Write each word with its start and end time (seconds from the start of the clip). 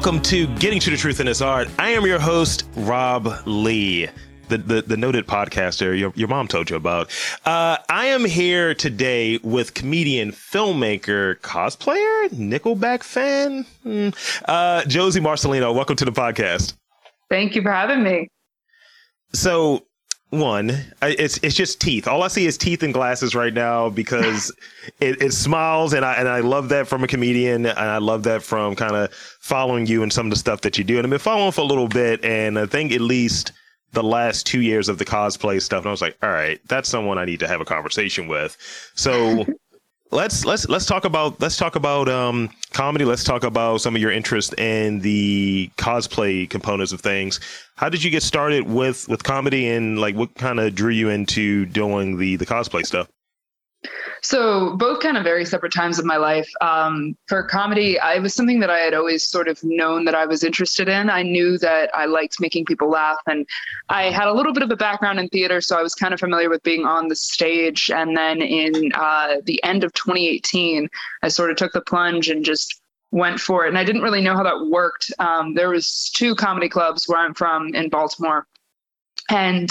welcome 0.00 0.22
to 0.22 0.46
Getting 0.56 0.80
to 0.80 0.88
the 0.88 0.96
Truth 0.96 1.20
in 1.20 1.26
This 1.26 1.42
Art. 1.42 1.68
I 1.78 1.90
am 1.90 2.06
your 2.06 2.18
host, 2.18 2.66
Rob 2.74 3.28
Lee. 3.44 4.08
The, 4.48 4.56
the, 4.56 4.80
the 4.80 4.96
noted 4.96 5.26
podcaster 5.26 5.96
your, 5.98 6.10
your 6.16 6.26
mom 6.26 6.48
told 6.48 6.70
you 6.70 6.76
about. 6.76 7.10
Uh, 7.44 7.76
I 7.90 8.06
am 8.06 8.24
here 8.24 8.74
today 8.74 9.38
with 9.42 9.74
comedian, 9.74 10.32
filmmaker, 10.32 11.38
cosplayer, 11.40 12.30
Nickelback 12.30 13.02
fan, 13.02 13.66
hmm, 13.82 14.08
uh, 14.46 14.86
Josie 14.86 15.20
Marcellino. 15.20 15.74
Welcome 15.74 15.96
to 15.96 16.06
the 16.06 16.12
podcast. 16.12 16.72
Thank 17.28 17.54
you 17.54 17.60
for 17.60 17.70
having 17.70 18.02
me. 18.02 18.28
So, 19.34 19.84
one, 20.30 20.70
it's 21.02 21.38
it's 21.42 21.56
just 21.56 21.80
teeth. 21.80 22.06
All 22.06 22.22
I 22.22 22.28
see 22.28 22.46
is 22.46 22.56
teeth 22.56 22.82
and 22.82 22.94
glasses 22.94 23.34
right 23.34 23.52
now 23.52 23.90
because 23.90 24.52
it, 25.00 25.20
it 25.20 25.32
smiles, 25.32 25.92
and 25.92 26.04
I 26.04 26.14
and 26.14 26.28
I 26.28 26.40
love 26.40 26.68
that 26.70 26.86
from 26.86 27.04
a 27.04 27.08
comedian, 27.08 27.66
and 27.66 27.78
I 27.78 27.98
love 27.98 28.22
that 28.24 28.42
from 28.42 28.76
kind 28.76 28.94
of 28.94 29.12
following 29.40 29.86
you 29.86 30.02
and 30.02 30.12
some 30.12 30.26
of 30.26 30.30
the 30.30 30.36
stuff 30.36 30.60
that 30.62 30.78
you 30.78 30.84
do. 30.84 30.96
And 30.96 31.06
I've 31.06 31.10
been 31.10 31.18
following 31.18 31.52
for 31.52 31.62
a 31.62 31.64
little 31.64 31.88
bit, 31.88 32.24
and 32.24 32.58
I 32.58 32.66
think 32.66 32.92
at 32.92 33.00
least 33.00 33.52
the 33.92 34.02
last 34.04 34.46
two 34.46 34.60
years 34.60 34.88
of 34.88 34.98
the 34.98 35.04
cosplay 35.04 35.60
stuff, 35.60 35.80
and 35.80 35.88
I 35.88 35.90
was 35.90 36.02
like, 36.02 36.16
all 36.22 36.30
right, 36.30 36.60
that's 36.68 36.88
someone 36.88 37.18
I 37.18 37.24
need 37.24 37.40
to 37.40 37.48
have 37.48 37.60
a 37.60 37.64
conversation 37.64 38.28
with. 38.28 38.56
So 38.94 39.46
let's 40.10 40.44
let's 40.44 40.68
let's 40.68 40.86
talk 40.86 41.04
about 41.04 41.40
let's 41.40 41.56
talk 41.56 41.76
about 41.76 42.08
um, 42.08 42.50
comedy. 42.72 43.04
Let's 43.04 43.24
talk 43.24 43.44
about 43.44 43.80
some 43.80 43.94
of 43.94 44.02
your 44.02 44.10
interest 44.10 44.58
in 44.58 45.00
the 45.00 45.70
cosplay 45.76 46.48
components 46.48 46.92
of 46.92 47.00
things. 47.00 47.40
How 47.76 47.88
did 47.88 48.02
you 48.02 48.10
get 48.10 48.22
started 48.22 48.68
with 48.68 49.08
with 49.08 49.22
comedy, 49.22 49.68
and 49.68 49.98
like 49.98 50.14
what 50.16 50.34
kind 50.34 50.60
of 50.60 50.74
drew 50.74 50.92
you 50.92 51.08
into 51.08 51.66
doing 51.66 52.18
the 52.18 52.36
the 52.36 52.46
cosplay 52.46 52.84
stuff? 52.84 53.08
So 54.22 54.76
both 54.76 55.00
kind 55.00 55.16
of 55.16 55.24
very 55.24 55.44
separate 55.44 55.72
times 55.72 55.98
of 55.98 56.04
my 56.04 56.16
life. 56.16 56.50
Um, 56.60 57.16
for 57.26 57.42
comedy, 57.42 57.98
I 57.98 58.18
was 58.18 58.34
something 58.34 58.60
that 58.60 58.68
I 58.68 58.78
had 58.78 58.92
always 58.92 59.26
sort 59.26 59.48
of 59.48 59.58
known 59.64 60.04
that 60.04 60.14
I 60.14 60.26
was 60.26 60.44
interested 60.44 60.88
in. 60.88 61.08
I 61.08 61.22
knew 61.22 61.56
that 61.58 61.90
I 61.94 62.04
liked 62.04 62.40
making 62.40 62.66
people 62.66 62.90
laugh, 62.90 63.18
and 63.26 63.46
I 63.88 64.04
had 64.04 64.28
a 64.28 64.34
little 64.34 64.52
bit 64.52 64.62
of 64.62 64.70
a 64.70 64.76
background 64.76 65.18
in 65.18 65.28
theater, 65.28 65.60
so 65.60 65.78
I 65.78 65.82
was 65.82 65.94
kind 65.94 66.12
of 66.12 66.20
familiar 66.20 66.50
with 66.50 66.62
being 66.62 66.84
on 66.84 67.08
the 67.08 67.16
stage. 67.16 67.90
And 67.90 68.16
then 68.16 68.42
in 68.42 68.92
uh, 68.94 69.36
the 69.44 69.62
end 69.64 69.82
of 69.84 69.92
2018, 69.94 70.88
I 71.22 71.28
sort 71.28 71.50
of 71.50 71.56
took 71.56 71.72
the 71.72 71.80
plunge 71.80 72.28
and 72.28 72.44
just 72.44 72.82
went 73.12 73.40
for 73.40 73.64
it. 73.64 73.68
And 73.68 73.78
I 73.78 73.84
didn't 73.84 74.02
really 74.02 74.20
know 74.20 74.36
how 74.36 74.42
that 74.42 74.66
worked. 74.68 75.10
Um, 75.18 75.54
there 75.54 75.70
was 75.70 76.10
two 76.14 76.34
comedy 76.34 76.68
clubs 76.68 77.08
where 77.08 77.18
I'm 77.18 77.34
from 77.34 77.74
in 77.74 77.88
Baltimore, 77.88 78.46
and 79.30 79.70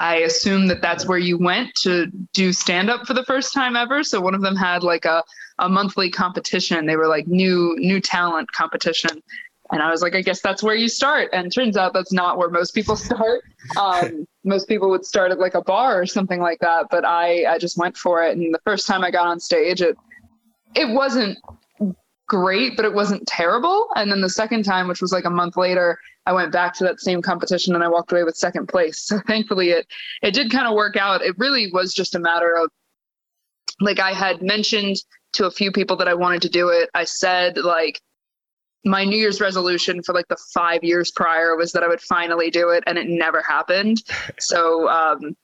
I 0.00 0.16
assume 0.20 0.66
that 0.68 0.80
that's 0.80 1.06
where 1.06 1.18
you 1.18 1.36
went 1.36 1.74
to 1.82 2.06
do 2.32 2.54
stand 2.54 2.88
up 2.88 3.06
for 3.06 3.12
the 3.12 3.24
first 3.24 3.52
time 3.52 3.76
ever. 3.76 4.02
So 4.02 4.18
one 4.18 4.34
of 4.34 4.40
them 4.40 4.56
had 4.56 4.82
like 4.82 5.04
a, 5.04 5.22
a 5.58 5.68
monthly 5.68 6.08
competition. 6.08 6.86
They 6.86 6.96
were 6.96 7.06
like 7.06 7.28
new 7.28 7.76
new 7.78 8.00
talent 8.00 8.50
competition. 8.50 9.22
And 9.70 9.82
I 9.82 9.90
was 9.90 10.00
like, 10.00 10.14
I 10.14 10.22
guess 10.22 10.40
that's 10.40 10.62
where 10.62 10.74
you 10.74 10.88
start. 10.88 11.28
And 11.34 11.52
turns 11.52 11.76
out 11.76 11.92
that's 11.92 12.12
not 12.12 12.38
where 12.38 12.48
most 12.48 12.74
people 12.74 12.96
start. 13.08 13.42
Um, 13.78 14.26
most 14.42 14.68
people 14.68 14.88
would 14.88 15.04
start 15.04 15.32
at 15.32 15.38
like 15.38 15.54
a 15.54 15.60
bar 15.60 16.00
or 16.00 16.06
something 16.06 16.40
like 16.40 16.60
that. 16.60 16.86
But 16.90 17.04
I, 17.04 17.44
I 17.44 17.58
just 17.58 17.76
went 17.76 17.94
for 17.94 18.24
it. 18.24 18.38
And 18.38 18.54
the 18.54 18.60
first 18.64 18.86
time 18.86 19.04
I 19.04 19.10
got 19.10 19.26
on 19.26 19.38
stage, 19.38 19.82
it 19.82 19.98
it 20.74 20.88
wasn't 20.88 21.36
great, 22.30 22.76
but 22.76 22.84
it 22.84 22.94
wasn't 22.94 23.26
terrible. 23.26 23.88
And 23.96 24.10
then 24.10 24.20
the 24.20 24.30
second 24.30 24.62
time, 24.62 24.86
which 24.86 25.02
was 25.02 25.12
like 25.12 25.24
a 25.24 25.30
month 25.30 25.56
later, 25.56 25.98
I 26.26 26.32
went 26.32 26.52
back 26.52 26.72
to 26.74 26.84
that 26.84 27.00
same 27.00 27.20
competition 27.20 27.74
and 27.74 27.82
I 27.82 27.88
walked 27.88 28.12
away 28.12 28.22
with 28.22 28.36
second 28.36 28.68
place. 28.68 29.04
So 29.10 29.18
thankfully 29.26 29.70
it 29.70 29.86
it 30.22 30.32
did 30.32 30.52
kind 30.52 30.68
of 30.68 30.74
work 30.74 30.96
out. 30.96 31.22
It 31.22 31.36
really 31.38 31.72
was 31.72 31.92
just 31.92 32.14
a 32.14 32.20
matter 32.20 32.54
of 32.56 32.70
like 33.80 33.98
I 33.98 34.12
had 34.12 34.42
mentioned 34.42 34.96
to 35.32 35.46
a 35.46 35.50
few 35.50 35.72
people 35.72 35.96
that 35.96 36.06
I 36.06 36.14
wanted 36.14 36.42
to 36.42 36.48
do 36.48 36.68
it. 36.68 36.88
I 36.94 37.02
said 37.04 37.58
like 37.58 38.00
my 38.84 39.04
New 39.04 39.18
Year's 39.18 39.40
resolution 39.40 40.00
for 40.04 40.14
like 40.14 40.28
the 40.28 40.38
five 40.54 40.84
years 40.84 41.10
prior 41.10 41.56
was 41.56 41.72
that 41.72 41.82
I 41.82 41.88
would 41.88 42.00
finally 42.00 42.50
do 42.50 42.70
it, 42.70 42.84
and 42.86 42.96
it 42.96 43.08
never 43.08 43.42
happened. 43.42 44.02
So 44.38 44.88
um, 44.88 45.36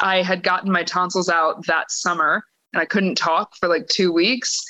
I 0.00 0.22
had 0.22 0.42
gotten 0.42 0.70
my 0.70 0.82
tonsils 0.82 1.28
out 1.28 1.64
that 1.66 1.90
summer, 1.90 2.42
and 2.72 2.82
I 2.82 2.84
couldn't 2.84 3.14
talk 3.14 3.54
for 3.56 3.68
like 3.68 3.86
two 3.86 4.12
weeks 4.12 4.64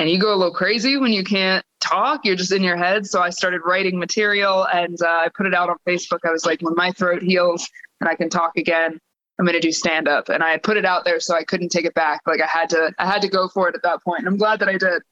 and 0.00 0.08
you 0.08 0.18
go 0.18 0.32
a 0.32 0.34
little 0.34 0.54
crazy 0.54 0.96
when 0.96 1.12
you 1.12 1.22
can't 1.22 1.62
talk. 1.78 2.24
You're 2.24 2.34
just 2.34 2.52
in 2.52 2.62
your 2.62 2.76
head. 2.76 3.06
So 3.06 3.20
i 3.20 3.28
started 3.28 3.60
writing 3.66 3.98
material 3.98 4.66
and 4.72 5.00
uh, 5.02 5.06
i 5.06 5.28
put 5.36 5.46
it 5.46 5.54
out 5.54 5.68
on 5.68 5.76
facebook. 5.86 6.20
I 6.24 6.30
was 6.30 6.46
like 6.46 6.62
when 6.62 6.74
my 6.74 6.90
throat 6.92 7.22
heals 7.22 7.68
and 8.00 8.08
i 8.08 8.14
can 8.14 8.30
talk 8.30 8.56
again 8.56 8.98
i'm 9.38 9.44
going 9.44 9.54
to 9.54 9.60
do 9.60 9.72
stand 9.72 10.08
up 10.08 10.30
and 10.30 10.42
i 10.42 10.56
put 10.56 10.78
it 10.78 10.86
out 10.86 11.04
there 11.04 11.20
so 11.20 11.34
i 11.34 11.44
couldn't 11.44 11.68
take 11.68 11.84
it 11.84 11.94
back. 11.94 12.22
Like 12.26 12.40
i 12.40 12.46
had 12.46 12.70
to 12.70 12.92
i 12.98 13.06
had 13.06 13.20
to 13.22 13.28
go 13.28 13.46
for 13.48 13.68
it 13.68 13.74
at 13.74 13.82
that 13.82 14.02
point 14.02 14.20
and 14.20 14.28
i'm 14.28 14.38
glad 14.38 14.60
that 14.60 14.68
i 14.68 14.78
did. 14.78 15.02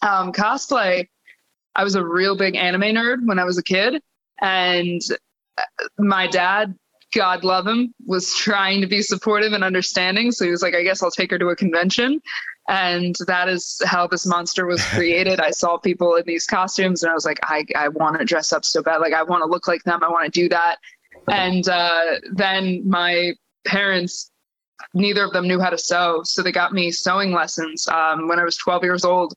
Um, 0.00 0.32
cosplay 0.32 1.08
i 1.74 1.82
was 1.82 1.96
a 1.96 2.04
real 2.04 2.36
big 2.36 2.54
anime 2.54 2.94
nerd 2.94 3.26
when 3.26 3.40
i 3.40 3.44
was 3.44 3.58
a 3.58 3.64
kid 3.64 4.00
and 4.40 5.00
uh, 5.58 5.62
my 5.98 6.28
dad 6.28 6.76
God 7.14 7.44
love 7.44 7.64
him, 7.64 7.94
was 8.04 8.34
trying 8.34 8.80
to 8.80 8.88
be 8.88 9.00
supportive 9.00 9.52
and 9.52 9.62
understanding. 9.62 10.32
So 10.32 10.44
he 10.44 10.50
was 10.50 10.62
like, 10.62 10.74
I 10.74 10.82
guess 10.82 11.00
I'll 11.00 11.12
take 11.12 11.30
her 11.30 11.38
to 11.38 11.50
a 11.50 11.54
convention 11.54 12.20
and 12.68 13.16
that 13.26 13.48
is 13.48 13.80
how 13.84 14.06
this 14.06 14.26
monster 14.26 14.66
was 14.66 14.82
created. 14.94 15.40
I 15.40 15.50
saw 15.50 15.76
people 15.76 16.14
in 16.16 16.24
these 16.26 16.46
costumes 16.46 17.02
and 17.02 17.10
i 17.10 17.14
was 17.14 17.24
like 17.24 17.40
i, 17.44 17.64
I 17.76 17.88
want 17.88 18.18
to 18.18 18.24
dress 18.24 18.52
up 18.52 18.64
so 18.64 18.82
bad. 18.82 18.98
Like 18.98 19.12
i 19.12 19.22
want 19.22 19.42
to 19.42 19.50
look 19.50 19.68
like 19.68 19.82
them. 19.84 20.02
I 20.02 20.08
want 20.08 20.32
to 20.32 20.40
do 20.40 20.48
that. 20.48 20.76
And 21.28 21.68
uh, 21.68 22.18
then 22.32 22.88
my 22.88 23.32
parents 23.66 24.30
neither 24.92 25.24
of 25.24 25.32
them 25.32 25.46
knew 25.46 25.60
how 25.60 25.70
to 25.70 25.78
sew 25.78 26.20
so 26.24 26.42
they 26.42 26.52
got 26.52 26.72
me 26.72 26.90
sewing 26.90 27.32
lessons 27.32 27.88
um, 27.88 28.28
when 28.28 28.38
i 28.38 28.44
was 28.44 28.56
12 28.56 28.82
years 28.82 29.04
old 29.04 29.32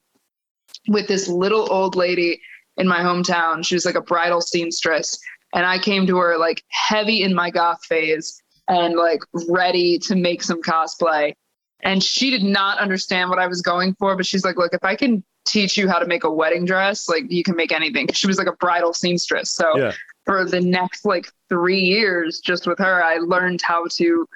with 0.88 1.08
this 1.08 1.28
little 1.28 1.72
old 1.72 1.96
lady 1.96 2.42
in 2.78 2.88
my 2.88 3.00
hometown. 3.00 3.66
She 3.66 3.76
was 3.76 3.86
like 3.86 3.96
a 3.96 4.02
bridal 4.02 4.42
seamstress. 4.42 5.18
And 5.54 5.66
i 5.66 5.80
came 5.80 6.06
to 6.08 6.18
her 6.18 6.38
like 6.38 6.64
heavy 6.70 7.24
in 7.24 7.34
my 7.34 7.50
goth 7.50 7.84
phase 7.86 8.42
and 8.68 8.96
like 8.96 9.22
ready 9.48 9.98
to 10.00 10.16
make 10.16 10.44
some 10.44 10.62
cosplay 10.62 11.34
and 11.82 12.04
she 12.04 12.30
did 12.30 12.44
not 12.44 12.80
understand 12.80 13.30
what 13.30 13.40
I 13.40 13.48
was 13.48 13.62
going 13.62 13.96
for, 13.96 14.16
but 14.16 14.26
she's 14.26 14.44
like, 14.44 14.58
look, 14.58 14.74
if 14.74 14.84
I 14.84 14.96
can 14.96 15.24
teach 15.48 15.78
you 15.78 15.88
how 15.88 16.00
to 16.00 16.06
make 16.06 16.24
a 16.24 16.32
wedding 16.32 16.66
dress, 16.66 17.08
like 17.08 17.24
you 17.30 17.44
can 17.44 17.56
make 17.56 17.72
anything. 17.72 18.08
She 18.14 18.28
was 18.28 18.38
like 18.38 18.48
a 18.48 18.54
bridal 18.54 18.94
seamstress. 18.94 19.52
So 19.52 19.78
yeah. 19.78 19.92
for 20.26 20.46
the 20.46 20.60
next 20.60 21.06
like 21.06 21.28
three 21.50 21.80
years, 21.80 22.40
just 22.40 22.68
with 22.68 22.80
her, 22.80 23.04
I 23.04 23.18
learned 23.18 23.62
how 23.62 23.86
to 23.92 24.28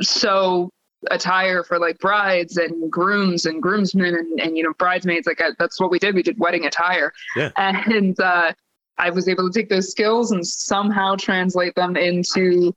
sew 0.00 0.70
attire 1.10 1.62
for 1.62 1.78
like 1.78 1.98
brides 1.98 2.56
and 2.56 2.90
grooms 2.90 3.46
and 3.46 3.62
groomsmen 3.62 4.14
and, 4.14 4.40
and 4.40 4.56
you 4.56 4.62
know 4.62 4.72
bridesmaids 4.78 5.26
like 5.26 5.40
I, 5.40 5.50
that's 5.58 5.78
what 5.78 5.90
we 5.90 5.98
did 5.98 6.14
we 6.14 6.22
did 6.22 6.38
wedding 6.38 6.64
attire 6.64 7.12
yeah. 7.36 7.50
and 7.56 8.18
uh, 8.18 8.52
i 8.98 9.10
was 9.10 9.28
able 9.28 9.48
to 9.48 9.56
take 9.56 9.68
those 9.68 9.90
skills 9.90 10.32
and 10.32 10.44
somehow 10.44 11.14
translate 11.14 11.74
them 11.74 11.96
into 11.96 12.74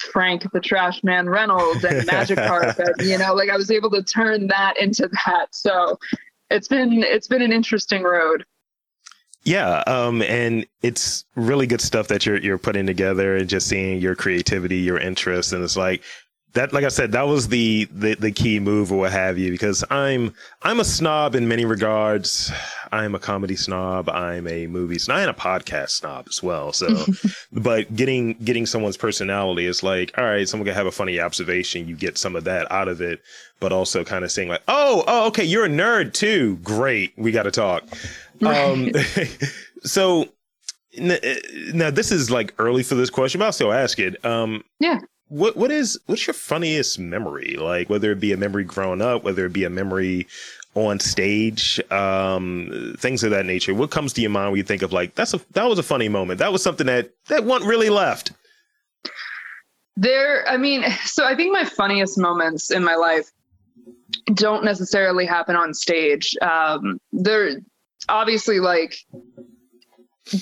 Frank 0.00 0.50
the 0.52 0.60
Trash 0.60 1.02
Man 1.02 1.28
Reynolds 1.28 1.84
and 1.84 2.06
Magic 2.06 2.38
Carpet. 2.38 2.94
you 3.00 3.18
know, 3.18 3.34
like 3.34 3.50
I 3.50 3.56
was 3.56 3.70
able 3.70 3.90
to 3.90 4.02
turn 4.02 4.46
that 4.48 4.76
into 4.78 5.08
that. 5.24 5.54
So 5.54 5.98
it's 6.50 6.68
been 6.68 7.02
it's 7.02 7.28
been 7.28 7.42
an 7.42 7.52
interesting 7.52 8.02
road. 8.02 8.44
Yeah, 9.44 9.82
um, 9.86 10.20
and 10.22 10.66
it's 10.82 11.24
really 11.34 11.66
good 11.66 11.80
stuff 11.80 12.08
that 12.08 12.26
you're 12.26 12.38
you're 12.38 12.58
putting 12.58 12.86
together, 12.86 13.36
and 13.36 13.48
just 13.48 13.68
seeing 13.68 14.00
your 14.00 14.14
creativity, 14.14 14.78
your 14.78 14.98
interest, 14.98 15.52
and 15.52 15.62
it's 15.62 15.76
like 15.76 16.02
that 16.54 16.72
like 16.72 16.84
I 16.84 16.88
said, 16.88 17.12
that 17.12 17.26
was 17.26 17.48
the, 17.48 17.88
the 17.92 18.14
the 18.14 18.32
key 18.32 18.58
move 18.58 18.90
or 18.90 19.00
what 19.00 19.12
have 19.12 19.38
you, 19.38 19.50
because 19.50 19.84
I'm 19.90 20.32
I'm 20.62 20.80
a 20.80 20.84
snob 20.84 21.34
in 21.34 21.46
many 21.46 21.64
regards. 21.64 22.50
I'm 22.90 23.14
a 23.14 23.18
comedy 23.18 23.54
snob, 23.54 24.08
I'm 24.08 24.48
a 24.48 24.66
movie 24.66 24.98
snob, 24.98 25.18
and 25.18 25.30
a 25.30 25.34
podcast 25.34 25.90
snob 25.90 26.26
as 26.28 26.42
well. 26.42 26.72
So 26.72 27.04
but 27.52 27.94
getting 27.94 28.34
getting 28.34 28.64
someone's 28.64 28.96
personality 28.96 29.66
is 29.66 29.82
like, 29.82 30.16
all 30.16 30.24
right, 30.24 30.48
someone 30.48 30.66
can 30.66 30.74
have 30.74 30.86
a 30.86 30.92
funny 30.92 31.20
observation, 31.20 31.86
you 31.86 31.94
get 31.94 32.16
some 32.16 32.34
of 32.34 32.44
that 32.44 32.70
out 32.72 32.88
of 32.88 33.02
it, 33.02 33.20
but 33.60 33.72
also 33.72 34.02
kind 34.02 34.24
of 34.24 34.32
saying 34.32 34.48
like, 34.48 34.62
oh, 34.68 35.04
oh, 35.06 35.26
okay, 35.26 35.44
you're 35.44 35.66
a 35.66 35.70
nerd 35.70 36.14
too. 36.14 36.56
Great, 36.62 37.12
we 37.16 37.30
gotta 37.30 37.50
talk. 37.50 37.84
Um 38.44 38.90
so 39.82 40.26
now 40.96 41.90
this 41.90 42.10
is 42.10 42.30
like 42.30 42.54
early 42.58 42.82
for 42.82 42.94
this 42.94 43.10
question, 43.10 43.38
but 43.38 43.44
I'll 43.44 43.52
still 43.52 43.72
ask 43.72 43.98
it. 43.98 44.24
Um, 44.24 44.64
yeah 44.80 45.00
what 45.28 45.56
what 45.56 45.70
is 45.70 45.98
what's 46.06 46.26
your 46.26 46.34
funniest 46.34 46.98
memory? 46.98 47.56
Like 47.58 47.90
whether 47.90 48.12
it 48.12 48.20
be 48.20 48.32
a 48.32 48.36
memory 48.36 48.64
growing 48.64 49.02
up, 49.02 49.24
whether 49.24 49.46
it 49.46 49.52
be 49.52 49.64
a 49.64 49.70
memory 49.70 50.26
on 50.74 51.00
stage, 51.00 51.80
um, 51.90 52.94
things 52.98 53.24
of 53.24 53.30
that 53.30 53.46
nature. 53.46 53.74
What 53.74 53.90
comes 53.90 54.12
to 54.14 54.20
your 54.20 54.30
mind 54.30 54.52
when 54.52 54.58
you 54.58 54.64
think 54.64 54.82
of 54.82 54.92
like 54.92 55.14
that's 55.14 55.34
a 55.34 55.40
that 55.52 55.64
was 55.64 55.78
a 55.78 55.82
funny 55.82 56.08
moment. 56.08 56.38
That 56.38 56.52
was 56.52 56.62
something 56.62 56.86
that 56.86 57.10
that 57.28 57.44
one 57.44 57.64
really 57.64 57.90
left. 57.90 58.32
There, 59.96 60.48
I 60.48 60.56
mean, 60.56 60.84
so 61.04 61.26
I 61.26 61.34
think 61.34 61.52
my 61.52 61.64
funniest 61.64 62.18
moments 62.18 62.70
in 62.70 62.84
my 62.84 62.94
life 62.94 63.30
don't 64.34 64.64
necessarily 64.64 65.26
happen 65.26 65.56
on 65.56 65.74
stage. 65.74 66.34
Um, 66.40 67.00
they're 67.12 67.60
obviously 68.08 68.60
like 68.60 68.96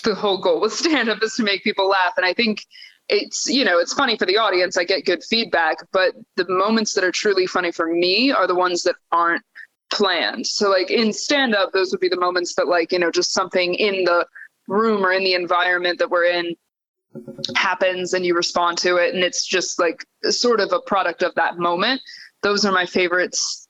the 0.05 0.15
whole 0.15 0.41
goal 0.41 0.61
with 0.61 0.73
stand 0.85 1.09
up 1.09 1.23
is 1.23 1.35
to 1.35 1.43
make 1.43 1.65
people 1.65 1.89
laugh, 1.89 2.13
and 2.17 2.27
I 2.27 2.35
think 2.35 2.65
it's 3.09 3.47
you 3.49 3.65
know 3.65 3.79
it's 3.79 3.95
funny 3.95 4.17
for 4.17 4.27
the 4.27 4.37
audience 4.37 4.77
i 4.77 4.83
get 4.83 5.05
good 5.05 5.23
feedback 5.23 5.77
but 5.93 6.15
the 6.35 6.45
moments 6.49 6.93
that 6.93 7.05
are 7.05 7.13
truly 7.13 7.47
funny 7.47 7.71
for 7.71 7.87
me 7.87 8.33
are 8.33 8.49
the 8.49 8.55
ones 8.55 8.83
that 8.83 8.97
aren't 9.13 9.43
planned. 9.91 10.47
So 10.47 10.71
like 10.71 10.91
in 10.91 11.13
stand 11.13 11.55
up, 11.55 11.73
those 11.73 11.91
would 11.91 12.01
be 12.01 12.09
the 12.09 12.21
moments 12.21 12.55
that 12.55 12.69
like, 12.69 12.93
you 12.93 12.99
know, 12.99 13.11
just 13.11 13.33
something 13.33 13.75
in 13.75 14.05
the 14.05 14.27
room 14.69 15.05
or 15.05 15.13
in 15.13 15.25
the 15.25 15.35
environment 15.35 15.99
that 15.99 16.11
we're 16.11 16.25
in 16.25 16.55
happens 17.55 18.13
and 18.13 18.27
you 18.27 18.35
respond 18.35 18.77
to 18.77 18.97
it 18.97 19.15
and 19.15 19.25
it's 19.25 19.47
just 19.47 19.79
like 19.79 20.05
sort 20.25 20.61
of 20.61 20.73
a 20.73 20.81
product 20.81 21.23
of 21.23 21.35
that 21.37 21.59
moment. 21.59 22.01
Those 22.43 22.65
are 22.65 22.73
my 22.73 22.87
favorites 22.87 23.69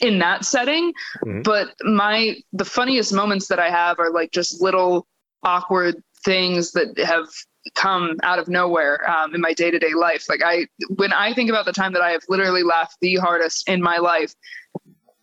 in 0.00 0.18
that 0.18 0.44
setting. 0.44 0.92
Mm-hmm. 1.24 1.42
But 1.42 1.74
my 1.82 2.36
the 2.52 2.64
funniest 2.64 3.12
moments 3.12 3.48
that 3.48 3.58
I 3.58 3.70
have 3.70 3.98
are 3.98 4.10
like 4.10 4.30
just 4.32 4.62
little 4.62 5.06
awkward 5.42 6.02
things 6.24 6.72
that 6.72 6.96
have 6.98 7.26
come 7.74 8.16
out 8.22 8.38
of 8.38 8.48
nowhere 8.48 9.08
um, 9.10 9.34
in 9.34 9.40
my 9.40 9.52
day 9.52 9.70
to 9.70 9.78
day 9.78 9.94
life. 9.94 10.26
Like 10.28 10.42
I, 10.44 10.66
when 10.88 11.12
I 11.12 11.34
think 11.34 11.50
about 11.50 11.64
the 11.64 11.72
time 11.72 11.92
that 11.94 12.02
I 12.02 12.10
have 12.10 12.22
literally 12.28 12.62
laughed 12.62 12.96
the 13.00 13.16
hardest 13.16 13.68
in 13.68 13.82
my 13.82 13.98
life, 13.98 14.34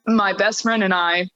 my 0.07 0.33
best 0.33 0.63
friend 0.63 0.83
and 0.83 0.93
I 0.93 1.27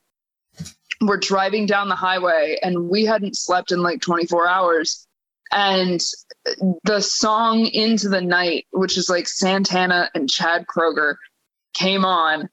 were 1.02 1.18
driving 1.18 1.66
down 1.66 1.90
the 1.90 1.96
highway 1.96 2.58
and 2.64 2.90
we 2.90 3.06
hadn't 3.06 3.38
slept 3.38 3.72
in 3.72 3.82
like 3.82 4.02
24 4.02 4.48
hours. 4.48 5.08
And 5.52 6.02
the 6.84 7.02
song 7.02 7.68
Into 7.68 8.10
the 8.10 8.22
Night, 8.22 8.66
which 8.72 8.98
is 8.98 9.10
like 9.10 9.28
Santana 9.28 10.10
and 10.16 10.30
Chad 10.30 10.66
Kroeger, 10.68 11.16
came 11.74 12.06
on 12.06 12.50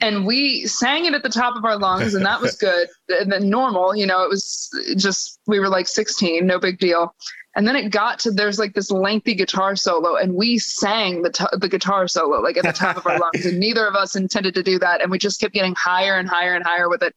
and 0.00 0.26
we 0.26 0.66
sang 0.66 1.04
it 1.04 1.14
at 1.14 1.22
the 1.22 1.28
top 1.28 1.56
of 1.56 1.64
our 1.64 1.76
lungs 1.76 2.14
and 2.14 2.24
that 2.24 2.40
was 2.40 2.56
good 2.60 2.88
and 3.08 3.30
then 3.32 3.50
normal 3.50 3.96
you 3.96 4.06
know 4.06 4.22
it 4.22 4.28
was 4.28 4.70
just 4.96 5.40
we 5.46 5.58
were 5.58 5.68
like 5.68 5.88
16 5.88 6.46
no 6.46 6.58
big 6.58 6.78
deal 6.78 7.14
and 7.58 7.66
then 7.66 7.74
it 7.74 7.90
got 7.90 8.20
to 8.20 8.30
there's 8.30 8.58
like 8.58 8.72
this 8.72 8.90
lengthy 8.90 9.34
guitar 9.34 9.74
solo 9.74 10.14
and 10.14 10.32
we 10.32 10.58
sang 10.58 11.22
the, 11.22 11.30
t- 11.30 11.44
the 11.58 11.68
guitar 11.68 12.06
solo 12.06 12.40
like 12.40 12.56
at 12.56 12.62
the 12.62 12.72
top 12.72 12.96
of 12.96 13.06
our 13.06 13.18
lungs 13.34 13.44
and 13.44 13.58
neither 13.58 13.84
of 13.86 13.96
us 13.96 14.14
intended 14.14 14.54
to 14.54 14.62
do 14.62 14.78
that 14.78 15.02
and 15.02 15.10
we 15.10 15.18
just 15.18 15.40
kept 15.40 15.52
getting 15.52 15.74
higher 15.74 16.16
and 16.16 16.28
higher 16.28 16.54
and 16.54 16.64
higher 16.64 16.88
with 16.88 17.02
it 17.02 17.14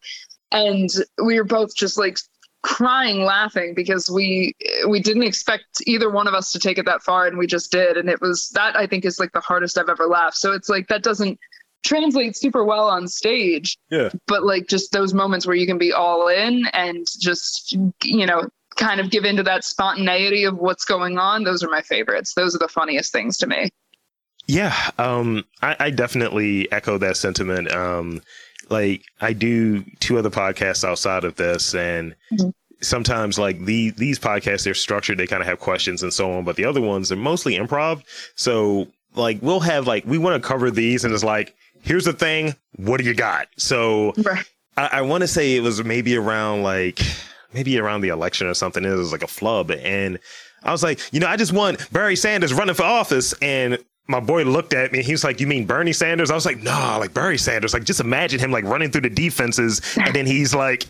and 0.52 0.90
we 1.24 1.38
were 1.38 1.46
both 1.46 1.74
just 1.76 1.98
like 1.98 2.18
crying 2.64 3.24
laughing 3.24 3.74
because 3.76 4.10
we 4.10 4.54
we 4.88 5.00
didn't 5.00 5.24
expect 5.24 5.66
either 5.86 6.10
one 6.10 6.28
of 6.28 6.34
us 6.34 6.52
to 6.52 6.60
take 6.60 6.78
it 6.78 6.86
that 6.86 7.02
far 7.04 7.28
and 7.28 7.38
we 7.38 7.48
just 7.48 7.72
did 7.72 7.96
and 7.96 8.10
it 8.10 8.20
was 8.20 8.50
that 8.50 8.76
i 8.76 8.86
think 8.86 9.06
is 9.06 9.20
like 9.20 9.32
the 9.32 9.40
hardest 9.40 9.78
i've 9.78 9.90
ever 9.90 10.08
laughed 10.08 10.38
so 10.38 10.52
it's 10.52 10.70
like 10.70 10.88
that 10.88 11.04
doesn't 11.04 11.40
translate 11.84 12.36
super 12.36 12.64
well 12.64 12.88
on 12.88 13.08
stage. 13.08 13.76
Yeah. 13.90 14.10
But 14.28 14.44
like 14.44 14.68
just 14.68 14.92
those 14.92 15.16
moments 15.16 15.48
where 15.48 15.56
you 15.56 15.66
can 15.66 15.80
be 15.80 15.92
all 15.92 16.28
in 16.28 16.68
and 16.74 17.08
just, 17.20 17.76
you 18.04 18.26
know, 18.28 18.48
kind 18.82 19.00
of 19.00 19.10
give 19.10 19.26
into 19.26 19.44
that 19.44 19.64
spontaneity 19.64 20.44
of 20.44 20.58
what's 20.58 20.86
going 20.86 21.18
on, 21.18 21.44
those 21.44 21.64
are 21.64 21.70
my 21.70 21.82
favorites. 21.82 22.34
Those 22.34 22.56
are 22.56 22.60
the 22.60 22.68
funniest 22.68 23.12
things 23.12 23.38
to 23.38 23.48
me. 23.48 23.70
Yeah. 24.48 24.76
Um, 24.98 25.46
I, 25.62 25.76
I 25.80 25.90
definitely 25.92 26.72
echo 26.72 26.98
that 26.98 27.18
sentiment. 27.18 27.72
Um, 27.72 28.22
like 28.70 29.04
I 29.22 29.34
do 29.34 29.84
two 30.00 30.18
other 30.18 30.30
podcasts 30.30 30.84
outside 30.84 31.24
of 31.24 31.36
this 31.36 31.74
and 31.76 32.16
mm-hmm 32.34 32.50
sometimes 32.84 33.38
like 33.38 33.64
the 33.66 33.92
these 33.92 34.18
podcasts 34.18 34.64
they're 34.64 34.74
structured 34.74 35.16
they 35.16 35.28
kind 35.28 35.40
of 35.40 35.48
have 35.48 35.60
questions 35.60 36.02
and 36.02 36.12
so 36.12 36.32
on 36.32 36.44
but 36.44 36.56
the 36.56 36.66
other 36.66 36.82
ones 36.82 37.12
are 37.12 37.16
mostly 37.16 37.56
improv 37.56 38.02
so 38.34 38.88
like 39.14 39.38
we'll 39.44 39.60
have 39.60 39.86
like 39.86 40.04
we 40.08 40.18
want 40.18 40.42
to 40.42 40.48
cover 40.48 40.72
these 40.72 41.06
and 41.06 41.14
it's 41.14 41.24
like 41.24 41.56
here's 41.82 42.06
the 42.06 42.14
thing. 42.14 42.56
What 42.78 42.98
do 42.98 43.04
you 43.04 43.14
got? 43.14 43.48
So 43.58 44.14
right. 44.18 44.46
I, 44.78 44.90
I 44.94 45.02
want 45.02 45.22
to 45.22 45.28
say 45.28 45.56
it 45.56 45.62
was 45.62 45.84
maybe 45.84 46.16
around 46.16 46.64
like 46.64 47.00
maybe 47.54 47.78
around 47.80 48.02
the 48.02 48.10
election 48.10 48.48
or 48.48 48.54
something. 48.54 48.84
It 48.86 48.90
was 48.90 49.12
like 49.12 49.24
a 49.24 49.28
flub, 49.28 49.72
and 49.72 50.20
I 50.64 50.72
was 50.72 50.84
like, 50.84 51.00
you 51.12 51.20
know, 51.20 51.28
I 51.28 51.38
just 51.38 51.54
want 51.54 51.92
Barry 51.92 52.16
Sanders 52.16 52.54
running 52.54 52.76
for 52.76 52.84
office, 52.84 53.34
and 53.42 53.78
my 54.08 54.20
boy 54.20 54.44
looked 54.44 54.74
at 54.74 54.92
me. 54.92 55.02
He 55.02 55.12
was 55.12 55.24
like, 55.24 55.40
"You 55.40 55.48
mean 55.48 55.66
Bernie 55.66 55.94
Sanders?" 55.94 56.32
I 56.32 56.36
was 56.36 56.46
like, 56.46 56.62
"Nah, 56.62 56.98
like 56.98 57.14
Barry 57.14 57.38
Sanders. 57.38 57.74
Like, 57.74 57.84
just 57.84 58.00
imagine 58.00 58.40
him 58.40 58.52
like 58.52 58.66
running 58.66 58.92
through 58.92 59.02
the 59.02 59.10
defenses, 59.10 59.82
and 59.98 60.14
then 60.14 60.26
he's 60.26 60.54
like." 60.54 60.86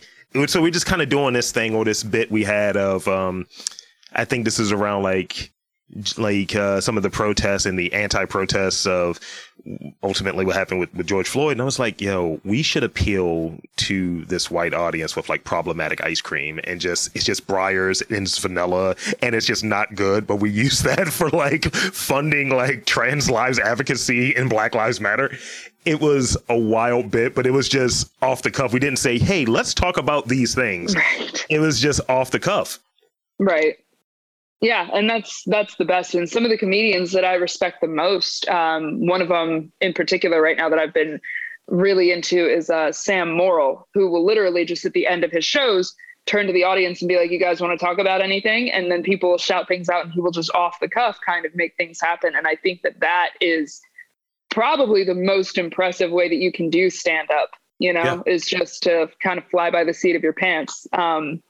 So 0.48 0.62
we're 0.62 0.72
just 0.72 0.86
kind 0.86 1.02
of 1.02 1.10
doing 1.10 1.34
this 1.34 1.52
thing 1.52 1.76
or 1.76 1.84
this 1.84 2.04
bit 2.04 2.32
we 2.32 2.46
had 2.46 2.78
of, 2.78 3.06
um, 3.10 3.48
I 4.14 4.24
think 4.24 4.46
this 4.46 4.60
is 4.60 4.72
around 4.72 5.04
like 5.04 5.52
like 6.18 6.56
uh, 6.56 6.82
some 6.82 6.98
of 6.98 7.04
the 7.04 7.10
protests 7.10 7.66
and 7.66 7.78
the 7.78 7.92
anti-protests 7.94 8.86
of 8.86 9.20
ultimately 10.02 10.46
what 10.46 10.56
happened 10.56 10.80
with, 10.80 10.94
with 10.96 11.08
George 11.08 11.28
Floyd. 11.28 11.54
And 11.54 11.62
I 11.62 11.66
was 11.66 11.80
like, 11.80 12.02
yo, 12.02 12.40
we 12.44 12.62
should 12.64 12.84
appeal 12.84 13.58
to 13.78 14.26
this 14.26 14.50
white 14.50 14.74
audience 14.74 15.16
with 15.16 15.30
like 15.30 15.44
problematic 15.44 16.04
ice 16.04 16.22
cream 16.22 16.60
and 16.64 16.80
just, 16.80 17.16
it's 17.16 17.26
just 17.26 17.48
Breyers 17.48 18.02
and 18.10 18.26
it's 18.26 18.38
vanilla 18.38 18.96
and 19.22 19.36
it's 19.36 19.46
just 19.46 19.64
not 19.64 19.94
good. 19.96 20.26
But 20.26 20.38
we 20.38 20.50
use 20.62 20.82
that 20.82 21.10
for 21.10 21.30
like 21.30 21.74
funding 21.74 22.50
like 22.50 22.86
trans 22.86 23.30
lives 23.30 23.60
advocacy 23.60 24.36
and 24.36 24.50
Black 24.50 24.76
Lives 24.76 25.00
Matter. 25.00 25.36
It 25.84 26.00
was 26.00 26.38
a 26.48 26.58
wild 26.58 27.10
bit, 27.10 27.34
but 27.34 27.48
it 27.48 27.52
was 27.52 27.68
just 27.68 28.12
off 28.22 28.44
the 28.44 28.52
cuff. 28.52 28.72
We 28.72 28.80
didn't 28.80 29.00
say, 29.00 29.18
hey, 29.18 29.46
let's 29.46 29.74
talk 29.74 29.98
about 29.98 30.28
these 30.28 30.54
things. 30.54 30.96
Right. 30.96 31.46
It 31.50 31.60
was 31.60 31.80
just 31.80 32.02
off 32.08 32.32
the 32.32 32.40
cuff. 32.40 32.80
Right. 33.40 33.78
Yeah, 34.62 34.88
and 34.94 35.10
that's 35.10 35.44
that's 35.48 35.76
the 35.76 35.86
best. 35.86 36.14
And 36.14 36.30
some 36.30 36.46
of 36.46 36.52
the 36.52 36.58
comedians 36.58 37.12
that 37.14 37.26
I 37.26 37.34
respect 37.34 37.82
the 37.82 37.88
most, 37.88 38.48
um, 38.48 39.08
one 39.08 39.22
of 39.22 39.28
them 39.28 39.72
in 39.82 39.92
particular 39.92 40.40
right 40.40 40.56
now 40.56 40.70
that 40.70 40.78
I've 40.78 40.94
been 40.94 41.20
really 41.68 42.12
into 42.12 42.48
is 42.48 42.70
uh, 42.70 42.92
Sam 42.92 43.30
Morril, 43.30 43.88
who 43.96 44.10
will 44.10 44.24
literally 44.24 44.64
just 44.64 44.86
at 44.86 44.94
the 44.94 45.08
end 45.08 45.24
of 45.24 45.32
his 45.32 45.46
shows 45.46 45.96
turn 46.28 46.46
to 46.46 46.54
the 46.54 46.64
audience 46.64 47.02
and 47.02 47.10
be 47.10 47.18
like, 47.18 47.32
"You 47.32 47.40
guys 47.40 47.60
want 47.60 47.78
to 47.78 47.84
talk 47.84 47.98
about 47.98 48.22
anything?" 48.22 48.72
And 48.72 48.92
then 48.92 49.02
people 49.02 49.32
will 49.32 49.40
shout 49.40 49.68
things 49.68 49.90
out, 49.90 50.06
and 50.06 50.14
he 50.14 50.22
will 50.22 50.32
just 50.32 50.54
off 50.54 50.80
the 50.80 50.88
cuff 50.88 51.18
kind 51.26 51.44
of 51.44 51.56
make 51.56 51.76
things 51.76 52.00
happen. 52.00 52.36
And 52.36 52.46
I 52.48 52.56
think 52.56 52.84
that 52.84 53.00
that 53.00 53.32
is 53.42 53.82
probably 54.52 55.04
the 55.04 55.16
most 55.16 55.58
impressive 55.58 56.12
way 56.12 56.30
that 56.30 56.36
you 56.36 56.52
can 56.52 56.70
do 56.70 56.92
stand 56.92 57.32
up. 57.32 57.50
You 57.80 57.94
know, 57.94 58.22
yeah. 58.28 58.32
is 58.32 58.46
just 58.46 58.84
to 58.84 59.10
kind 59.24 59.40
of 59.40 59.48
fly 59.48 59.72
by 59.72 59.84
the 59.84 59.94
seat 59.94 60.16
of 60.16 60.22
your 60.22 60.34
pants. 60.34 60.86
Because 60.92 61.18
um, 61.18 61.42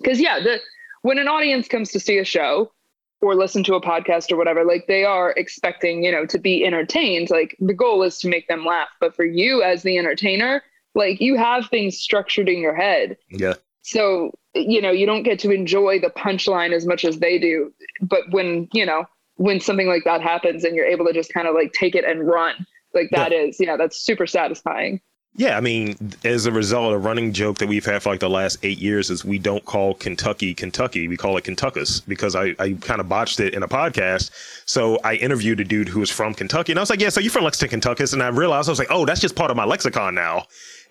yeah, 0.00 0.38
the 0.38 0.60
when 1.02 1.18
an 1.18 1.28
audience 1.28 1.68
comes 1.68 1.90
to 1.92 2.00
see 2.00 2.18
a 2.18 2.24
show 2.24 2.72
or 3.20 3.34
listen 3.34 3.64
to 3.64 3.74
a 3.74 3.80
podcast 3.80 4.30
or 4.30 4.36
whatever, 4.36 4.64
like 4.64 4.86
they 4.86 5.04
are 5.04 5.32
expecting, 5.32 6.04
you 6.04 6.12
know, 6.12 6.24
to 6.26 6.38
be 6.38 6.64
entertained. 6.64 7.30
Like 7.30 7.56
the 7.58 7.74
goal 7.74 8.02
is 8.02 8.18
to 8.20 8.28
make 8.28 8.48
them 8.48 8.64
laugh. 8.64 8.88
But 9.00 9.14
for 9.14 9.24
you 9.24 9.62
as 9.62 9.82
the 9.82 9.98
entertainer, 9.98 10.62
like 10.94 11.20
you 11.20 11.36
have 11.36 11.68
things 11.68 11.98
structured 11.98 12.48
in 12.48 12.58
your 12.60 12.74
head. 12.74 13.16
Yeah. 13.30 13.54
So, 13.82 14.32
you 14.54 14.80
know, 14.82 14.90
you 14.90 15.06
don't 15.06 15.22
get 15.22 15.38
to 15.40 15.50
enjoy 15.50 15.98
the 15.98 16.10
punchline 16.10 16.72
as 16.72 16.86
much 16.86 17.04
as 17.04 17.18
they 17.18 17.38
do. 17.38 17.72
But 18.00 18.30
when, 18.30 18.68
you 18.72 18.84
know, 18.84 19.04
when 19.36 19.60
something 19.60 19.88
like 19.88 20.04
that 20.04 20.20
happens 20.20 20.64
and 20.64 20.76
you're 20.76 20.86
able 20.86 21.06
to 21.06 21.12
just 21.12 21.32
kind 21.32 21.48
of 21.48 21.54
like 21.54 21.72
take 21.72 21.94
it 21.94 22.04
and 22.04 22.26
run, 22.26 22.66
like 22.94 23.08
that 23.12 23.32
yeah. 23.32 23.38
is, 23.38 23.56
yeah, 23.58 23.76
that's 23.76 23.98
super 24.00 24.26
satisfying. 24.26 25.00
Yeah, 25.38 25.56
I 25.56 25.60
mean, 25.60 25.96
as 26.24 26.46
a 26.46 26.52
result, 26.52 26.92
a 26.92 26.98
running 26.98 27.32
joke 27.32 27.58
that 27.58 27.68
we've 27.68 27.84
had 27.84 28.02
for 28.02 28.10
like 28.10 28.18
the 28.18 28.28
last 28.28 28.58
eight 28.64 28.78
years 28.78 29.08
is 29.08 29.24
we 29.24 29.38
don't 29.38 29.64
call 29.64 29.94
Kentucky 29.94 30.52
Kentucky. 30.52 31.06
We 31.06 31.16
call 31.16 31.36
it 31.36 31.44
Kentuckus 31.44 32.02
because 32.08 32.34
I, 32.34 32.56
I 32.58 32.76
kind 32.80 33.00
of 33.00 33.08
botched 33.08 33.38
it 33.38 33.54
in 33.54 33.62
a 33.62 33.68
podcast. 33.68 34.32
So 34.66 34.98
I 35.04 35.14
interviewed 35.14 35.60
a 35.60 35.64
dude 35.64 35.88
who 35.88 36.00
was 36.00 36.10
from 36.10 36.34
Kentucky 36.34 36.72
and 36.72 36.78
I 36.80 36.82
was 36.82 36.90
like, 36.90 37.00
yeah, 37.00 37.10
so 37.10 37.20
you're 37.20 37.30
from 37.30 37.44
Lexington, 37.44 37.80
Kentuckus. 37.80 38.12
And 38.12 38.20
I 38.20 38.28
realized 38.28 38.68
I 38.68 38.72
was 38.72 38.80
like, 38.80 38.90
oh, 38.90 39.06
that's 39.06 39.20
just 39.20 39.36
part 39.36 39.52
of 39.52 39.56
my 39.56 39.64
lexicon 39.64 40.12
now. 40.12 40.42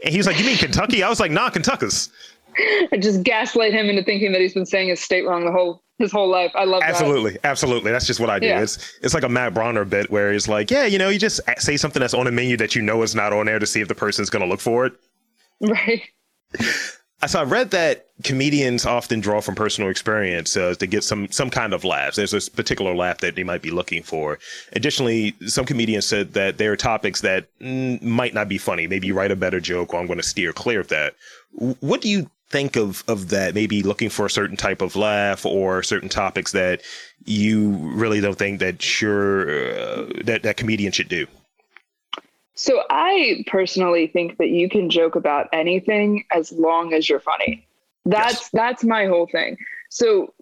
And 0.01 0.13
he 0.13 0.17
was 0.17 0.27
like, 0.27 0.39
you 0.39 0.45
mean 0.45 0.57
Kentucky? 0.57 1.03
I 1.03 1.09
was 1.09 1.19
like, 1.19 1.31
nah, 1.31 1.49
Kentuckus. 1.49 2.07
I 2.91 2.97
just 2.97 3.23
gaslight 3.23 3.73
him 3.73 3.87
into 3.89 4.03
thinking 4.03 4.31
that 4.31 4.41
he's 4.41 4.53
been 4.53 4.65
saying 4.65 4.89
his 4.89 4.99
state 4.99 5.25
wrong 5.25 5.45
the 5.45 5.51
whole 5.51 5.83
his 5.99 6.11
whole 6.11 6.29
life. 6.29 6.51
I 6.55 6.65
love 6.65 6.83
absolutely, 6.83 7.31
that. 7.33 7.45
absolutely. 7.45 7.57
Absolutely. 7.67 7.91
That's 7.91 8.07
just 8.07 8.19
what 8.19 8.29
I 8.29 8.39
do. 8.39 8.47
Yeah. 8.47 8.61
It's 8.61 8.99
it's 9.01 9.13
like 9.13 9.23
a 9.23 9.29
Matt 9.29 9.53
Bronner 9.53 9.85
bit 9.85 10.11
where 10.11 10.31
he's 10.31 10.47
like, 10.47 10.69
yeah, 10.71 10.85
you 10.85 10.97
know, 10.97 11.09
you 11.09 11.19
just 11.19 11.41
say 11.57 11.77
something 11.77 11.99
that's 11.99 12.13
on 12.13 12.27
a 12.27 12.31
menu 12.31 12.57
that 12.57 12.75
you 12.75 12.81
know 12.81 13.01
is 13.03 13.15
not 13.15 13.33
on 13.33 13.47
there 13.47 13.59
to 13.59 13.65
see 13.65 13.81
if 13.81 13.87
the 13.87 13.95
person's 13.95 14.29
going 14.29 14.43
to 14.43 14.49
look 14.49 14.61
for 14.61 14.85
it. 14.85 14.93
Right. 15.59 16.03
So 17.25 17.39
I 17.39 17.43
read 17.45 17.71
that 17.71 18.05
comedians 18.23 18.85
often 18.85 19.21
draw 19.21 19.41
from 19.41 19.55
personal 19.55 19.89
experience 19.89 20.55
uh, 20.55 20.75
to 20.75 20.85
get 20.85 21.03
some 21.03 21.27
some 21.31 21.49
kind 21.49 21.73
of 21.73 21.83
laughs. 21.83 22.15
There's 22.15 22.31
a 22.31 22.51
particular 22.51 22.93
laugh 22.93 23.17
that 23.19 23.35
they 23.35 23.43
might 23.43 23.63
be 23.63 23.71
looking 23.71 24.03
for. 24.03 24.37
Additionally, 24.73 25.35
some 25.47 25.65
comedians 25.65 26.05
said 26.05 26.33
that 26.33 26.59
there 26.59 26.71
are 26.71 26.77
topics 26.77 27.21
that 27.21 27.47
mm, 27.59 27.99
might 28.03 28.35
not 28.35 28.47
be 28.47 28.59
funny. 28.59 28.85
Maybe 28.85 29.11
write 29.11 29.31
a 29.31 29.35
better 29.35 29.59
joke, 29.59 29.95
or 29.95 29.99
I'm 29.99 30.05
going 30.05 30.19
to 30.19 30.23
steer 30.23 30.53
clear 30.53 30.79
of 30.79 30.89
that. 30.89 31.15
What 31.79 32.01
do 32.01 32.09
you 32.09 32.29
think 32.49 32.75
of 32.75 33.03
of 33.07 33.29
that 33.29 33.53
maybe 33.53 33.83
looking 33.83 34.09
for 34.09 34.25
a 34.25 34.29
certain 34.29 34.55
type 34.55 34.81
of 34.81 34.95
laugh 34.95 35.45
or 35.45 35.83
certain 35.83 36.09
topics 36.09 36.53
that 36.53 36.81
you 37.25 37.71
really 37.71 38.21
don't 38.21 38.37
think 38.37 38.59
that 38.59 38.81
sure 38.81 39.49
uh, 39.49 40.05
that 40.23 40.43
that 40.43 40.57
comedian 40.57 40.91
should 40.91 41.09
do? 41.09 41.27
So 42.55 42.83
i 42.89 43.43
personally 43.47 44.07
think 44.07 44.37
that 44.37 44.49
you 44.49 44.69
can 44.69 44.89
joke 44.89 45.15
about 45.15 45.47
anything 45.53 46.23
as 46.31 46.51
long 46.51 46.93
as 46.93 47.09
you're 47.09 47.19
funny. 47.19 47.67
That's 48.05 48.33
yes. 48.33 48.49
that's 48.53 48.83
my 48.83 49.05
whole 49.05 49.27
thing. 49.27 49.57
So 49.89 50.33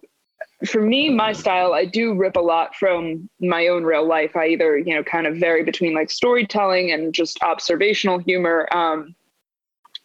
for 0.64 0.80
me 0.80 1.10
my 1.10 1.32
style 1.32 1.74
i 1.74 1.84
do 1.84 2.14
rip 2.14 2.34
a 2.34 2.40
lot 2.40 2.74
from 2.74 3.28
my 3.40 3.66
own 3.66 3.84
real 3.84 4.06
life. 4.06 4.36
I 4.36 4.46
either 4.48 4.78
you 4.78 4.94
know 4.94 5.02
kind 5.02 5.26
of 5.26 5.36
vary 5.36 5.64
between 5.64 5.92
like 5.92 6.10
storytelling 6.10 6.92
and 6.92 7.12
just 7.12 7.42
observational 7.42 8.18
humor 8.18 8.68
um, 8.72 9.14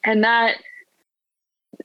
and 0.03 0.24
that 0.24 0.58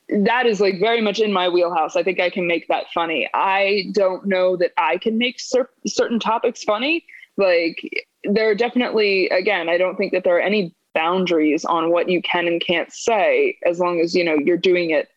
that 0.09 0.45
is 0.45 0.59
like 0.59 0.79
very 0.79 1.01
much 1.01 1.19
in 1.19 1.33
my 1.33 1.49
wheelhouse. 1.49 1.95
I 1.95 2.03
think 2.03 2.19
I 2.19 2.29
can 2.29 2.47
make 2.47 2.67
that 2.67 2.85
funny. 2.93 3.29
I 3.33 3.85
don't 3.93 4.25
know 4.25 4.57
that 4.57 4.71
I 4.77 4.97
can 4.97 5.17
make 5.17 5.39
cer- 5.39 5.69
certain 5.85 6.19
topics 6.19 6.63
funny. 6.63 7.05
Like 7.37 7.79
there 8.23 8.49
are 8.49 8.55
definitely 8.55 9.29
again, 9.29 9.69
I 9.69 9.77
don't 9.77 9.97
think 9.97 10.11
that 10.13 10.23
there 10.23 10.35
are 10.37 10.41
any 10.41 10.75
boundaries 10.97 11.63
on 11.63 11.91
what 11.91 12.09
you 12.09 12.21
can 12.23 12.47
and 12.47 12.59
can't 12.59 12.91
say 12.91 13.55
as 13.67 13.79
long 13.79 13.99
as 13.99 14.15
you 14.15 14.23
know 14.23 14.33
you're 14.33 14.57
doing 14.57 14.89
it 14.89 15.09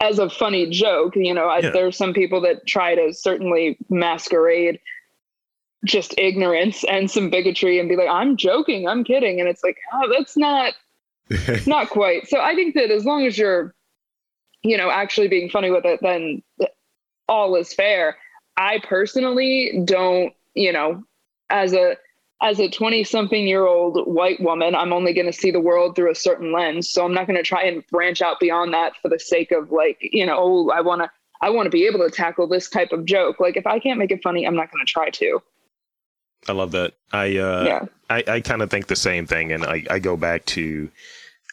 as 0.00 0.20
a 0.20 0.30
funny 0.30 0.70
joke 0.70 1.16
you 1.16 1.34
know 1.34 1.48
I, 1.48 1.60
there 1.60 1.88
are 1.88 1.90
some 1.90 2.14
people 2.14 2.40
that 2.42 2.64
try 2.64 2.94
to 2.94 3.12
certainly 3.12 3.76
masquerade 3.88 4.78
just 5.84 6.14
ignorance 6.18 6.84
and 6.84 7.10
some 7.10 7.30
bigotry 7.30 7.80
and 7.80 7.88
be 7.88 7.96
like 7.96 8.08
i'm 8.08 8.36
joking 8.36 8.86
i'm 8.86 9.02
kidding 9.02 9.40
and 9.40 9.48
it's 9.48 9.64
like 9.64 9.78
oh 9.92 10.08
that's 10.16 10.36
not 10.36 10.74
not 11.66 11.90
quite. 11.90 12.28
So 12.28 12.40
i 12.40 12.54
think 12.54 12.74
that 12.74 12.90
as 12.90 13.04
long 13.04 13.26
as 13.26 13.36
you're 13.38 13.74
you 14.62 14.76
know 14.76 14.90
actually 14.90 15.28
being 15.28 15.50
funny 15.50 15.70
with 15.70 15.84
it 15.84 16.00
then 16.02 16.42
all 17.28 17.54
is 17.56 17.72
fair. 17.72 18.16
I 18.56 18.80
personally 18.82 19.82
don't 19.84 20.32
you 20.54 20.72
know 20.72 21.04
as 21.50 21.72
a 21.72 21.96
as 22.40 22.60
a 22.60 22.68
20 22.68 23.02
something 23.02 23.48
year 23.48 23.66
old 23.66 24.06
white 24.06 24.40
woman 24.40 24.72
i'm 24.76 24.92
only 24.92 25.12
going 25.12 25.26
to 25.26 25.32
see 25.32 25.50
the 25.50 25.60
world 25.60 25.96
through 25.96 26.10
a 26.10 26.14
certain 26.14 26.52
lens. 26.52 26.90
So 26.90 27.04
i'm 27.04 27.14
not 27.14 27.26
going 27.26 27.36
to 27.36 27.42
try 27.42 27.64
and 27.64 27.86
branch 27.88 28.22
out 28.22 28.40
beyond 28.40 28.72
that 28.74 28.92
for 29.02 29.08
the 29.08 29.18
sake 29.18 29.52
of 29.52 29.70
like 29.70 29.98
you 30.00 30.24
know 30.24 30.36
oh 30.38 30.70
i 30.70 30.80
want 30.80 31.02
to 31.02 31.10
i 31.40 31.50
want 31.50 31.66
to 31.66 31.70
be 31.70 31.86
able 31.86 32.00
to 32.00 32.10
tackle 32.10 32.46
this 32.46 32.68
type 32.68 32.92
of 32.92 33.04
joke. 33.04 33.40
Like 33.40 33.56
if 33.56 33.66
i 33.66 33.78
can't 33.78 33.98
make 33.98 34.10
it 34.10 34.22
funny 34.22 34.46
i'm 34.46 34.56
not 34.56 34.70
going 34.70 34.84
to 34.84 34.90
try 34.90 35.10
to. 35.10 35.42
I 36.46 36.52
love 36.52 36.72
that. 36.72 36.94
I 37.12 37.36
uh, 37.36 37.64
yeah. 37.64 37.84
I, 38.10 38.24
I 38.26 38.40
kind 38.40 38.62
of 38.62 38.70
think 38.70 38.86
the 38.86 38.96
same 38.96 39.26
thing, 39.26 39.52
and 39.52 39.64
I, 39.64 39.84
I 39.90 39.98
go 39.98 40.16
back 40.16 40.44
to 40.46 40.90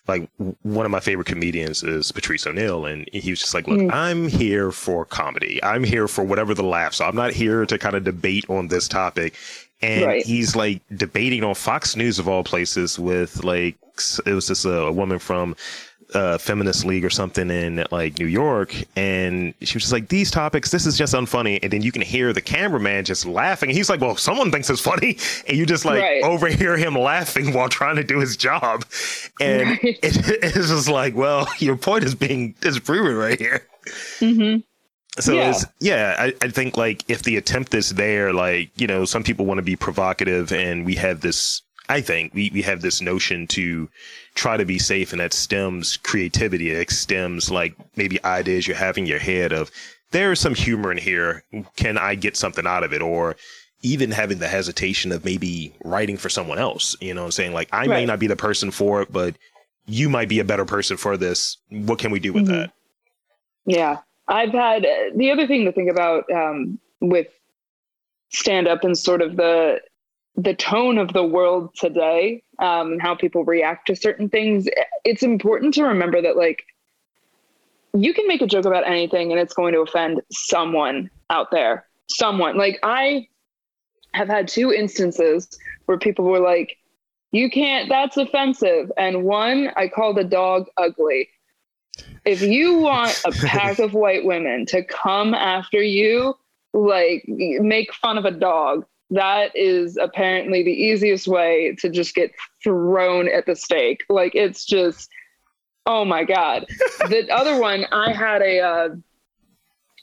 like 0.07 0.29
one 0.61 0.85
of 0.85 0.91
my 0.91 0.99
favorite 0.99 1.27
comedians 1.27 1.83
is 1.83 2.11
Patrice 2.11 2.45
O'Neal, 2.45 2.85
and 2.85 3.09
he 3.11 3.31
was 3.31 3.39
just 3.39 3.53
like, 3.53 3.67
"Look, 3.67 3.79
Mm. 3.79 3.91
I'm 3.93 4.27
here 4.27 4.71
for 4.71 5.05
comedy. 5.05 5.59
I'm 5.63 5.83
here 5.83 6.07
for 6.07 6.23
whatever 6.23 6.53
the 6.53 6.63
laughs. 6.63 6.97
So 6.97 7.05
I'm 7.05 7.15
not 7.15 7.33
here 7.33 7.65
to 7.65 7.77
kind 7.77 7.95
of 7.95 8.03
debate 8.03 8.45
on 8.49 8.67
this 8.67 8.87
topic." 8.87 9.33
And 9.81 10.05
Right. 10.05 10.25
he's 10.25 10.55
like 10.55 10.81
debating 10.95 11.43
on 11.43 11.53
Fox 11.55 11.95
News 11.95 12.17
of 12.19 12.27
all 12.27 12.43
places 12.43 12.97
with 12.97 13.43
like 13.43 13.75
it 14.25 14.33
was 14.33 14.47
just 14.47 14.65
a, 14.65 14.81
a 14.83 14.91
woman 14.91 15.19
from 15.19 15.55
uh, 16.15 16.37
feminist 16.37 16.85
league 16.85 17.05
or 17.05 17.09
something 17.09 17.49
in 17.51 17.85
like 17.91 18.17
New 18.19 18.25
York, 18.27 18.73
and 18.95 19.53
she 19.61 19.75
was 19.75 19.83
just 19.83 19.93
like, 19.93 20.07
"These 20.07 20.31
topics, 20.31 20.71
this 20.71 20.85
is 20.85 20.97
just 20.97 21.13
unfunny." 21.13 21.59
And 21.61 21.71
then 21.71 21.81
you 21.81 21.91
can 21.91 22.01
hear 22.01 22.33
the 22.33 22.41
cameraman 22.41 23.05
just 23.05 23.25
laughing, 23.25 23.69
and 23.69 23.77
he's 23.77 23.89
like, 23.89 24.01
"Well, 24.01 24.15
someone 24.15 24.51
thinks 24.51 24.69
it's 24.69 24.81
funny," 24.81 25.17
and 25.47 25.57
you 25.57 25.65
just 25.65 25.85
like 25.85 26.01
Right. 26.01 26.23
overhear 26.23 26.77
him 26.77 26.95
laughing 26.95 27.53
while 27.53 27.69
trying 27.69 27.97
to 27.97 28.03
do 28.03 28.19
his 28.19 28.37
job, 28.37 28.85
and 29.39 29.69
Right. 29.83 29.99
it, 30.01 30.17
it's 30.43 30.69
just 30.69 30.89
like, 30.89 31.15
"Well, 31.15 31.47
your 31.59 31.75
point 31.77 32.03
is 32.03 32.15
being 32.15 32.55
disproven 32.61 33.15
right 33.15 33.39
here." 33.39 33.67
hmm 34.19 34.57
So 35.19 35.37
Yeah. 35.37 35.49
it's 35.49 35.65
yeah, 35.79 36.15
I, 36.19 36.33
I 36.41 36.49
think 36.49 36.77
like 36.77 37.03
if 37.09 37.23
the 37.23 37.37
attempt 37.37 37.73
is 37.73 37.91
there, 37.95 38.33
like, 38.33 38.69
you 38.79 38.87
know, 38.87 39.05
some 39.05 39.23
people 39.23 39.45
want 39.45 39.59
to 39.59 39.63
be 39.63 39.75
provocative 39.75 40.51
and 40.51 40.85
we 40.85 40.95
have 40.95 41.21
this 41.21 41.61
I 41.89 42.01
think 42.01 42.33
we, 42.33 42.49
we 42.53 42.61
have 42.63 42.81
this 42.81 43.01
notion 43.01 43.47
to 43.47 43.89
try 44.33 44.57
to 44.57 44.65
be 44.65 44.79
safe 44.79 45.11
and 45.11 45.19
that 45.19 45.33
stems 45.33 45.97
creativity. 45.97 46.71
It 46.71 46.89
stems 46.91 47.51
like 47.51 47.75
maybe 47.95 48.23
ideas 48.23 48.67
you 48.67 48.73
have 48.73 48.97
in 48.97 49.05
your 49.05 49.19
head 49.19 49.51
of 49.53 49.71
there 50.11 50.31
is 50.31 50.39
some 50.39 50.55
humor 50.55 50.91
in 50.91 50.97
here. 50.97 51.43
Can 51.75 51.97
I 51.97 52.15
get 52.15 52.37
something 52.37 52.65
out 52.65 52.83
of 52.83 52.93
it? 52.93 53.01
Or 53.01 53.35
even 53.81 54.09
having 54.11 54.39
the 54.39 54.47
hesitation 54.47 55.11
of 55.11 55.23
maybe 55.23 55.73
writing 55.83 56.17
for 56.17 56.29
someone 56.29 56.57
else. 56.57 56.95
You 57.01 57.13
know 57.13 57.21
what 57.21 57.25
I'm 57.25 57.31
saying? 57.31 57.53
Like 57.53 57.69
I 57.71 57.85
may 57.87 58.05
not 58.05 58.19
be 58.19 58.27
the 58.27 58.35
person 58.35 58.71
for 58.71 59.01
it, 59.01 59.11
but 59.11 59.35
you 59.85 60.09
might 60.09 60.29
be 60.29 60.39
a 60.39 60.43
better 60.43 60.65
person 60.65 60.97
for 60.97 61.17
this. 61.17 61.57
What 61.69 61.99
can 61.99 62.09
we 62.11 62.19
do 62.19 62.33
with 62.33 62.45
Mhm. 62.45 62.47
that? 62.47 62.71
Yeah, 63.67 63.97
I've 64.27 64.51
had 64.53 64.85
uh, 64.85 65.11
the 65.15 65.31
other 65.31 65.45
thing 65.47 65.65
to 65.65 65.71
think 65.71 65.91
about 65.91 66.23
um, 66.31 66.79
with 67.01 67.27
stand 68.31 68.67
up 68.67 68.83
and 68.83 68.97
sort 68.97 69.21
of 69.21 69.35
the 69.37 69.81
the 70.37 70.53
tone 70.53 70.97
of 70.97 71.13
the 71.13 71.23
world 71.23 71.73
today 71.75 72.43
um, 72.59 72.93
and 72.93 73.01
how 73.01 73.15
people 73.15 73.45
react 73.45 73.87
to 73.87 73.95
certain 73.95 74.29
things. 74.29 74.67
It's 75.03 75.23
important 75.23 75.73
to 75.75 75.83
remember 75.83 76.21
that 76.21 76.35
like 76.35 76.65
you 77.93 78.13
can 78.13 78.27
make 78.27 78.41
a 78.41 78.47
joke 78.47 78.65
about 78.65 78.85
anything 78.85 79.31
and 79.31 79.39
it's 79.39 79.53
going 79.53 79.73
to 79.73 79.79
offend 79.79 80.21
someone 80.31 81.09
out 81.29 81.51
there. 81.51 81.85
Someone 82.09 82.57
like 82.57 82.79
I 82.83 83.27
have 84.13 84.27
had 84.27 84.47
two 84.47 84.71
instances 84.71 85.47
where 85.85 85.97
people 85.97 86.25
were 86.25 86.39
like, 86.39 86.77
"You 87.31 87.49
can't. 87.49 87.89
That's 87.89 88.17
offensive." 88.17 88.91
And 88.97 89.23
one, 89.23 89.71
I 89.75 89.87
called 89.87 90.19
a 90.19 90.23
dog 90.23 90.67
ugly 90.77 91.29
if 92.25 92.41
you 92.41 92.79
want 92.79 93.21
a 93.25 93.31
pack 93.31 93.79
of 93.79 93.93
white 93.93 94.25
women 94.25 94.65
to 94.67 94.83
come 94.83 95.33
after 95.33 95.81
you, 95.81 96.35
like 96.73 97.23
make 97.27 97.93
fun 97.93 98.17
of 98.17 98.25
a 98.25 98.31
dog, 98.31 98.85
that 99.11 99.55
is 99.55 99.97
apparently 99.97 100.63
the 100.63 100.71
easiest 100.71 101.27
way 101.27 101.75
to 101.79 101.89
just 101.89 102.15
get 102.15 102.31
thrown 102.63 103.27
at 103.27 103.45
the 103.45 103.55
stake. 103.55 104.03
Like 104.09 104.33
it's 104.35 104.65
just, 104.65 105.09
oh 105.85 106.05
my 106.05 106.23
god. 106.23 106.65
the 107.09 107.27
other 107.31 107.59
one, 107.59 107.85
I 107.91 108.11
had 108.11 108.41
a 108.41 108.59
uh, 108.59 108.89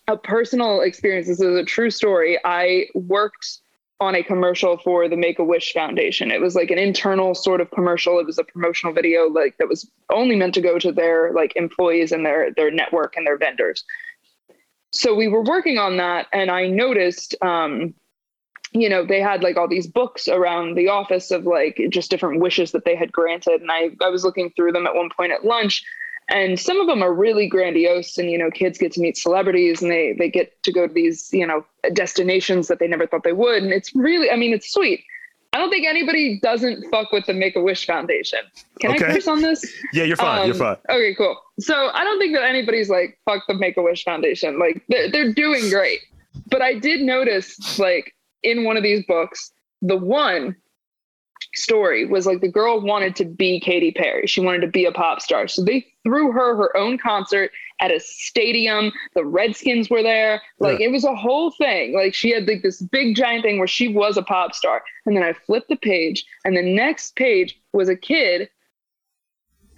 a 0.09 0.16
personal 0.16 0.80
experience. 0.80 1.26
This 1.26 1.40
is 1.40 1.56
a 1.56 1.64
true 1.64 1.90
story. 1.90 2.38
I 2.44 2.87
worked 2.94 3.61
on 4.00 4.16
a 4.16 4.23
commercial 4.23 4.78
for 4.78 5.09
the 5.09 5.16
Make 5.16 5.38
a 5.38 5.44
Wish 5.44 5.73
Foundation. 5.73 6.32
It 6.32 6.40
was 6.40 6.56
like 6.56 6.71
an 6.71 6.78
internal 6.78 7.37
sort 7.37 7.61
of 7.61 7.71
commercial. 7.71 8.18
It 8.18 8.26
was 8.26 8.38
a 8.38 8.44
promotional 8.44 8.92
video 8.92 9.28
like 9.28 9.56
that 9.59 9.68
was 9.68 9.88
only 10.11 10.35
meant 10.35 10.54
to 10.54 10.61
go 10.61 10.78
to 10.78 10.90
their 10.90 11.32
like 11.32 11.54
employees 11.54 12.11
and 12.11 12.26
their 12.26 12.52
their 12.52 12.71
network 12.71 13.16
and 13.16 13.26
their 13.26 13.38
vendors. 13.38 13.85
So 14.90 15.14
we 15.14 15.28
were 15.28 15.42
working 15.42 15.78
on 15.78 15.97
that 15.99 16.26
and 16.32 16.50
I 16.50 16.66
noticed 16.66 17.37
um 17.42 17.94
you 18.73 18.88
know 18.88 19.05
they 19.05 19.21
had 19.21 19.43
like 19.43 19.57
all 19.57 19.69
these 19.69 19.87
books 19.87 20.29
around 20.29 20.75
the 20.76 20.88
office 20.88 21.31
of 21.31 21.45
like 21.45 21.81
just 21.91 22.11
different 22.11 22.41
wishes 22.41 22.73
that 22.73 22.85
they 22.85 22.95
had 22.97 23.12
granted. 23.12 23.61
And 23.61 23.71
I 23.71 23.91
I 24.02 24.09
was 24.09 24.25
looking 24.25 24.50
through 24.57 24.73
them 24.73 24.87
at 24.87 24.95
one 24.95 25.11
point 25.17 25.33
at 25.33 25.45
lunch 25.45 25.85
and 26.29 26.59
some 26.59 26.81
of 26.81 26.87
them 26.87 27.02
are 27.02 27.12
really 27.12 27.49
grandiose 27.49 28.17
and 28.17 28.31
you 28.31 28.38
know 28.38 28.50
kids 28.50 28.79
get 28.79 28.93
to 28.93 29.00
meet 29.00 29.17
celebrities 29.17 29.83
and 29.83 29.91
they 29.91 30.14
they 30.19 30.31
get 30.31 30.62
to 30.62 30.73
go 30.73 30.87
to 30.87 30.93
these 30.95 31.29
you 31.33 31.47
know 31.47 31.64
destinations 31.93 32.69
that 32.69 32.79
they 32.79 32.87
never 32.88 33.07
thought 33.07 33.25
they 33.25 33.33
would. 33.33 33.62
And 33.62 33.73
it's 33.73 33.95
really 33.95 34.31
i 34.31 34.37
mean 34.37 34.52
it's 34.52 34.73
sweet. 34.73 35.05
I 35.55 35.59
don't 35.59 35.69
think 35.69 35.87
anybody 35.87 36.41
doesn't 36.43 36.91
fuck 36.91 37.12
with 37.12 37.26
the 37.26 37.35
make-a-wish 37.35 37.85
foundation. 37.85 38.38
Can 38.81 38.93
Okay. 38.93 39.05
i 39.05 39.12
curse 39.12 39.29
on 39.29 39.43
this? 39.43 39.62
Yeah, 39.93 40.05
you're 40.05 40.17
fine. 40.17 40.47
you're 40.47 40.55
Um, 40.55 40.59
fine. 40.59 40.76
okay 40.97 41.14
cool. 41.14 41.37
So 41.61 41.91
i 41.93 42.05
don't 42.05 42.19
think 42.19 42.35
that 42.35 42.45
anybody's 42.45 42.88
like 42.88 43.19
fuck 43.26 43.43
the 43.49 43.55
make-a-wish 43.55 44.02
foundation. 44.05 44.59
Like 44.59 44.83
they're, 44.88 45.11
they're 45.11 45.33
doing 45.33 45.69
great. 45.69 46.00
But 46.49 46.62
i 46.62 46.73
did 46.79 47.02
notice 47.02 47.79
like 47.79 48.14
in 48.42 48.64
one 48.64 48.76
of 48.76 48.82
these 48.82 49.04
books 49.06 49.52
the 49.82 49.96
one 49.96 50.56
story 51.54 52.04
was 52.06 52.26
like 52.26 52.40
the 52.40 52.49
girl 52.49 52.80
wanted 52.80 53.16
to 53.16 53.25
be 53.25 53.61
Katy 53.61 53.92
Perry. 53.92 54.26
She 54.26 54.40
wanted 54.40 54.61
to 54.62 54.68
be 54.68 54.84
a 54.84 54.92
pop 54.92 55.20
star. 55.20 55.49
So 55.49 55.62
they 55.62 55.87
threw 56.02 56.32
her 56.32 56.56
her 56.56 56.76
own 56.76 56.99
concert 56.99 57.50
at 57.80 57.90
a 57.90 58.00
stadium. 58.00 58.92
The 59.14 59.25
Redskins 59.25 59.90
were 59.90 60.02
there. 60.02 60.40
Like 60.58 60.80
it 60.80 60.88
was 60.88 61.04
a 61.04 61.14
whole 61.14 61.50
thing. 61.50 61.94
Like 61.94 62.14
she 62.14 62.30
had 62.30 62.46
like 62.46 62.62
this 62.62 62.80
big 62.80 63.16
giant 63.16 63.42
thing 63.42 63.58
where 63.58 63.66
she 63.66 63.88
was 63.88 64.16
a 64.16 64.22
pop 64.22 64.54
star. 64.54 64.82
And 65.04 65.16
then 65.16 65.25
I 65.25 65.32
flipped 65.32 65.68
the 65.68 65.76
page 65.76 66.25
and 66.44 66.56
the 66.56 66.62
next 66.62 67.16
page 67.16 67.61
was 67.72 67.88
a 67.88 67.96
kid 67.96 68.49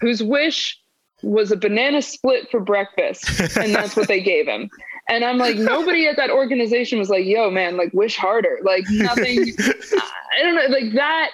whose 0.00 0.22
wish 0.22 0.78
was 1.22 1.50
a 1.50 1.56
banana 1.56 2.02
split 2.02 2.50
for 2.50 2.60
breakfast 2.60 3.56
and 3.56 3.74
that's 3.74 3.96
what 3.96 4.08
they 4.08 4.20
gave 4.20 4.46
him. 4.46 4.70
And 5.08 5.24
I'm 5.24 5.36
like, 5.38 5.56
nobody 5.56 6.06
at 6.06 6.16
that 6.16 6.30
organization 6.30 6.98
was 6.98 7.10
like, 7.10 7.26
yo, 7.26 7.50
man, 7.50 7.76
like, 7.76 7.92
wish 7.92 8.16
harder. 8.16 8.58
Like, 8.62 8.84
nothing, 8.90 9.52
I 9.58 10.42
don't 10.42 10.54
know, 10.54 10.66
like 10.74 10.92
that. 10.94 11.30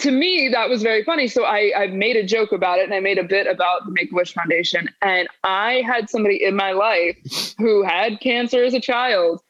To 0.00 0.10
me, 0.10 0.48
that 0.48 0.70
was 0.70 0.82
very 0.82 1.04
funny. 1.04 1.28
So 1.28 1.44
I, 1.44 1.70
I 1.76 1.86
made 1.88 2.16
a 2.16 2.24
joke 2.24 2.50
about 2.52 2.78
it 2.78 2.84
and 2.86 2.94
I 2.94 3.00
made 3.00 3.18
a 3.18 3.24
bit 3.24 3.46
about 3.46 3.84
the 3.84 3.92
Make 3.92 4.10
a 4.10 4.14
Wish 4.14 4.32
Foundation. 4.32 4.88
And 5.02 5.28
I 5.44 5.82
had 5.86 6.08
somebody 6.08 6.42
in 6.42 6.56
my 6.56 6.72
life 6.72 7.16
who 7.58 7.82
had 7.82 8.18
cancer 8.20 8.64
as 8.64 8.72
a 8.72 8.80
child 8.80 9.42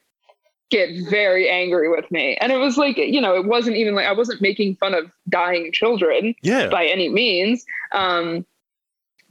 get 0.72 0.88
very 1.08 1.48
angry 1.48 1.88
with 1.88 2.10
me. 2.10 2.36
And 2.40 2.50
it 2.50 2.56
was 2.56 2.76
like, 2.76 2.96
you 2.96 3.20
know, 3.20 3.36
it 3.36 3.44
wasn't 3.46 3.76
even 3.76 3.94
like 3.94 4.06
I 4.06 4.12
wasn't 4.12 4.40
making 4.42 4.74
fun 4.76 4.94
of 4.94 5.12
dying 5.28 5.70
children 5.72 6.34
Yeah. 6.42 6.68
by 6.70 6.86
any 6.86 7.08
means. 7.08 7.64
Um, 7.92 8.44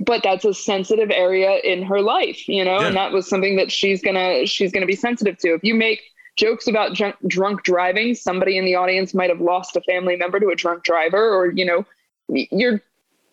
but 0.06 0.24
that's 0.24 0.46
a 0.46 0.54
sensitive 0.54 1.12
area 1.12 1.58
in 1.64 1.84
her 1.84 2.02
life, 2.02 2.48
you 2.48 2.64
know, 2.64 2.80
and 2.80 2.96
that 2.96 3.12
was 3.12 3.28
something 3.28 3.56
that 3.58 3.72
she's 3.72 4.02
gonna 4.02 4.46
she's 4.46 4.72
gonna 4.72 4.86
be 4.86 4.96
sensitive 4.96 5.38
to. 5.40 5.54
If 5.54 5.64
you 5.64 5.76
make 5.76 6.02
jokes 6.38 6.68
about 6.68 6.96
drunk, 6.96 7.16
drunk 7.28 7.64
driving, 7.64 8.16
somebody 8.16 8.58
in 8.58 8.66
the 8.66 8.76
audience 8.76 9.14
might 9.14 9.30
have 9.30 9.42
lost 9.42 9.76
a 9.76 9.82
family 9.82 10.16
member 10.16 10.40
to 10.40 10.48
a 10.50 10.56
drunk 10.56 10.84
driver, 10.84 11.34
or 11.34 11.52
you 11.52 11.66
know, 11.66 11.86
you're 12.30 12.82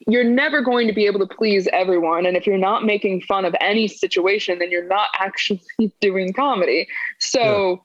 you're 0.07 0.25
never 0.25 0.61
going 0.61 0.87
to 0.87 0.93
be 0.93 1.07
able 1.07 1.21
to 1.21 1.35
please 1.35 1.69
everyone. 1.73 2.27
And 2.27 2.37
if 2.37 2.47
you're 2.47 2.59
not 2.59 2.85
making 2.85 3.23
fun 3.23 3.45
of 3.45 3.55
any 3.61 3.89
situation, 3.89 4.59
then 4.59 4.71
you're 4.71 4.87
not 4.87 5.09
actually 5.19 5.63
doing 6.01 6.33
comedy. 6.33 6.89
So 7.19 7.85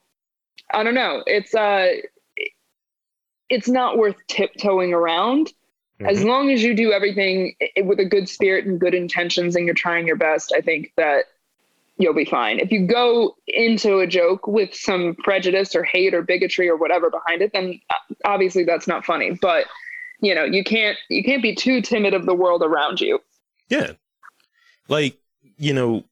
I 0.72 0.82
don't 0.82 0.94
know. 0.94 1.22
It's 1.26 1.54
uh 1.54 1.88
it's 3.48 3.68
not 3.68 3.98
worth 3.98 4.16
tiptoeing 4.28 4.92
around 4.92 5.52
as 6.00 6.20
Mhm. 6.20 6.26
long 6.26 6.50
as 6.50 6.62
you 6.62 6.74
do 6.74 6.92
everything 6.92 7.54
with 7.84 8.00
a 8.00 8.04
good 8.04 8.28
spirit 8.28 8.66
and 8.66 8.80
good 8.80 8.94
intentions 8.94 9.54
and 9.54 9.64
you're 9.66 9.74
trying 9.74 10.06
your 10.06 10.16
best, 10.16 10.52
I 10.54 10.60
think 10.60 10.92
that 10.96 11.26
you'll 11.98 12.14
be 12.14 12.24
fine. 12.24 12.58
If 12.58 12.72
you 12.72 12.86
go 12.86 13.36
into 13.46 14.00
a 14.00 14.06
joke 14.06 14.46
with 14.48 14.74
some 14.74 15.14
prejudice 15.14 15.76
or 15.76 15.84
hate 15.84 16.12
or 16.12 16.22
bigotry 16.22 16.68
or 16.68 16.76
whatever 16.76 17.10
behind 17.10 17.42
it, 17.42 17.52
then 17.52 17.80
uh, 17.90 18.14
obviously 18.24 18.64
that's 18.64 18.88
not 18.88 19.04
funny. 19.04 19.38
But 19.40 19.66
you 20.20 20.34
know, 20.34 20.44
you 20.44 20.64
can't 20.64 20.98
you 21.08 21.22
can't 21.22 21.42
be 21.42 21.54
too 21.54 21.80
timid 21.80 22.14
of 22.14 22.26
the 22.26 22.34
world 22.34 22.62
around 22.62 23.00
you. 23.00 23.20
Yeah. 23.68 23.92
Like, 24.88 25.16
you 25.56 25.72
know, 25.72 26.04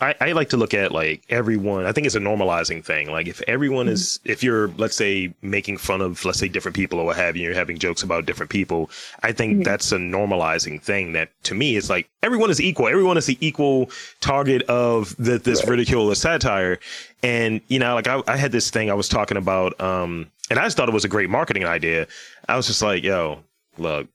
I, 0.00 0.14
I, 0.20 0.32
like 0.32 0.50
to 0.50 0.56
look 0.56 0.74
at 0.74 0.92
like 0.92 1.22
everyone. 1.28 1.86
I 1.86 1.92
think 1.92 2.06
it's 2.06 2.14
a 2.14 2.20
normalizing 2.20 2.84
thing. 2.84 3.10
Like 3.10 3.26
if 3.26 3.42
everyone 3.42 3.88
is, 3.88 4.18
mm-hmm. 4.18 4.32
if 4.32 4.42
you're, 4.42 4.68
let's 4.76 4.96
say, 4.96 5.34
making 5.42 5.78
fun 5.78 6.00
of, 6.00 6.24
let's 6.24 6.38
say, 6.38 6.48
different 6.48 6.76
people 6.76 6.98
or 7.00 7.06
what 7.06 7.16
have 7.16 7.36
you, 7.36 7.44
you're 7.44 7.54
having 7.54 7.78
jokes 7.78 8.02
about 8.02 8.26
different 8.26 8.50
people. 8.50 8.90
I 9.22 9.32
think 9.32 9.52
mm-hmm. 9.52 9.62
that's 9.62 9.92
a 9.92 9.96
normalizing 9.96 10.80
thing. 10.80 11.12
That 11.12 11.30
to 11.44 11.54
me, 11.54 11.76
it's 11.76 11.90
like 11.90 12.08
everyone 12.22 12.50
is 12.50 12.60
equal. 12.60 12.88
Everyone 12.88 13.16
is 13.16 13.26
the 13.26 13.38
equal 13.40 13.90
target 14.20 14.62
of 14.62 15.14
the, 15.16 15.38
this 15.38 15.60
right. 15.60 15.70
ridicule 15.70 16.10
or 16.10 16.14
satire. 16.14 16.78
And 17.22 17.60
you 17.68 17.78
know, 17.78 17.94
like 17.94 18.06
I, 18.06 18.22
I 18.26 18.36
had 18.36 18.52
this 18.52 18.70
thing 18.70 18.90
I 18.90 18.94
was 18.94 19.08
talking 19.08 19.36
about, 19.36 19.80
um, 19.80 20.30
and 20.50 20.58
I 20.58 20.64
just 20.64 20.76
thought 20.76 20.88
it 20.88 20.94
was 20.94 21.04
a 21.04 21.08
great 21.08 21.30
marketing 21.30 21.64
idea. 21.64 22.06
I 22.48 22.56
was 22.56 22.66
just 22.66 22.82
like, 22.82 23.02
yo, 23.02 23.40
look, 23.78 24.08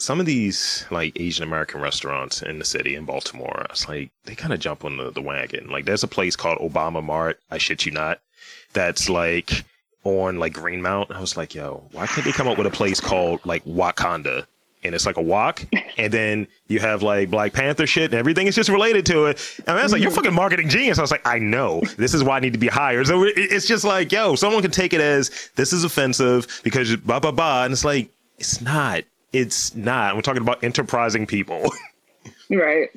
some 0.00 0.18
of 0.18 0.26
these 0.26 0.84
like 0.90 1.18
Asian 1.20 1.44
American 1.44 1.80
restaurants 1.80 2.42
in 2.42 2.58
the 2.58 2.64
city 2.64 2.94
in 2.94 3.04
Baltimore, 3.04 3.66
it's 3.70 3.88
like 3.88 4.10
they 4.24 4.34
kind 4.34 4.52
of 4.52 4.60
jump 4.60 4.84
on 4.84 4.96
the, 4.96 5.10
the 5.10 5.22
wagon. 5.22 5.68
Like 5.68 5.84
there's 5.84 6.02
a 6.02 6.08
place 6.08 6.36
called 6.36 6.58
Obama 6.58 7.02
Mart, 7.02 7.38
I 7.50 7.58
shit 7.58 7.86
you 7.86 7.92
not, 7.92 8.20
that's 8.72 9.08
like 9.08 9.64
on 10.04 10.38
like 10.38 10.54
Greenmount. 10.54 11.10
I 11.10 11.20
was 11.20 11.36
like, 11.36 11.54
yo, 11.54 11.84
why 11.92 12.06
can't 12.06 12.24
they 12.24 12.32
come 12.32 12.48
up 12.48 12.58
with 12.58 12.66
a 12.66 12.70
place 12.70 13.00
called 13.00 13.44
like 13.44 13.64
Wakanda? 13.64 14.46
And 14.82 14.94
it's 14.94 15.04
like 15.04 15.18
a 15.18 15.22
walk, 15.22 15.62
and 15.98 16.10
then 16.10 16.48
you 16.68 16.80
have 16.80 17.02
like 17.02 17.28
Black 17.28 17.52
Panther 17.52 17.86
shit, 17.86 18.12
and 18.12 18.14
everything 18.14 18.46
is 18.46 18.54
just 18.54 18.70
related 18.70 19.04
to 19.06 19.26
it. 19.26 19.60
And 19.66 19.78
I 19.78 19.82
was 19.82 19.92
like, 19.92 20.00
"You're 20.00 20.10
fucking 20.10 20.32
marketing 20.32 20.70
genius." 20.70 20.98
I 20.98 21.02
was 21.02 21.10
like, 21.10 21.26
"I 21.28 21.38
know. 21.38 21.82
This 21.98 22.14
is 22.14 22.24
why 22.24 22.38
I 22.38 22.40
need 22.40 22.54
to 22.54 22.58
be 22.58 22.68
hired." 22.68 23.06
So 23.06 23.24
it's 23.24 23.66
just 23.66 23.84
like, 23.84 24.10
yo, 24.10 24.36
someone 24.36 24.62
can 24.62 24.70
take 24.70 24.94
it 24.94 25.02
as 25.02 25.50
this 25.54 25.74
is 25.74 25.84
offensive 25.84 26.62
because 26.64 26.96
blah 26.96 27.20
blah 27.20 27.30
blah, 27.30 27.64
and 27.64 27.74
it's 27.74 27.84
like 27.84 28.08
it's 28.38 28.62
not 28.62 29.04
it's 29.32 29.74
not. 29.74 30.16
We're 30.16 30.22
talking 30.22 30.42
about 30.42 30.62
enterprising 30.64 31.26
people. 31.26 31.72
right. 32.50 32.88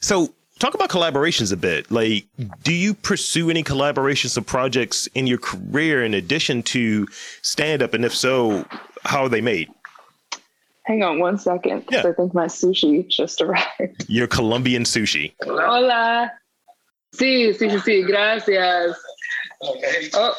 So 0.00 0.32
talk 0.58 0.74
about 0.74 0.90
collaborations 0.90 1.52
a 1.52 1.56
bit. 1.56 1.90
Like, 1.90 2.26
do 2.62 2.72
you 2.72 2.94
pursue 2.94 3.50
any 3.50 3.62
collaborations 3.62 4.36
or 4.36 4.42
projects 4.42 5.06
in 5.14 5.26
your 5.26 5.38
career 5.38 6.04
in 6.04 6.14
addition 6.14 6.62
to 6.64 7.06
stand 7.42 7.82
up? 7.82 7.94
And 7.94 8.04
if 8.04 8.14
so, 8.14 8.64
how 9.04 9.22
are 9.22 9.28
they 9.28 9.40
made? 9.40 9.68
Hang 10.84 11.02
on 11.02 11.18
one 11.18 11.36
second. 11.38 11.84
Yeah. 11.90 12.06
I 12.06 12.12
think 12.12 12.32
my 12.32 12.46
sushi 12.46 13.08
just 13.08 13.40
arrived. 13.40 14.08
Your 14.08 14.28
Colombian 14.28 14.84
sushi. 14.84 15.32
Hola. 15.42 16.30
Sí, 17.14 17.52
sí, 17.54 17.70
sí, 17.70 17.80
sí. 17.80 18.06
Gracias. 18.06 18.96
Okay. 19.62 20.10
Oh, 20.14 20.34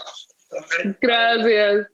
gracias 1.01 1.87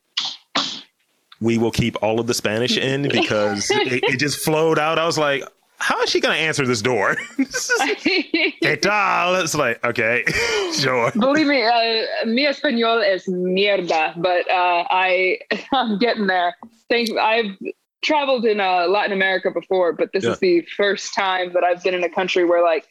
we 1.43 1.57
will 1.57 1.71
keep 1.71 2.01
all 2.01 2.19
of 2.19 2.27
the 2.27 2.33
Spanish 2.33 2.77
in 2.77 3.03
because 3.09 3.69
it, 3.69 4.03
it 4.03 4.19
just 4.19 4.39
flowed 4.39 4.79
out. 4.79 4.97
I 4.97 5.05
was 5.05 5.17
like, 5.17 5.43
how 5.77 6.01
is 6.01 6.09
she 6.09 6.21
going 6.21 6.35
to 6.35 6.41
answer 6.41 6.65
this 6.65 6.81
door? 6.81 7.15
¿Qué 7.37 8.81
tal? 8.81 9.35
It's 9.35 9.53
like, 9.53 9.83
okay, 9.83 10.23
sure. 10.73 11.11
Believe 11.11 11.47
me, 11.47 11.63
uh, 11.63 12.25
mi 12.25 12.45
español 12.45 13.03
is 13.05 13.25
mierda, 13.27 14.13
but 14.21 14.49
uh, 14.49 14.85
I, 14.89 15.39
I'm 15.73 15.99
getting 15.99 16.27
there. 16.27 16.55
Thank 16.89 17.11
I've 17.17 17.57
traveled 18.01 18.45
in 18.45 18.61
uh, 18.61 18.87
Latin 18.87 19.11
America 19.11 19.51
before, 19.51 19.91
but 19.91 20.13
this 20.13 20.23
yeah. 20.23 20.31
is 20.31 20.39
the 20.39 20.61
first 20.77 21.13
time 21.13 21.51
that 21.53 21.65
I've 21.65 21.83
been 21.83 21.93
in 21.93 22.03
a 22.03 22.09
country 22.09 22.45
where 22.45 22.63
like 22.63 22.87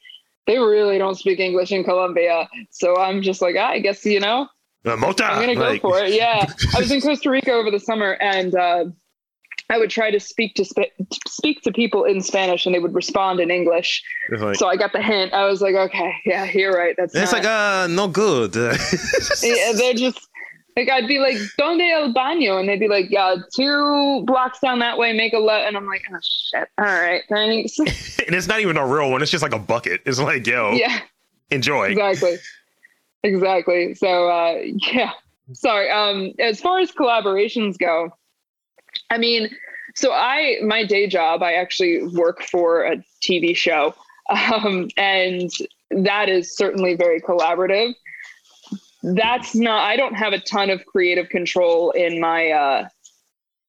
they 0.47 0.59
really 0.59 0.99
don't 0.99 1.15
speak 1.15 1.39
English 1.39 1.73
in 1.73 1.85
Colombia. 1.85 2.49
So 2.71 2.97
I'm 2.97 3.23
just 3.23 3.41
like, 3.41 3.55
ah, 3.59 3.71
I 3.71 3.79
guess, 3.79 4.05
you 4.05 4.21
know, 4.21 4.49
uh, 4.85 4.97
Mota, 4.97 5.25
I'm 5.25 5.41
gonna 5.47 5.59
like... 5.59 5.83
go 5.83 5.91
for 5.91 5.99
it. 5.99 6.13
Yeah, 6.15 6.47
I 6.75 6.81
was 6.81 6.91
in 6.91 7.01
Costa 7.01 7.31
Rica 7.31 7.53
over 7.53 7.71
the 7.71 7.81
summer, 7.81 8.13
and 8.21 8.55
uh, 8.55 8.85
I 9.71 9.79
would 9.79 9.91
try 9.91 10.11
to 10.11 10.21
speak 10.21 10.55
to 10.57 10.65
sp- 10.67 10.93
speak 11.27 11.63
to 11.63 11.73
people 11.73 12.05
in 12.05 12.21
Spanish, 12.21 12.67
and 12.67 12.75
they 12.75 12.79
would 12.79 12.95
respond 12.95 13.41
in 13.41 13.51
English. 13.51 14.03
Like, 14.31 14.57
so 14.57 14.69
I 14.69 14.77
got 14.77 14.93
the 14.93 15.03
hint. 15.03 15.33
I 15.33 15.47
was 15.47 15.63
like, 15.63 15.75
okay, 15.75 16.13
yeah, 16.27 16.45
you're 16.45 16.73
right. 16.73 16.95
That's 16.97 17.15
it's 17.15 17.33
not... 17.33 17.45
like 17.45 17.49
uh, 17.49 17.87
no 17.89 18.09
good. 18.09 18.55
yeah, 19.43 19.73
they're 19.75 19.95
just 19.95 20.29
like 20.77 20.91
I'd 20.91 21.07
be 21.07 21.19
like, 21.19 21.37
"Donde 21.59 21.83
el 21.83 22.13
baño?" 22.15 22.59
and 22.59 22.69
they'd 22.69 22.81
be 22.81 22.89
like, 22.89 23.11
"Yeah, 23.11 23.37
two 23.55 24.23
blocks 24.27 24.59
down 24.61 24.79
that 24.79 24.97
way, 24.99 25.13
make 25.13 25.33
a 25.33 25.39
left." 25.39 25.67
And 25.67 25.77
I'm 25.77 25.87
like, 25.87 26.03
"Oh 26.11 26.19
shit! 26.23 26.69
All 26.79 26.85
right, 26.85 27.23
thanks." 27.29 27.79
and 27.79 28.35
it's 28.35 28.47
not 28.47 28.61
even 28.61 28.77
a 28.77 28.87
real 28.87 29.11
one. 29.11 29.23
It's 29.23 29.31
just 29.31 29.43
like 29.43 29.55
a 29.55 29.59
bucket. 29.59 30.01
It's 30.07 30.19
like, 30.19 30.47
yo, 30.47 30.73
yeah, 30.73 31.01
enjoy. 31.51 31.91
Exactly. 31.91 32.37
Exactly. 33.23 33.95
So 33.95 34.29
uh, 34.29 34.59
yeah. 34.93 35.13
Sorry. 35.53 35.91
Um, 35.91 36.33
as 36.39 36.61
far 36.61 36.79
as 36.79 36.91
collaborations 36.93 37.79
go, 37.79 38.11
I 39.11 39.19
mean, 39.19 39.51
so 39.95 40.13
I 40.13 40.59
my 40.65 40.85
day 40.85 41.07
job, 41.07 41.43
I 41.43 41.55
actually 41.55 42.07
work 42.09 42.43
for 42.43 42.85
a 42.85 42.97
TV 43.23 43.57
show, 43.57 43.95
um, 44.55 44.89
and 44.97 45.51
that 45.91 46.29
is 46.29 46.57
certainly 46.57 46.95
very 46.95 47.21
collaborative. 47.21 47.95
That's 49.03 49.55
not. 49.55 49.83
I 49.83 49.97
don't 49.97 50.15
have 50.15 50.33
a 50.33 50.39
ton 50.39 50.71
of 50.71 50.85
creative 50.87 51.29
control 51.29 51.91
in 51.91 52.21
my 52.21 52.51
uh, 52.51 52.89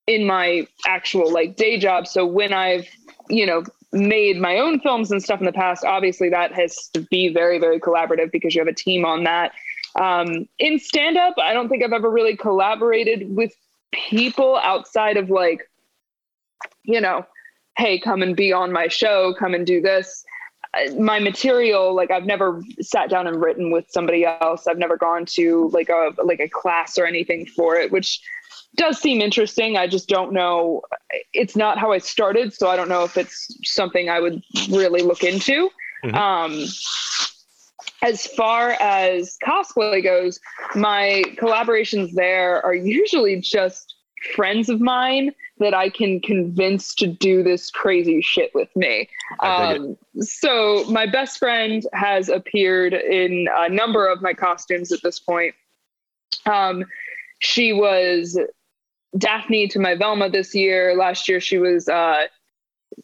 in 0.07 0.25
my 0.25 0.67
actual 0.85 1.31
like 1.31 1.55
day 1.55 1.77
job. 1.79 2.07
So 2.07 2.25
when 2.25 2.53
I've 2.53 2.87
you 3.29 3.45
know 3.45 3.63
made 3.93 4.37
my 4.39 4.57
own 4.57 4.79
films 4.79 5.11
and 5.11 5.23
stuff 5.23 5.39
in 5.39 5.45
the 5.45 5.53
past, 5.53 5.85
obviously 5.85 6.29
that 6.29 6.51
has 6.53 6.89
to 6.93 7.01
be 7.01 7.31
very, 7.31 7.59
very 7.59 7.79
collaborative 7.79 8.31
because 8.31 8.55
you 8.55 8.61
have 8.61 8.67
a 8.67 8.73
team 8.73 9.05
on 9.05 9.23
that. 9.23 9.53
Um, 9.95 10.47
in 10.57 10.79
stand 10.79 11.17
up, 11.17 11.35
I 11.37 11.53
don't 11.53 11.69
think 11.69 11.83
I've 11.83 11.93
ever 11.93 12.09
really 12.09 12.35
collaborated 12.35 13.35
with 13.35 13.53
people 13.91 14.57
outside 14.57 15.17
of 15.17 15.29
like, 15.29 15.69
you 16.83 16.99
know, 16.99 17.25
hey, 17.77 17.99
come 17.99 18.21
and 18.21 18.35
be 18.35 18.51
on 18.51 18.71
my 18.71 18.87
show, 18.87 19.33
come 19.37 19.53
and 19.53 19.65
do 19.65 19.81
this. 19.81 20.25
Uh, 20.73 20.93
my 20.95 21.19
material, 21.19 21.95
like 21.95 22.09
I've 22.09 22.25
never 22.25 22.63
sat 22.81 23.09
down 23.09 23.27
and 23.27 23.41
written 23.41 23.71
with 23.71 23.85
somebody 23.89 24.25
else. 24.25 24.65
I've 24.65 24.79
never 24.79 24.97
gone 24.97 25.25
to 25.33 25.69
like 25.71 25.89
a 25.89 26.11
like 26.23 26.39
a 26.39 26.49
class 26.49 26.97
or 26.97 27.05
anything 27.05 27.45
for 27.45 27.75
it, 27.75 27.91
which 27.91 28.19
does 28.75 28.99
seem 28.99 29.21
interesting. 29.21 29.77
I 29.77 29.87
just 29.87 30.09
don't 30.09 30.33
know. 30.33 30.81
It's 31.33 31.55
not 31.55 31.77
how 31.77 31.91
I 31.91 31.99
started, 31.99 32.53
so 32.53 32.69
I 32.69 32.75
don't 32.75 32.89
know 32.89 33.03
if 33.03 33.17
it's 33.17 33.55
something 33.63 34.09
I 34.09 34.19
would 34.19 34.41
really 34.69 35.01
look 35.01 35.23
into. 35.23 35.69
Mm-hmm. 36.03 36.15
Um, 36.15 36.65
as 38.01 38.27
far 38.27 38.71
as 38.81 39.37
cosplay 39.45 40.03
goes, 40.03 40.39
my 40.75 41.23
collaborations 41.37 42.11
there 42.13 42.63
are 42.65 42.75
usually 42.75 43.39
just 43.39 43.95
friends 44.35 44.69
of 44.69 44.81
mine 44.81 45.31
that 45.59 45.73
I 45.73 45.89
can 45.89 46.19
convince 46.19 46.95
to 46.95 47.07
do 47.07 47.43
this 47.43 47.69
crazy 47.69 48.21
shit 48.21 48.51
with 48.53 48.69
me. 48.75 49.07
Um, 49.39 49.97
so 50.19 50.83
my 50.89 51.05
best 51.05 51.37
friend 51.37 51.85
has 51.93 52.27
appeared 52.27 52.93
in 52.93 53.47
a 53.53 53.69
number 53.69 54.07
of 54.07 54.21
my 54.21 54.33
costumes 54.33 54.91
at 54.91 55.01
this 55.03 55.19
point. 55.19 55.55
Um, 56.45 56.85
she 57.39 57.71
was 57.71 58.37
Daphne 59.17 59.67
to 59.69 59.79
my 59.79 59.95
Velma 59.95 60.29
this 60.29 60.55
year. 60.55 60.95
Last 60.97 61.27
year 61.27 61.39
she 61.39 61.57
was 61.57 61.87
uh, 61.87 62.23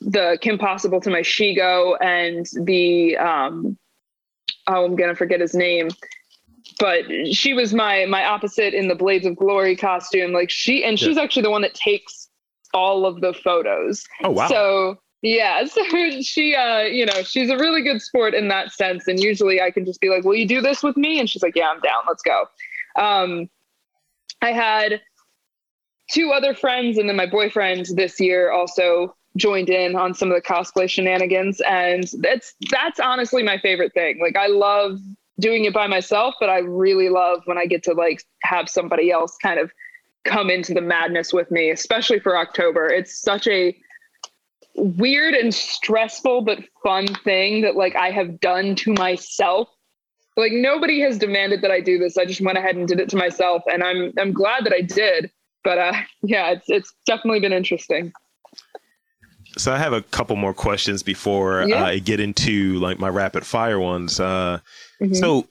the 0.01 0.37
Kim 0.41 0.57
Possible 0.57 0.99
to 1.01 1.09
my 1.09 1.21
Shego, 1.21 1.95
and 2.01 2.47
the 2.65 3.17
um, 3.17 3.77
oh, 4.67 4.85
I'm 4.85 4.95
gonna 4.95 5.15
forget 5.15 5.39
his 5.39 5.53
name, 5.53 5.89
but 6.79 7.03
she 7.31 7.53
was 7.53 7.73
my 7.73 8.05
my 8.05 8.25
opposite 8.25 8.73
in 8.73 8.87
the 8.87 8.95
Blades 8.95 9.25
of 9.25 9.35
Glory 9.35 9.75
costume. 9.75 10.31
Like 10.31 10.49
she, 10.49 10.83
and 10.83 10.99
she's 10.99 11.17
yeah. 11.17 11.23
actually 11.23 11.43
the 11.43 11.51
one 11.51 11.61
that 11.61 11.73
takes 11.73 12.29
all 12.73 13.05
of 13.05 13.21
the 13.21 13.33
photos. 13.33 14.03
Oh 14.23 14.31
wow! 14.31 14.47
So 14.47 14.99
yeah, 15.21 15.65
so 15.65 15.83
she, 16.21 16.55
uh, 16.55 16.81
you 16.81 17.05
know, 17.05 17.23
she's 17.23 17.49
a 17.49 17.57
really 17.57 17.81
good 17.81 18.01
sport 18.01 18.33
in 18.33 18.47
that 18.49 18.71
sense. 18.71 19.07
And 19.07 19.19
usually 19.19 19.61
I 19.61 19.71
can 19.71 19.85
just 19.85 20.01
be 20.01 20.09
like, 20.09 20.23
"Will 20.23 20.35
you 20.35 20.47
do 20.47 20.61
this 20.61 20.81
with 20.81 20.97
me?" 20.97 21.19
And 21.19 21.29
she's 21.29 21.43
like, 21.43 21.55
"Yeah, 21.55 21.69
I'm 21.69 21.81
down. 21.81 22.03
Let's 22.07 22.23
go." 22.23 22.45
Um, 22.95 23.49
I 24.41 24.53
had 24.53 25.01
two 26.09 26.31
other 26.31 26.53
friends 26.53 26.97
and 26.97 27.07
then 27.07 27.15
my 27.15 27.25
boyfriend 27.25 27.85
this 27.95 28.19
year 28.19 28.51
also 28.51 29.15
joined 29.37 29.69
in 29.69 29.95
on 29.95 30.13
some 30.13 30.31
of 30.31 30.35
the 30.35 30.41
cosplay 30.41 30.89
shenanigans. 30.89 31.61
And 31.61 32.09
that's 32.19 32.55
that's 32.69 32.99
honestly 32.99 33.43
my 33.43 33.57
favorite 33.57 33.93
thing. 33.93 34.19
Like 34.19 34.35
i 34.35 34.47
love 34.47 34.99
doing 35.39 35.63
it 35.63 35.73
by 35.73 35.87
myself 35.87 36.35
but 36.37 36.49
i 36.49 36.57
really 36.57 37.07
love 37.07 37.41
when 37.45 37.57
i 37.57 37.65
get 37.65 37.81
to 37.81 37.93
like 37.93 38.21
have 38.43 38.67
somebody 38.67 39.09
else 39.09 39.37
kind 39.41 39.57
of 39.57 39.71
come 40.25 40.49
into 40.49 40.73
the 40.73 40.81
madness 40.81 41.31
with 41.31 41.49
me 41.49 41.69
especially 41.69 42.19
for 42.19 42.37
october. 42.37 42.87
It's 42.87 43.21
such 43.21 43.47
a 43.47 43.77
weird 44.75 45.33
and 45.33 45.53
stressful 45.53 46.41
but 46.41 46.59
fun 46.83 47.07
thing 47.23 47.61
that 47.61 47.75
like 47.75 47.95
i 47.95 48.11
have 48.11 48.39
done 48.39 48.75
to 48.75 48.93
myself. 48.93 49.69
Like 50.35 50.51
nobody 50.53 50.99
has 51.01 51.17
demanded 51.17 51.61
that 51.61 51.71
i 51.71 51.79
do 51.79 51.97
this. 51.97 52.17
I 52.17 52.25
just 52.25 52.41
went 52.41 52.57
ahead 52.57 52.75
and 52.75 52.87
did 52.87 52.99
it 52.99 53.09
to 53.09 53.17
myself 53.17 53.63
and 53.71 53.83
i'm 53.83 54.11
i'm 54.17 54.33
glad 54.33 54.65
that 54.65 54.73
i 54.73 54.81
did 54.81 55.31
but 55.63 55.77
uh, 55.77 55.93
yeah, 56.21 56.51
it's 56.51 56.69
it's 56.69 56.93
definitely 57.05 57.39
been 57.39 57.53
interesting. 57.53 58.11
So 59.57 59.73
I 59.73 59.77
have 59.77 59.93
a 59.93 60.01
couple 60.03 60.35
more 60.35 60.53
questions 60.53 61.01
before 61.01 61.65
yeah. 61.67 61.83
I 61.83 61.99
get 61.99 62.19
into 62.19 62.75
like 62.79 62.99
my 62.99 63.09
rapid 63.09 63.45
fire 63.45 63.79
ones. 63.79 64.19
Uh, 64.19 64.59
mm-hmm. 65.01 65.15
So, 65.15 65.47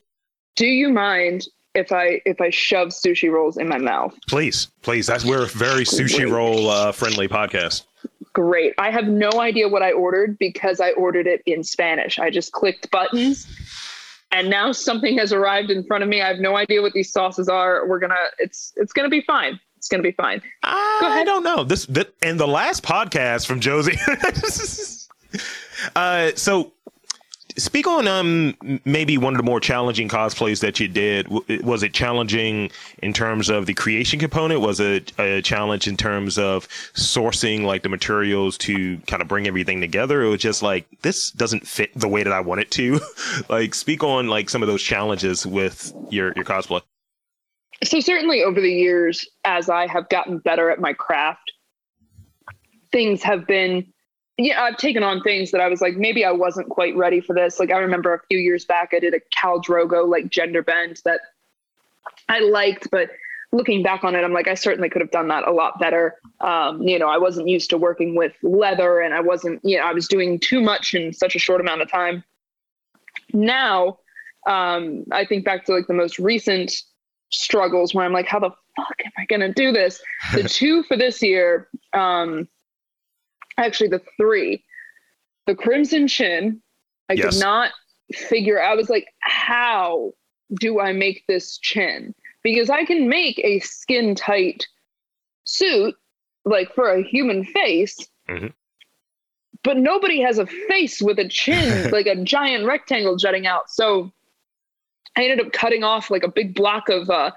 do 0.55 0.67
you 0.67 0.89
mind 0.89 1.47
if 1.75 1.93
I 1.93 2.21
if 2.25 2.41
I 2.41 2.51
shove 2.51 2.89
sushi 2.89 3.31
rolls 3.31 3.57
in 3.57 3.69
my 3.69 3.79
mouth. 3.79 4.15
Please, 4.29 4.69
please. 4.83 5.07
That's 5.07 5.25
we're 5.25 5.45
a 5.45 5.47
very 5.47 5.85
sushi 5.85 6.19
Great. 6.19 6.31
roll 6.31 6.69
uh, 6.69 6.93
friendly 6.93 7.29
podcast. 7.29 7.85
Great. 8.33 8.75
I 8.79 8.91
have 8.91 9.09
no 9.09 9.41
idea 9.41 9.69
what 9.69 9.83
I 9.83 9.93
ordered 9.93 10.39
because 10.39 10.81
I 10.81 10.93
ordered 10.93 11.27
it 11.27 11.43
in 11.47 11.65
Spanish. 11.65 12.19
I 12.19 12.31
just 12.31 12.53
clicked 12.53 12.91
buttons 12.91 13.47
and 14.31 14.51
now 14.51 14.73
something 14.73 15.17
has 15.19 15.33
arrived 15.33 15.71
in 15.71 15.85
front 15.85 16.03
of 16.03 16.09
me. 16.09 16.21
I 16.21 16.29
have 16.29 16.39
no 16.39 16.57
idea 16.57 16.83
what 16.83 16.93
these 16.93 17.11
sauces 17.11 17.49
are. 17.49 17.87
We're 17.87 17.99
gonna 17.99 18.15
it's 18.39 18.73
it's 18.77 18.93
gonna 18.93 19.09
be 19.09 19.23
fine. 19.23 19.59
It's 19.79 19.89
gonna 19.89 20.03
be 20.03 20.13
fine. 20.13 20.43
I 20.65 21.23
don't 21.25 21.45
know 21.45 21.63
this. 21.63 21.87
That, 21.87 22.13
and 22.21 22.39
the 22.39 22.49
last 22.49 22.83
podcast 22.83 23.47
from 23.47 23.61
Josie. 23.61 23.97
uh, 25.97 26.33
so 26.35 26.73
speak 27.57 27.87
on 27.87 28.07
um 28.07 28.57
maybe 28.85 29.19
one 29.19 29.35
of 29.35 29.39
the 29.39 29.45
more 29.45 29.61
challenging 29.61 30.09
cosplays 30.09 30.61
that 30.61 30.81
you 30.81 30.89
did. 30.89 31.29
Was 31.63 31.85
it 31.85 31.93
challenging 31.93 32.71
in 33.03 33.13
terms 33.13 33.49
of 33.49 33.67
the 33.67 33.75
creation 33.75 34.19
component? 34.19 34.61
Was 34.61 34.81
it 34.81 35.13
a 35.19 35.43
challenge 35.43 35.87
in 35.87 35.97
terms 35.97 36.39
of 36.39 36.69
sourcing 36.95 37.63
like 37.63 37.85
the 37.85 37.89
materials 37.89 38.59
to 38.59 38.99
kind 39.07 39.23
of 39.23 39.29
bring 39.29 39.47
everything 39.47 39.81
together? 39.81 40.23
It 40.23 40.29
was 40.29 40.41
just 40.41 40.63
like 40.63 40.87
this 41.03 41.31
doesn't 41.31 41.67
fit 41.67 41.91
the 41.95 42.09
way 42.09 42.25
that 42.25 42.33
I 42.33 42.41
want 42.41 42.61
it 42.61 42.71
to. 42.73 43.01
like 43.49 43.75
speak 43.75 44.03
on 44.03 44.29
like 44.29 44.51
some 44.51 44.63
of 44.63 44.67
those 44.67 44.83
challenges 44.83 45.47
with 45.47 45.93
your 46.11 46.33
your 46.35 46.45
cosplay. 46.45 46.83
So 47.85 48.01
certainly 48.01 48.43
over 48.43 48.61
the 48.61 48.73
years, 48.73 49.27
as 49.45 49.69
I 49.69 49.87
have 49.87 50.09
gotten 50.09 50.39
better 50.39 50.71
at 50.71 50.81
my 50.81 50.93
craft, 50.93 51.53
things 52.91 53.23
have 53.23 53.47
been 53.47 53.93
yeah, 54.41 54.63
I've 54.63 54.77
taken 54.77 55.03
on 55.03 55.21
things 55.21 55.51
that 55.51 55.61
I 55.61 55.67
was 55.67 55.81
like, 55.81 55.97
maybe 55.97 56.25
I 56.25 56.31
wasn't 56.31 56.69
quite 56.69 56.97
ready 56.97 57.21
for 57.21 57.35
this. 57.35 57.59
Like 57.59 57.73
I 57.73 57.79
remember 57.79 58.15
a 58.15 58.21
few 58.31 58.39
years 58.39 58.65
back, 58.65 58.91
I 58.95 59.01
did 59.01 59.13
a 59.13 59.19
Khal 59.37 59.63
Drogo 59.63 60.09
like 60.09 60.31
gender 60.31 60.63
bend 60.63 61.01
that 61.05 61.21
I 62.29 62.39
liked, 62.39 62.89
but 62.93 63.11
looking 63.51 63.83
back 63.83 64.05
on 64.05 64.15
it, 64.15 64.23
I'm 64.23 64.33
like, 64.33 64.47
I 64.47 64.55
certainly 64.55 64.89
could 64.91 65.03
have 65.03 65.11
done 65.11 65.27
that 65.29 65.49
a 65.49 65.51
lot 65.51 65.81
better. 65.81 66.15
Um, 66.41 66.83
you 66.83 67.01
know, 67.01 67.09
I 67.09 67.19
wasn't 67.19 67.49
used 67.49 67.71
to 67.71 67.79
working 67.79 68.15
with 68.15 68.33
leather 68.43 69.01
and 69.01 69.13
I 69.13 69.21
wasn't, 69.21 69.61
you 69.65 69.77
know, 69.77 69.83
I 69.83 69.93
was 69.93 70.07
doing 70.07 70.39
too 70.39 70.61
much 70.61 70.95
in 70.95 71.13
such 71.13 71.35
a 71.35 71.41
short 71.41 71.61
amount 71.61 71.83
of 71.83 71.91
time. 71.91 72.23
Now, 73.33 73.99
um, 74.47 75.05
I 75.11 75.25
think 75.25 75.45
back 75.45 75.65
to 75.65 75.75
like 75.75 75.89
the 75.89 75.95
most 75.95 76.21
recent 76.21 76.73
struggles 77.31 77.95
where 77.95 78.05
I'm 78.05 78.13
like, 78.13 78.27
how 78.27 78.39
the 78.39 78.51
fuck 78.77 78.95
am 79.05 79.13
I 79.19 79.25
going 79.27 79.41
to 79.41 79.53
do 79.53 79.73
this? 79.73 80.01
The 80.35 80.43
two 80.49 80.83
for 80.85 80.97
this 80.97 81.23
year, 81.23 81.69
um, 81.93 82.49
actually 83.57 83.89
the 83.89 84.03
three, 84.17 84.65
the 85.47 85.55
Crimson 85.55 86.09
Chin, 86.09 86.63
I 87.09 87.15
Yes. 87.15 87.35
could 87.35 87.41
not 87.45 87.73
figure. 88.15 88.61
I 88.63 88.75
was 88.75 88.89
like, 88.89 89.07
how 89.21 90.13
do 90.61 90.81
I 90.81 90.93
make 90.93 91.25
this 91.27 91.59
chin? 91.59 92.15
Because 92.43 92.71
I 92.71 92.85
can 92.85 93.09
make 93.09 93.39
a 93.45 93.59
skin 93.61 94.15
tight 94.15 94.67
suit, 95.45 95.95
like 96.45 96.73
for 96.75 96.91
a 96.91 97.03
human 97.03 97.45
face, 97.45 97.97
Mhm. 98.29 98.53
but 99.65 99.77
nobody 99.77 100.21
has 100.21 100.39
a 100.39 100.47
face 100.47 101.03
with 101.03 101.19
a 101.19 101.29
chin, 101.29 101.91
like 101.91 102.07
a 102.07 102.17
giant 102.23 102.65
rectangle 102.65 103.17
jutting 103.17 103.47
out. 103.47 103.69
So 103.71 104.13
I 105.19 105.25
ended 105.25 105.45
up 105.45 105.53
cutting 105.53 105.83
off 105.83 106.11
like 106.11 106.23
a 106.23 106.31
big 106.31 106.55
block 106.55 106.89
of 106.89 107.11
uh, 107.11 107.33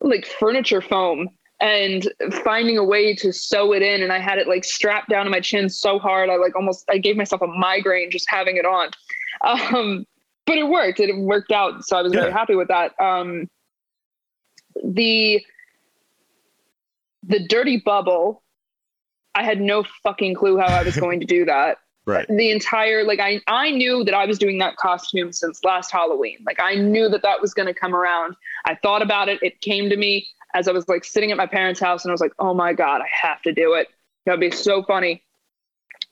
like 0.00 0.24
furniture 0.24 0.80
foam 0.80 1.28
and 1.60 2.10
finding 2.42 2.78
a 2.78 2.84
way 2.84 3.14
to 3.14 3.32
sew 3.32 3.72
it 3.72 3.80
in 3.80 4.02
and 4.02 4.12
i 4.12 4.18
had 4.18 4.38
it 4.38 4.48
like 4.48 4.64
strapped 4.64 5.08
down 5.08 5.24
to 5.24 5.30
my 5.30 5.38
chin 5.40 5.68
so 5.68 6.00
hard 6.00 6.28
i 6.28 6.36
like 6.36 6.56
almost 6.56 6.84
i 6.90 6.98
gave 6.98 7.16
myself 7.16 7.40
a 7.42 7.46
migraine 7.46 8.10
just 8.10 8.28
having 8.28 8.56
it 8.56 8.66
on. 8.66 8.90
Um 9.42 10.06
but 10.46 10.58
it 10.58 10.68
worked. 10.68 11.00
It 11.00 11.16
worked 11.16 11.52
out 11.52 11.84
so 11.84 11.96
i 11.96 12.02
was 12.02 12.12
very 12.12 12.32
happy 12.32 12.54
with 12.54 12.68
that. 12.68 12.98
Um 13.00 13.48
the 14.82 15.44
the 17.22 17.46
dirty 17.46 17.80
bubble 17.84 18.42
i 19.34 19.44
had 19.44 19.60
no 19.60 19.84
fucking 20.02 20.34
clue 20.34 20.58
how 20.58 20.72
i 20.72 20.82
was 20.82 20.96
going 20.96 21.20
to 21.20 21.26
do 21.26 21.44
that 21.44 21.78
Right. 22.06 22.26
the 22.28 22.50
entire 22.50 23.02
like 23.04 23.18
I 23.18 23.40
I 23.46 23.70
knew 23.70 24.04
that 24.04 24.14
I 24.14 24.26
was 24.26 24.38
doing 24.38 24.58
that 24.58 24.76
costume 24.76 25.32
since 25.32 25.64
last 25.64 25.90
Halloween. 25.90 26.38
Like 26.44 26.60
I 26.60 26.74
knew 26.74 27.08
that 27.08 27.22
that 27.22 27.40
was 27.40 27.54
going 27.54 27.66
to 27.66 27.72
come 27.72 27.94
around. 27.94 28.36
I 28.66 28.74
thought 28.74 29.00
about 29.00 29.30
it. 29.30 29.42
It 29.42 29.60
came 29.62 29.88
to 29.88 29.96
me 29.96 30.26
as 30.54 30.68
I 30.68 30.72
was 30.72 30.86
like 30.86 31.04
sitting 31.04 31.30
at 31.30 31.36
my 31.38 31.46
parents' 31.46 31.80
house 31.80 32.04
and 32.04 32.10
I 32.10 32.14
was 32.14 32.20
like, 32.20 32.34
"Oh 32.38 32.52
my 32.52 32.74
god, 32.74 33.00
I 33.00 33.08
have 33.10 33.40
to 33.42 33.52
do 33.52 33.72
it. 33.72 33.88
That'd 34.26 34.40
be 34.40 34.50
so 34.50 34.82
funny." 34.82 35.22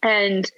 And 0.03 0.51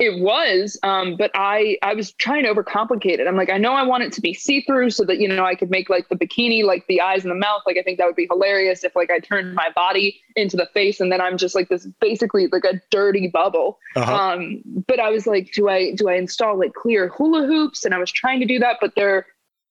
it 0.00 0.20
was 0.20 0.76
um 0.82 1.16
but 1.16 1.30
I 1.34 1.78
I 1.82 1.94
was 1.94 2.12
trying 2.14 2.42
to 2.44 2.52
overcomplicate 2.52 3.20
it. 3.20 3.28
I'm 3.28 3.36
like, 3.36 3.50
I 3.50 3.58
know 3.58 3.74
I 3.74 3.84
want 3.84 4.02
it 4.02 4.12
to 4.14 4.20
be 4.20 4.34
see-through 4.34 4.90
so 4.90 5.04
that 5.04 5.18
you 5.18 5.28
know 5.28 5.44
I 5.44 5.54
could 5.54 5.70
make 5.70 5.88
like 5.88 6.08
the 6.08 6.16
bikini 6.16 6.64
like 6.64 6.84
the 6.88 7.00
eyes 7.00 7.22
and 7.22 7.30
the 7.30 7.36
mouth. 7.36 7.62
Like 7.64 7.76
I 7.78 7.82
think 7.82 7.98
that 7.98 8.06
would 8.06 8.16
be 8.16 8.26
hilarious 8.30 8.82
if 8.82 8.96
like 8.96 9.10
I 9.10 9.20
turned 9.20 9.54
my 9.54 9.70
body 9.74 10.20
into 10.34 10.56
the 10.56 10.66
face 10.74 10.98
and 11.00 11.12
then 11.12 11.20
I'm 11.20 11.36
just 11.36 11.54
like 11.54 11.68
this 11.68 11.86
basically 12.00 12.48
like 12.48 12.64
a 12.64 12.80
dirty 12.90 13.28
bubble 13.28 13.78
Uh-huh. 13.94 14.12
um 14.12 14.62
but 14.88 14.98
i 14.98 15.10
was 15.10 15.26
like 15.28 15.52
do 15.52 15.68
i 15.68 15.92
do 15.94 16.08
i 16.08 16.14
install 16.14 16.58
like 16.58 16.74
clear 16.74 17.08
hula 17.08 17.46
hoops 17.46 17.84
and 17.84 17.94
i 17.94 17.98
was 17.98 18.10
trying 18.10 18.40
to 18.40 18.46
do 18.46 18.58
that 18.58 18.78
but 18.80 18.94
they're 18.96 19.26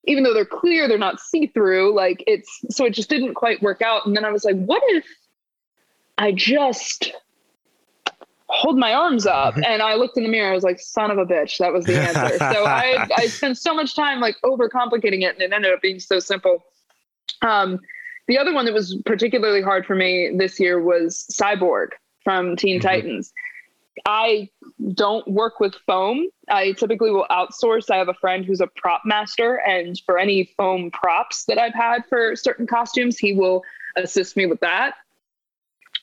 even 0.05 0.23
though 0.23 0.33
they're 0.33 0.45
clear 0.45 0.87
they're 0.87 0.97
not 0.97 1.19
see-through 1.19 1.93
like 1.93 2.23
it's 2.27 2.61
so 2.69 2.85
it 2.85 2.91
just 2.91 3.09
didn't 3.09 3.33
quite 3.33 3.61
work 3.61 3.81
out 3.81 4.05
and 4.05 4.15
then 4.15 4.23
i 4.23 4.31
was 4.31 4.45
like 4.45 4.55
what 4.55 4.81
if 4.87 5.05
i 6.17 6.31
just 6.31 7.11
hold 8.53 8.77
my 8.77 8.93
arms 8.93 9.25
up 9.25 9.55
and 9.65 9.81
i 9.81 9.95
looked 9.95 10.15
in 10.15 10.23
the 10.23 10.29
mirror 10.29 10.51
i 10.51 10.53
was 10.55 10.63
like 10.63 10.79
son 10.79 11.09
of 11.11 11.17
a 11.17 11.25
bitch 11.25 11.57
that 11.57 11.73
was 11.73 11.85
the 11.85 11.99
answer 11.99 12.37
so 12.37 12.65
i 12.65 13.07
i 13.17 13.25
spent 13.27 13.57
so 13.57 13.73
much 13.73 13.95
time 13.95 14.19
like 14.19 14.35
overcomplicating 14.45 15.23
it 15.23 15.33
and 15.33 15.41
it 15.41 15.51
ended 15.51 15.73
up 15.73 15.81
being 15.81 15.99
so 15.99 16.19
simple 16.19 16.63
um 17.41 17.79
the 18.27 18.37
other 18.37 18.53
one 18.53 18.65
that 18.65 18.73
was 18.73 18.95
particularly 19.05 19.61
hard 19.61 19.85
for 19.85 19.95
me 19.95 20.31
this 20.37 20.59
year 20.59 20.81
was 20.81 21.25
cyborg 21.31 21.87
from 22.23 22.55
teen 22.55 22.79
Mhm. 22.79 22.83
titans 22.83 23.33
I 24.07 24.49
don't 24.95 25.25
work 25.27 25.59
with 25.59 25.75
foam. 25.85 26.27
I 26.49 26.71
typically 26.71 27.11
will 27.11 27.27
outsource. 27.29 27.91
I 27.91 27.97
have 27.97 28.09
a 28.09 28.13
friend 28.15 28.43
who's 28.43 28.59
a 28.59 28.65
prop 28.65 29.03
master, 29.05 29.61
and 29.67 30.01
for 30.07 30.17
any 30.17 30.45
foam 30.57 30.89
props 30.89 31.45
that 31.45 31.59
I've 31.59 31.75
had 31.75 32.03
for 32.09 32.35
certain 32.35 32.65
costumes, 32.65 33.19
he 33.19 33.33
will 33.33 33.61
assist 33.95 34.35
me 34.35 34.47
with 34.47 34.59
that. 34.61 34.95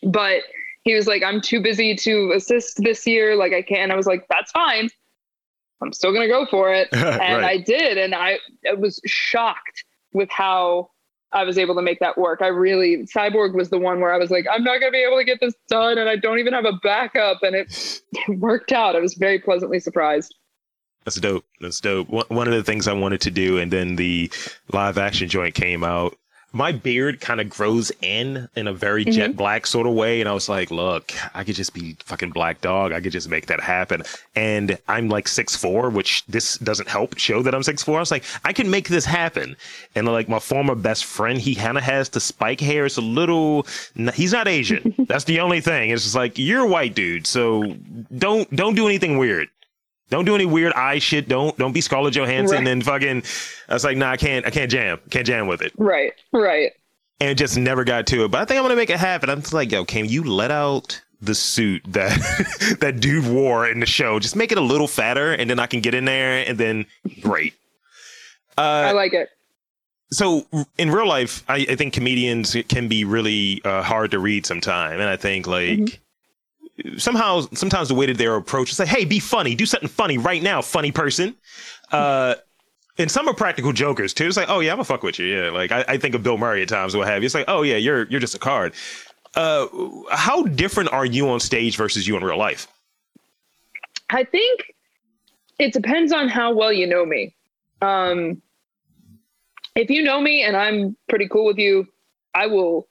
But 0.05 0.43
he 0.83 0.95
was 0.95 1.07
like, 1.07 1.23
I'm 1.23 1.41
too 1.41 1.61
busy 1.61 1.95
to 1.95 2.33
assist 2.33 2.83
this 2.83 3.07
year. 3.07 3.37
Like, 3.37 3.53
I 3.53 3.63
can't. 3.63 3.93
I 3.93 3.97
was 3.97 4.07
like, 4.07 4.27
that's 4.31 4.51
fine. 4.51 4.89
I'm 5.83 5.93
still 5.93 6.13
going 6.13 6.27
to 6.27 6.33
go 6.33 6.47
for 6.47 6.73
it. 6.73 6.89
And 6.93 7.43
right. 7.43 7.45
I 7.45 7.59
did. 7.59 7.99
And 7.99 8.15
I, 8.15 8.39
I 8.69 8.75
was 8.75 9.01
shocked 9.07 9.85
with 10.13 10.31
how 10.31 10.91
I 11.33 11.45
was 11.45 11.59
able 11.59 11.75
to 11.77 11.83
make 11.83 12.01
that 12.01 12.19
work. 12.19 12.43
I 12.43 12.49
really, 12.49 13.07
Cyborg 13.07 13.55
was 13.55 13.71
the 13.71 13.79
one 13.79 14.01
where 14.01 14.13
I 14.13 14.19
was 14.19 14.31
like, 14.31 14.47
I'm 14.51 14.65
not 14.65 14.81
going 14.81 14.93
to 14.93 14.97
be 14.97 15.05
able 15.05 15.19
to 15.19 15.25
get 15.25 15.41
this 15.41 15.55
done. 15.69 15.99
And 15.99 16.09
I 16.09 16.17
don't 16.17 16.39
even 16.39 16.53
have 16.53 16.65
a 16.65 16.73
backup. 16.83 17.43
And 17.43 17.55
it, 17.55 18.03
it 18.13 18.39
worked 18.39 18.73
out. 18.73 18.97
I 18.97 19.01
was 19.01 19.15
very 19.15 19.39
pleasantly 19.39 19.81
surprised. 19.81 20.35
That's 21.05 21.17
dope. 21.17 21.45
That's 21.61 21.81
dope. 21.81 22.09
One 22.09 22.27
one 22.29 22.47
of 22.47 22.53
the 22.53 22.63
things 22.63 22.87
I 22.87 22.93
wanted 22.93 23.23
to 23.23 23.31
do, 23.31 23.57
and 23.57 23.73
then 23.73 23.97
the 23.97 24.31
live 24.73 24.99
action 24.99 25.29
joint 25.29 25.55
came 25.55 25.83
out. 25.83 26.15
My 26.53 26.73
beard 26.73 27.21
kind 27.21 27.41
of 27.41 27.49
grows 27.49 27.93
in 28.03 28.49
in 28.57 28.67
a 28.67 28.73
very 28.73 29.05
mm-hmm. 29.05 29.13
jet 29.13 29.37
black 29.37 29.67
sort 29.67 29.87
of 29.87 29.95
way, 29.95 30.21
and 30.21 30.29
I 30.29 30.33
was 30.33 30.49
like, 30.49 30.71
"Look, 30.71 31.13
I 31.35 31.45
could 31.45 31.55
just 31.55 31.75
be 31.75 31.97
fucking 32.05 32.31
black 32.31 32.61
dog. 32.61 32.93
I 32.93 33.01
could 33.01 33.13
just 33.13 33.29
make 33.29 33.47
that 33.47 33.61
happen." 33.61 34.03
And 34.35 34.79
I'm 34.89 35.09
like 35.09 35.29
six 35.29 35.55
four, 35.55 35.91
which 35.91 36.25
this 36.27 36.59
doesn't 36.59 36.89
help 36.89 37.19
show 37.19 37.43
that 37.43 37.55
I'm 37.55 37.63
six 37.63 37.83
four. 37.83 37.97
I 37.97 38.01
was 38.01 38.11
like, 38.11 38.25
I 38.45 38.53
can 38.53 38.71
make 38.71 38.89
this 38.89 39.05
happen. 39.05 39.57
And 39.95 40.07
like 40.07 40.29
my 40.29 40.39
former 40.39 40.75
best 40.75 41.05
friend, 41.05 41.39
he 41.39 41.55
kind 41.55 41.79
of 41.79 41.85
has 41.85 42.09
the 42.09 42.21
spike 42.21 42.61
hair. 42.61 42.87
It's 42.87 42.97
a 42.97 43.01
little. 43.01 43.67
He's 44.15 44.33
not 44.33 44.49
Asian. 44.49 44.95
That's 45.09 45.25
the 45.25 45.41
only 45.41 45.61
thing. 45.61 45.91
It's 45.91 46.03
just 46.03 46.15
like 46.15 46.39
you're 46.39 46.65
a 46.65 46.69
white 46.69 46.95
dude, 46.95 47.27
so 47.27 47.75
don't 48.17 48.55
don't 48.55 48.75
do 48.75 48.87
anything 48.87 49.19
weird. 49.19 49.49
Don't 50.11 50.25
do 50.25 50.35
any 50.35 50.45
weird 50.47 50.73
eye 50.75 50.99
shit. 50.99 51.29
Don't 51.29 51.57
don't 51.57 51.73
be 51.73 51.81
Scarlett 51.81 52.15
Johansson 52.15 52.59
Right. 52.65 52.69
and 52.69 52.85
fucking. 52.85 53.23
I 53.69 53.73
was 53.75 53.85
like, 53.85 53.97
nah, 53.97 54.11
I 54.11 54.17
can't. 54.17 54.45
I 54.47 54.51
can't 54.51 54.71
jam. 54.71 54.99
Can't 55.11 55.27
jam 55.27 55.47
with 55.47 55.63
it. 55.63 55.73
Right. 55.79 56.13
Right. 56.33 56.73
And 57.21 57.37
just 57.39 57.57
never 57.57 57.85
got 57.85 58.07
to 58.09 58.25
it. 58.25 58.31
But 58.31 58.41
I 58.43 58.45
think 58.45 58.59
I'm 58.59 58.65
gonna 58.65 58.77
make 58.77 58.91
it 58.91 58.99
happen. 58.99 59.31
I'm 59.31 59.41
just 59.41 59.53
like, 59.53 59.71
yo, 59.71 59.85
can 59.85 60.07
you 60.07 60.25
let 60.25 60.51
out 60.51 61.01
the 61.23 61.35
suit 61.35 61.83
that 61.89 62.77
that 62.81 62.99
dude 63.01 63.27
wore 63.27 63.69
in 63.69 63.79
the 63.81 63.87
show? 63.87 64.19
Just 64.19 64.37
make 64.37 64.53
it 64.53 64.59
a 64.59 64.63
little 64.63 64.89
fatter, 64.89 65.33
and 65.33 65.49
then 65.51 65.59
I 65.61 65.67
can 65.67 65.81
get 65.81 65.95
in 65.95 66.05
there, 66.07 66.45
and 66.49 66.59
then 66.59 66.87
great. 67.21 67.55
I 68.59 68.91
Uh, 68.91 68.95
like 68.95 69.13
it. 69.15 69.29
so 70.13 70.47
in 70.79 70.91
real 70.91 71.07
life, 71.07 71.45
I, 71.49 71.67
I 71.71 71.77
think 71.77 71.93
comedians 71.95 72.57
can 72.69 72.89
be 72.89 73.05
really 73.05 73.61
uh, 73.65 73.83
hard 73.83 74.11
to 74.13 74.19
read 74.19 74.45
sometime, 74.47 74.99
and 74.99 75.09
I 75.09 75.17
think 75.17 75.47
like 75.47 76.01
somehow 76.97 77.41
sometimes 77.53 77.89
the 77.89 77.95
way 77.95 78.07
that 78.07 78.19
they're 78.19 78.37
approached 78.37 78.73
is 78.73 78.79
like, 78.79 78.89
hey, 78.89 79.05
be 79.05 79.21
funny, 79.21 79.55
do 79.55 79.67
something 79.67 79.89
funny 79.89 80.19
right 80.19 80.43
now, 80.43 80.63
funny 80.63 80.93
person. 80.93 81.35
Uh, 81.93 82.35
and 82.99 83.11
some 83.11 83.29
are 83.29 83.35
practical 83.35 83.73
jokers 83.73 84.13
too. 84.13 84.27
It's 84.27 84.37
like, 84.37 84.49
oh 84.49 84.61
yeah, 84.61 84.73
I'm 84.73 84.77
gonna 84.77 84.85
fuck 84.85 85.03
with 85.03 85.19
you. 85.19 85.27
Yeah, 85.27 85.51
like 85.51 85.73
I, 85.73 85.85
I 85.89 85.97
think 85.97 86.15
of 86.15 86.23
Bill 86.23 86.39
Murray 86.39 86.63
at 86.63 86.69
times, 86.69 86.97
what 86.97 87.09
have 87.09 87.23
you. 87.23 87.27
It's 87.27 87.35
like, 87.35 87.47
oh 87.49 87.63
yeah, 87.63 87.77
you're 87.77 88.05
you're 88.05 88.21
just 88.21 88.35
a 88.35 88.39
card. 88.39 88.75
Uh, 89.35 89.67
how 90.11 90.43
different 90.43 90.93
are 90.93 91.07
you 91.07 91.29
on 91.29 91.41
stage 91.41 91.77
versus 91.77 92.07
you 92.07 92.17
in 92.17 92.25
real 92.25 92.37
life? 92.37 92.67
I 94.11 94.25
think 94.25 94.75
it 95.59 95.73
depends 95.73 96.13
on 96.13 96.29
how 96.29 96.53
well 96.53 96.73
you 96.73 96.87
know 96.87 97.07
me. 97.07 97.35
Um, 97.81 98.43
if 99.77 99.89
you 99.89 100.03
know 100.03 100.21
me 100.21 100.43
and 100.43 100.57
I'm 100.57 100.97
pretty 101.09 101.29
cool 101.29 101.47
with 101.47 101.59
you, 101.59 101.87
I 102.35 102.47
will 102.47 102.89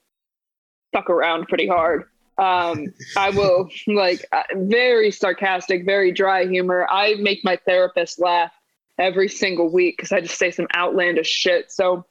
fuck 0.92 1.10
around 1.10 1.46
pretty 1.48 1.68
hard. 1.68 2.04
Um, 2.40 2.86
I 3.18 3.28
will 3.30 3.68
like 3.86 4.24
uh, 4.32 4.44
very 4.54 5.10
sarcastic, 5.10 5.84
very 5.84 6.10
dry 6.10 6.46
humor. 6.46 6.86
I 6.90 7.16
make 7.20 7.44
my 7.44 7.58
therapist 7.66 8.18
laugh 8.18 8.50
every 8.98 9.28
single 9.28 9.70
week 9.70 9.98
because 9.98 10.10
I 10.10 10.22
just 10.22 10.38
say 10.38 10.50
some 10.50 10.66
outlandish 10.74 11.28
shit. 11.28 11.70
So 11.70 12.06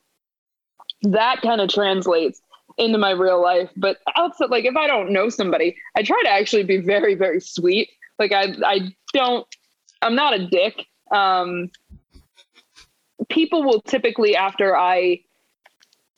that 1.02 1.42
kind 1.42 1.62
of 1.62 1.70
translates 1.70 2.42
into 2.78 3.00
my 3.00 3.12
real 3.12 3.42
life. 3.42 3.72
But 3.76 3.98
outside, 4.16 4.52
like 4.52 4.66
if 4.66 4.76
I 4.76 4.86
don't 4.88 5.12
know 5.12 5.30
somebody, 5.30 5.76
I 5.96 6.04
try 6.04 6.22
to 6.24 6.30
actually 6.30 6.64
be 6.64 6.78
very, 6.78 7.16
very 7.16 7.42
sweet. 7.42 7.90
Like 8.20 8.32
I, 8.32 8.54
I 8.64 8.96
don't, 9.14 9.48
I'm 10.02 10.16
not 10.16 10.34
a 10.34 10.48
dick. 10.48 10.86
Um, 11.12 11.72
people 13.30 13.64
will 13.64 13.82
typically, 13.82 14.36
after 14.36 14.78
I 14.78 15.22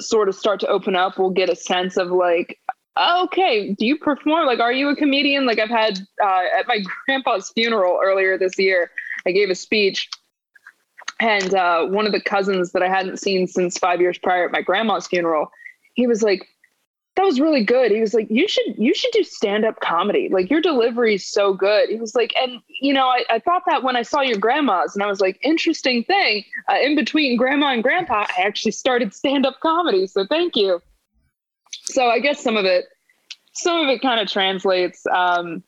sort 0.02 0.30
of 0.30 0.36
start 0.36 0.60
to 0.62 0.68
open 0.68 0.96
up, 0.96 1.18
will 1.18 1.30
get 1.30 1.50
a 1.50 1.56
sense 1.56 1.96
of 1.96 2.12
like, 2.12 2.60
okay, 3.00 3.74
do 3.74 3.86
you 3.86 3.98
perform? 3.98 4.46
Like, 4.46 4.60
are 4.60 4.74
you 4.74 4.90
a 4.90 4.96
comedian? 4.96 5.46
Like 5.46 5.60
I've 5.60 5.70
had 5.70 6.00
uh, 6.24 6.44
at 6.58 6.68
my 6.68 6.84
grandpa's 7.06 7.52
funeral 7.52 8.00
earlier 8.04 8.38
this 8.38 8.58
year, 8.58 8.92
I 9.26 9.32
gave 9.32 9.50
a 9.50 9.56
speech 9.56 10.10
and 11.22 11.54
uh, 11.54 11.86
one 11.86 12.08
of 12.08 12.12
the 12.12 12.20
cousins 12.20 12.72
that 12.72 12.82
I 12.82 12.90
hadn't 12.90 13.20
seen 13.20 13.46
since 13.46 13.78
five 13.78 14.02
years 14.02 14.18
prior 14.18 14.46
at 14.46 14.52
my 14.52 14.62
grandma's 14.62 15.06
funeral, 15.06 15.52
he 15.94 16.08
was 16.08 16.24
like, 16.24 16.48
that 17.16 17.24
was 17.24 17.40
really 17.40 17.64
good. 17.64 17.92
He 17.92 18.02
was 18.02 18.16
like, 18.16 18.28
you 18.32 18.48
should, 18.48 18.76
you 18.78 18.96
should 18.96 19.12
do 19.12 19.24
stand 19.24 19.64
up 19.64 19.82
comedy. 19.82 20.30
Like 20.32 20.50
your 20.50 20.62
delivery 20.62 21.16
is 21.16 21.28
so 21.28 21.54
good. 21.54 21.90
He 21.90 21.98
was 21.98 22.16
like, 22.16 22.34
and 22.42 22.60
you 22.82 22.92
know, 22.92 23.06
I, 23.06 23.24
I 23.30 23.40
thought 23.40 23.64
that 23.68 23.84
when 23.84 23.96
I 23.96 24.02
saw 24.02 24.22
your 24.22 24.38
grandma's 24.40 24.96
and 24.96 25.04
I 25.04 25.08
was 25.08 25.22
like, 25.22 25.38
interesting 25.44 26.04
thing 26.04 26.44
uh, 26.70 26.78
in 26.82 26.96
between 26.96 27.38
grandma 27.38 27.74
and 27.74 27.84
grandpa, 27.84 28.26
I 28.38 28.42
actually 28.42 28.72
started 28.72 29.14
stand 29.14 29.46
up 29.46 29.60
comedy. 29.60 30.08
So 30.08 30.26
thank 30.26 30.56
you. 30.56 30.82
So 31.92 32.08
I 32.08 32.20
guess 32.20 32.42
some 32.42 32.58
of 32.58 32.66
it, 32.66 32.86
some 33.54 33.82
of 33.82 33.90
it 33.90 34.02
kind 34.02 34.20
of 34.20 34.30
translates. 34.30 35.06
Um, 35.08 35.64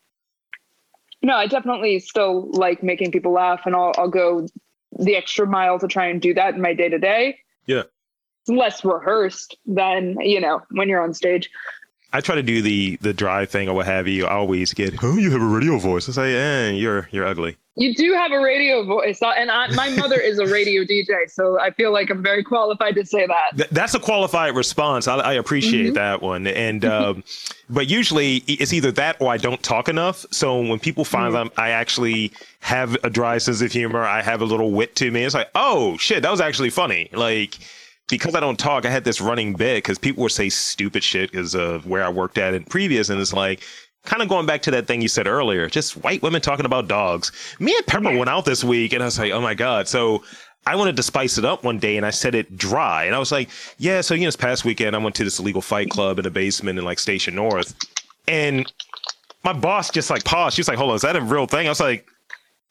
no, 1.21 1.35
I 1.35 1.47
definitely 1.47 1.99
still 1.99 2.51
like 2.51 2.83
making 2.83 3.11
people 3.11 3.31
laugh 3.31 3.61
and 3.65 3.75
I'll, 3.75 3.93
I'll 3.97 4.09
go 4.09 4.47
the 4.99 5.15
extra 5.15 5.47
mile 5.47 5.79
to 5.79 5.87
try 5.87 6.07
and 6.07 6.21
do 6.21 6.33
that 6.33 6.55
in 6.55 6.61
my 6.61 6.73
day 6.73 6.89
to 6.89 6.99
day. 6.99 7.39
Yeah. 7.65 7.83
It's 8.41 8.49
less 8.49 8.83
rehearsed 8.83 9.57
than, 9.65 10.17
you 10.19 10.39
know, 10.39 10.61
when 10.71 10.89
you're 10.89 11.01
on 11.01 11.13
stage. 11.13 11.49
I 12.11 12.21
try 12.21 12.35
to 12.35 12.43
do 12.43 12.61
the 12.61 12.97
the 12.97 13.13
dry 13.13 13.45
thing 13.45 13.69
or 13.69 13.73
what 13.73 13.87
have 13.87 14.07
you. 14.07 14.25
I 14.25 14.33
always 14.33 14.73
get, 14.73 14.93
oh, 15.01 15.17
you 15.17 15.31
have 15.31 15.41
a 15.41 15.45
radio 15.45 15.79
voice. 15.79 16.07
I 16.09 16.11
say, 16.11 16.35
eh, 16.35 16.71
you're 16.71 17.09
you're 17.11 17.25
ugly. 17.25 17.57
You 17.75 17.95
do 17.95 18.13
have 18.13 18.31
a 18.31 18.39
radio 18.39 18.85
voice, 18.85 19.21
uh, 19.21 19.29
and 19.29 19.49
I, 19.49 19.67
my 19.73 19.89
mother 19.89 20.19
is 20.19 20.37
a 20.37 20.45
radio 20.45 20.83
DJ, 20.89 21.27
so 21.27 21.59
I 21.59 21.71
feel 21.71 21.91
like 21.91 22.11
I'm 22.11 22.21
very 22.21 22.43
qualified 22.43 22.93
to 22.95 23.05
say 23.05 23.25
that. 23.25 23.57
Th- 23.57 23.69
that's 23.71 23.95
a 23.95 23.99
qualified 23.99 24.55
response. 24.55 25.07
I, 25.07 25.15
I 25.15 25.33
appreciate 25.33 25.85
mm-hmm. 25.85 25.93
that 25.95 26.21
one, 26.21 26.45
and 26.45 26.85
um, 26.85 27.23
but 27.69 27.89
usually 27.89 28.37
it's 28.47 28.73
either 28.73 28.91
that 28.91 29.19
or 29.19 29.31
I 29.31 29.37
don't 29.37 29.61
talk 29.63 29.89
enough. 29.89 30.25
So 30.29 30.61
when 30.61 30.79
people 30.79 31.03
find 31.03 31.33
mm-hmm. 31.33 31.59
I 31.59 31.69
actually 31.69 32.31
have 32.59 32.95
a 33.03 33.09
dry 33.09 33.39
sense 33.39 33.61
of 33.61 33.71
humor, 33.71 34.03
I 34.03 34.21
have 34.21 34.41
a 34.41 34.45
little 34.45 34.71
wit 34.71 34.95
to 34.97 35.09
me. 35.09 35.23
It's 35.23 35.33
like, 35.33 35.49
oh 35.55 35.97
shit, 35.97 36.21
that 36.21 36.31
was 36.31 36.41
actually 36.41 36.69
funny. 36.69 37.09
Like 37.11 37.57
because 38.09 38.35
I 38.35 38.39
don't 38.39 38.59
talk, 38.59 38.85
I 38.85 38.89
had 38.89 39.03
this 39.03 39.21
running 39.21 39.53
bit 39.53 39.77
because 39.77 39.97
people 39.97 40.23
would 40.23 40.31
say 40.31 40.49
stupid 40.49 41.03
shit 41.03 41.31
because 41.31 41.55
of 41.55 41.87
where 41.87 42.03
I 42.03 42.09
worked 42.09 42.37
at 42.37 42.53
in 42.53 42.63
previous, 42.65 43.09
and 43.09 43.19
it's 43.19 43.33
like 43.33 43.63
kind 44.05 44.21
of 44.21 44.29
going 44.29 44.45
back 44.45 44.61
to 44.63 44.71
that 44.71 44.87
thing 44.87 45.01
you 45.01 45.07
said 45.07 45.27
earlier, 45.27 45.69
just 45.69 45.97
white 46.03 46.21
women 46.21 46.41
talking 46.41 46.65
about 46.65 46.87
dogs. 46.87 47.31
Me 47.59 47.75
and 47.75 47.85
Pepper 47.85 48.17
went 48.17 48.29
out 48.29 48.45
this 48.45 48.63
week, 48.63 48.93
and 48.93 49.01
I 49.01 49.05
was 49.05 49.17
like, 49.17 49.31
oh 49.31 49.41
my 49.41 49.53
god. 49.53 49.87
So 49.87 50.23
I 50.65 50.75
wanted 50.75 50.95
to 50.97 51.03
spice 51.03 51.37
it 51.37 51.45
up 51.45 51.63
one 51.63 51.79
day, 51.79 51.97
and 51.97 52.05
I 52.05 52.09
said 52.09 52.35
it 52.35 52.57
dry, 52.57 53.05
and 53.05 53.15
I 53.15 53.19
was 53.19 53.31
like, 53.31 53.49
yeah. 53.77 54.01
So 54.01 54.13
you 54.13 54.21
know, 54.21 54.27
this 54.27 54.35
past 54.35 54.65
weekend, 54.65 54.95
I 54.95 54.99
went 54.99 55.15
to 55.15 55.23
this 55.23 55.39
illegal 55.39 55.61
fight 55.61 55.89
club 55.89 56.19
in 56.19 56.23
the 56.23 56.31
basement 56.31 56.79
in 56.79 56.85
like 56.85 56.99
Station 56.99 57.35
North, 57.35 57.75
and 58.27 58.71
my 59.43 59.53
boss 59.53 59.89
just 59.89 60.09
like 60.09 60.23
paused. 60.23 60.55
She 60.55 60.61
was 60.61 60.67
like, 60.67 60.77
hold 60.77 60.91
on, 60.91 60.95
is 60.95 61.01
that 61.01 61.15
a 61.15 61.21
real 61.21 61.45
thing? 61.45 61.67
I 61.67 61.69
was 61.69 61.79
like, 61.79 62.07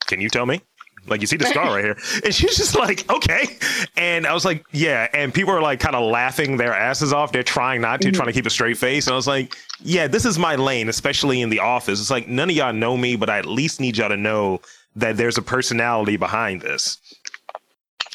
can 0.07 0.21
you 0.21 0.29
tell 0.29 0.47
me? 0.47 0.61
Like 1.07 1.21
you 1.21 1.27
see 1.27 1.37
the 1.37 1.47
scar 1.47 1.75
right 1.75 1.85
here. 1.85 1.97
And 2.25 2.35
she's 2.35 2.57
just 2.57 2.77
like, 2.77 3.11
okay. 3.11 3.59
And 3.97 4.27
I 4.27 4.33
was 4.33 4.45
like, 4.45 4.65
yeah. 4.73 5.09
And 5.13 5.35
people 5.35 5.53
are 5.53 5.61
like 5.61 5.81
kind 5.81 5.97
of 5.97 6.09
laughing 6.09 6.57
their 6.57 6.73
asses 6.73 7.13
off. 7.13 7.33
They're 7.33 7.43
trying 7.43 7.81
not 7.81 8.01
to, 8.03 8.09
mm-hmm. 8.09 8.17
trying 8.17 8.29
to 8.29 8.33
keep 8.33 8.47
a 8.47 8.51
straight 8.51 8.77
face. 8.77 9.07
And 9.07 9.15
I 9.15 9.17
was 9.17 9.27
like, 9.27 9.55
yeah, 9.81 10.07
this 10.07 10.25
is 10.25 10.39
my 10.39 10.55
lane, 10.55 10.89
especially 10.89 11.41
in 11.41 11.51
the 11.51 11.59
office. 11.59 12.01
It's 12.01 12.11
like 12.11 12.29
none 12.29 12.51
of 12.51 12.57
y'all 12.57 12.73
know 12.73 12.97
me, 12.97 13.17
but 13.17 13.29
I 13.29 13.39
at 13.39 13.47
least 13.47 13.81
need 13.81 13.97
y'all 13.97 14.09
to 14.09 14.17
know 14.17 14.61
that 14.97 15.17
there's 15.17 15.39
a 15.39 15.43
personality 15.43 16.17
behind 16.17 16.61
this. 16.61 16.99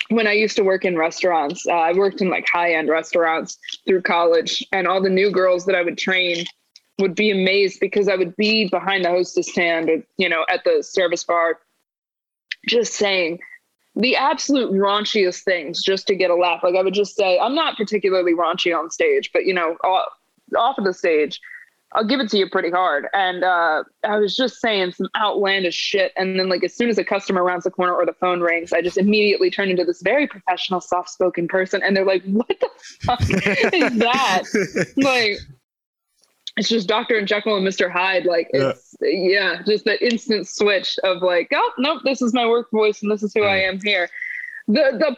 When 0.09 0.25
I 0.25 0.33
used 0.33 0.55
to 0.55 0.63
work 0.63 0.85
in 0.85 0.95
restaurants, 0.95 1.67
uh, 1.67 1.73
I 1.73 1.91
worked 1.91 2.21
in 2.21 2.29
like 2.29 2.45
high 2.51 2.75
end 2.75 2.87
restaurants 2.87 3.57
through 3.85 4.03
college, 4.03 4.65
and 4.71 4.87
all 4.87 5.01
the 5.01 5.09
new 5.09 5.31
girls 5.31 5.65
that 5.65 5.75
I 5.75 5.81
would 5.81 5.97
train 5.97 6.45
would 6.99 7.13
be 7.13 7.29
amazed 7.29 7.79
because 7.79 8.07
I 8.07 8.15
would 8.15 8.35
be 8.37 8.69
behind 8.69 9.05
the 9.05 9.09
hostess 9.09 9.51
stand 9.51 9.89
or, 9.89 10.01
you 10.17 10.29
know, 10.29 10.45
at 10.49 10.63
the 10.63 10.81
service 10.81 11.23
bar 11.23 11.59
just 12.67 12.93
saying 12.93 13.39
the 13.95 14.15
absolute 14.15 14.71
raunchiest 14.71 15.43
things 15.43 15.81
just 15.81 16.05
to 16.07 16.15
get 16.15 16.29
a 16.29 16.35
laugh. 16.35 16.61
Like 16.63 16.75
I 16.75 16.83
would 16.83 16.93
just 16.93 17.15
say, 17.15 17.39
I'm 17.39 17.55
not 17.55 17.77
particularly 17.77 18.33
raunchy 18.33 18.77
on 18.77 18.91
stage, 18.91 19.31
but 19.33 19.45
you 19.45 19.53
know, 19.53 19.75
off, 19.83 20.09
off 20.55 20.77
of 20.77 20.85
the 20.85 20.93
stage, 20.93 21.41
I'll 21.93 22.03
give 22.03 22.19
it 22.19 22.29
to 22.31 22.37
you 22.37 22.49
pretty 22.49 22.69
hard. 22.69 23.07
And 23.13 23.43
uh, 23.43 23.83
I 24.03 24.17
was 24.17 24.35
just 24.35 24.59
saying 24.59 24.91
some 24.91 25.07
outlandish 25.15 25.75
shit. 25.75 26.11
And 26.17 26.37
then, 26.37 26.49
like, 26.49 26.63
as 26.63 26.75
soon 26.75 26.89
as 26.89 26.97
a 26.97 27.03
customer 27.03 27.43
rounds 27.43 27.63
the 27.63 27.71
corner 27.71 27.93
or 27.93 28.05
the 28.05 28.13
phone 28.13 28.41
rings, 28.41 28.73
I 28.73 28.81
just 28.81 28.97
immediately 28.97 29.49
turn 29.49 29.69
into 29.69 29.85
this 29.85 30.01
very 30.01 30.27
professional, 30.27 30.81
soft 30.81 31.09
spoken 31.09 31.47
person. 31.47 31.81
And 31.81 31.95
they're 31.95 32.05
like, 32.05 32.23
what 32.25 32.47
the 32.49 32.69
fuck 33.01 33.21
is 33.21 33.97
that? 33.99 34.43
like, 34.97 35.39
it's 36.57 36.69
just 36.69 36.87
Dr. 36.87 37.17
and 37.17 37.27
Jekyll 37.27 37.55
and 37.55 37.65
Mr. 37.65 37.89
Hyde. 37.89 38.25
Like 38.25 38.49
it's 38.51 38.95
yeah. 38.99 39.55
yeah, 39.55 39.61
just 39.65 39.85
the 39.85 40.03
instant 40.03 40.47
switch 40.47 40.97
of 41.03 41.21
like, 41.21 41.49
oh 41.53 41.71
nope, 41.77 42.01
this 42.03 42.21
is 42.21 42.33
my 42.33 42.47
work 42.47 42.69
voice 42.71 43.01
and 43.01 43.11
this 43.11 43.23
is 43.23 43.31
who 43.33 43.43
I 43.43 43.57
am 43.57 43.79
here. 43.83 44.09
The 44.67 44.97
the 44.97 45.15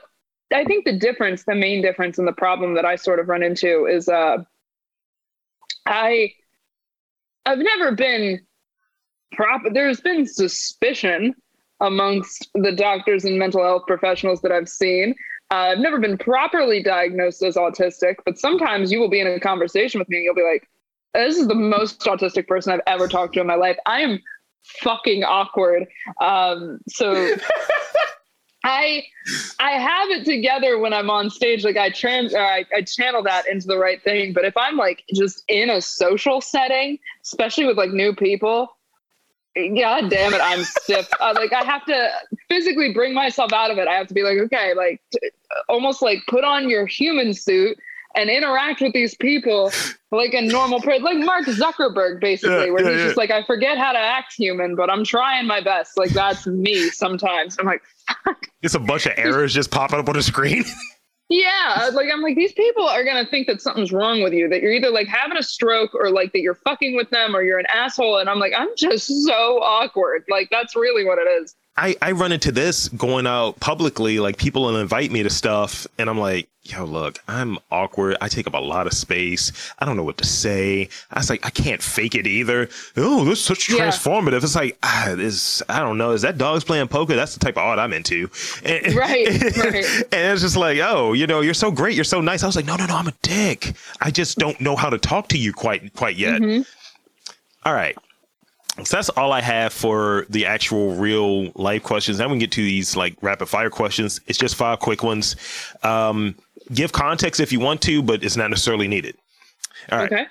I 0.55 0.65
think 0.65 0.85
the 0.85 0.97
difference, 0.97 1.45
the 1.45 1.55
main 1.55 1.81
difference 1.81 2.17
and 2.17 2.27
the 2.27 2.33
problem 2.33 2.73
that 2.75 2.85
I 2.85 2.97
sort 2.97 3.19
of 3.19 3.29
run 3.29 3.41
into 3.41 3.85
is 3.85 4.09
uh 4.09 4.37
I 5.85 6.33
I've 7.45 7.59
never 7.59 7.93
been 7.93 8.41
prop 9.31 9.61
there's 9.71 10.01
been 10.01 10.27
suspicion 10.27 11.33
amongst 11.79 12.49
the 12.55 12.73
doctors 12.73 13.23
and 13.23 13.39
mental 13.39 13.63
health 13.63 13.83
professionals 13.87 14.41
that 14.41 14.51
I've 14.51 14.67
seen. 14.67 15.15
Uh, 15.51 15.71
I've 15.71 15.79
never 15.79 15.97
been 15.97 16.17
properly 16.17 16.83
diagnosed 16.83 17.41
as 17.41 17.55
autistic, 17.55 18.15
but 18.25 18.37
sometimes 18.37 18.91
you 18.91 18.99
will 18.99 19.09
be 19.09 19.21
in 19.21 19.27
a 19.27 19.39
conversation 19.39 19.99
with 19.99 20.09
me 20.09 20.17
and 20.17 20.25
you'll 20.25 20.35
be 20.35 20.43
like, 20.43 20.67
this 21.13 21.37
is 21.37 21.47
the 21.47 21.55
most 21.55 21.99
autistic 22.01 22.47
person 22.47 22.73
I've 22.73 22.81
ever 22.87 23.07
talked 23.07 23.33
to 23.33 23.41
in 23.41 23.47
my 23.47 23.55
life. 23.55 23.77
I 23.85 24.01
am 24.01 24.19
fucking 24.81 25.23
awkward. 25.23 25.87
Um, 26.21 26.79
so 26.87 27.35
I 28.63 29.03
I 29.59 29.71
have 29.71 30.09
it 30.09 30.25
together 30.25 30.79
when 30.79 30.93
I'm 30.93 31.09
on 31.09 31.29
stage. 31.29 31.63
Like 31.63 31.77
I 31.77 31.89
trans 31.89 32.35
I, 32.35 32.65
I 32.75 32.81
channel 32.81 33.23
that 33.23 33.47
into 33.47 33.67
the 33.67 33.77
right 33.77 34.01
thing. 34.03 34.33
But 34.33 34.45
if 34.45 34.55
I'm 34.57 34.77
like 34.77 35.03
just 35.13 35.43
in 35.47 35.69
a 35.69 35.81
social 35.81 36.41
setting, 36.41 36.99
especially 37.23 37.65
with 37.65 37.77
like 37.77 37.91
new 37.91 38.13
people, 38.13 38.75
god 39.55 40.09
damn 40.09 40.33
it, 40.33 40.41
I'm 40.41 40.63
stiff. 40.63 41.07
Uh, 41.19 41.33
like 41.35 41.51
I 41.51 41.63
have 41.63 41.85
to 41.85 42.09
physically 42.47 42.93
bring 42.93 43.13
myself 43.13 43.51
out 43.51 43.71
of 43.71 43.77
it. 43.77 43.87
I 43.87 43.95
have 43.95 44.07
to 44.07 44.13
be 44.13 44.23
like, 44.23 44.37
okay, 44.37 44.73
like 44.73 45.01
t- 45.11 45.31
almost 45.67 46.01
like 46.01 46.19
put 46.27 46.43
on 46.43 46.69
your 46.69 46.85
human 46.85 47.33
suit 47.33 47.77
and 48.15 48.29
interact 48.29 48.81
with 48.81 48.93
these 48.93 49.15
people 49.15 49.71
like 50.11 50.33
a 50.33 50.41
normal 50.41 50.81
person, 50.81 51.03
like 51.03 51.17
Mark 51.17 51.45
Zuckerberg, 51.45 52.19
basically, 52.19 52.65
yeah, 52.65 52.71
where 52.71 52.83
yeah, 52.83 52.91
he's 52.91 52.99
yeah. 52.99 53.05
just 53.05 53.17
like, 53.17 53.31
I 53.31 53.43
forget 53.43 53.77
how 53.77 53.91
to 53.91 53.99
act 53.99 54.33
human, 54.33 54.75
but 54.75 54.89
I'm 54.89 55.03
trying 55.03 55.45
my 55.45 55.61
best. 55.61 55.97
Like 55.97 56.11
that's 56.11 56.47
me 56.47 56.89
sometimes. 56.89 57.57
I'm 57.59 57.65
like, 57.65 57.83
Fuck. 58.25 58.47
it's 58.61 58.73
a 58.73 58.79
bunch 58.79 59.05
of 59.05 59.13
errors 59.17 59.53
just 59.53 59.71
popping 59.71 59.99
up 59.99 60.09
on 60.09 60.15
the 60.15 60.23
screen. 60.23 60.63
yeah, 61.29 61.91
like 61.93 62.07
I'm 62.11 62.21
like 62.21 62.35
these 62.35 62.53
people 62.53 62.87
are 62.87 63.03
gonna 63.03 63.27
think 63.27 63.45
that 63.47 63.61
something's 63.61 63.91
wrong 63.91 64.23
with 64.23 64.33
you, 64.33 64.49
that 64.49 64.61
you're 64.61 64.73
either 64.73 64.89
like 64.89 65.07
having 65.07 65.37
a 65.37 65.43
stroke 65.43 65.93
or 65.93 66.09
like 66.09 66.31
that 66.33 66.41
you're 66.41 66.55
fucking 66.55 66.95
with 66.95 67.11
them 67.11 67.35
or 67.35 67.43
you're 67.43 67.59
an 67.59 67.67
asshole. 67.71 68.17
And 68.17 68.29
I'm 68.29 68.39
like, 68.39 68.53
I'm 68.57 68.69
just 68.75 69.07
so 69.25 69.59
awkward. 69.61 70.23
Like 70.29 70.49
that's 70.49 70.75
really 70.75 71.05
what 71.05 71.19
it 71.19 71.27
is. 71.41 71.55
I, 71.79 71.95
I 72.01 72.11
run 72.11 72.33
into 72.33 72.51
this 72.51 72.89
going 72.89 73.25
out 73.25 73.57
publicly, 73.61 74.19
like 74.19 74.37
people 74.37 74.63
will 74.63 74.77
invite 74.77 75.11
me 75.11 75.23
to 75.23 75.29
stuff, 75.29 75.87
and 75.97 76.09
I'm 76.09 76.19
like, 76.19 76.49
yo, 76.63 76.83
look, 76.83 77.19
I'm 77.25 77.57
awkward. 77.71 78.17
I 78.19 78.27
take 78.27 78.47
up 78.47 78.53
a 78.53 78.59
lot 78.59 78.85
of 78.85 78.91
space. 78.91 79.53
I 79.79 79.85
don't 79.85 79.95
know 79.95 80.03
what 80.03 80.17
to 80.17 80.25
say. 80.25 80.89
I 81.09 81.19
was 81.19 81.29
like, 81.29 81.45
I 81.45 81.49
can't 81.49 81.81
fake 81.81 82.15
it 82.15 82.27
either. 82.27 82.67
Oh, 82.97 83.23
that's 83.23 83.39
such 83.39 83.69
yeah. 83.69 83.87
transformative. 83.87 84.43
It's 84.43 84.55
like, 84.55 84.77
ah, 84.83 85.13
this, 85.15 85.63
I 85.69 85.79
don't 85.79 85.97
know. 85.97 86.11
Is 86.11 86.21
that 86.23 86.37
dogs 86.37 86.65
playing 86.65 86.89
poker? 86.89 87.15
That's 87.15 87.33
the 87.33 87.39
type 87.39 87.55
of 87.55 87.63
art 87.63 87.79
I'm 87.79 87.93
into. 87.93 88.29
And, 88.65 88.93
right, 88.93 89.27
right. 89.57 89.85
And 90.11 90.33
it's 90.33 90.41
just 90.41 90.57
like, 90.57 90.79
oh, 90.79 91.13
you 91.13 91.27
know, 91.27 91.39
you're 91.39 91.53
so 91.53 91.71
great. 91.71 91.95
You're 91.95 92.03
so 92.03 92.19
nice. 92.19 92.43
I 92.43 92.45
was 92.45 92.57
like, 92.57 92.65
no, 92.65 92.75
no, 92.75 92.87
no, 92.87 92.97
I'm 92.97 93.07
a 93.07 93.13
dick. 93.21 93.73
I 94.01 94.11
just 94.11 94.37
don't 94.37 94.59
know 94.59 94.75
how 94.75 94.89
to 94.89 94.97
talk 94.97 95.29
to 95.29 95.37
you 95.37 95.53
quite, 95.53 95.93
quite 95.93 96.17
yet. 96.17 96.41
Mm-hmm. 96.41 96.63
All 97.65 97.73
right. 97.73 97.97
So 98.85 98.97
that's 98.97 99.09
all 99.09 99.31
I 99.31 99.41
have 99.41 99.73
for 99.73 100.25
the 100.29 100.45
actual 100.45 100.95
real 100.95 101.51
life 101.55 101.83
questions. 101.83 102.19
Now 102.19 102.25
we 102.25 102.31
can 102.31 102.39
get 102.39 102.51
to 102.53 102.61
these 102.61 102.95
like 102.95 103.15
rapid 103.21 103.47
fire 103.47 103.69
questions. 103.69 104.21
It's 104.27 104.37
just 104.37 104.55
five 104.55 104.79
quick 104.79 105.03
ones. 105.03 105.35
Um, 105.83 106.35
Give 106.73 106.91
context 106.91 107.39
if 107.39 107.51
you 107.51 107.59
want 107.59 107.81
to, 107.83 108.01
but 108.01 108.23
it's 108.23 108.37
not 108.37 108.49
necessarily 108.49 108.87
needed. 108.87 109.17
All 109.91 109.99
right. 109.99 110.11
Okay. 110.11 110.25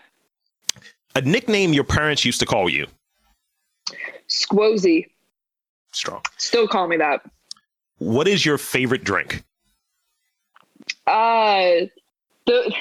A 1.16 1.20
nickname 1.20 1.72
your 1.72 1.84
parents 1.84 2.24
used 2.24 2.38
to 2.40 2.46
call 2.46 2.68
you. 2.68 2.86
Squozy. 4.28 5.06
Strong. 5.92 6.22
Still 6.36 6.68
call 6.68 6.86
me 6.86 6.96
that. 6.98 7.22
What 7.98 8.28
is 8.28 8.46
your 8.46 8.58
favorite 8.58 9.02
drink? 9.02 9.42
Uh, 11.06 11.86
the 12.46 12.72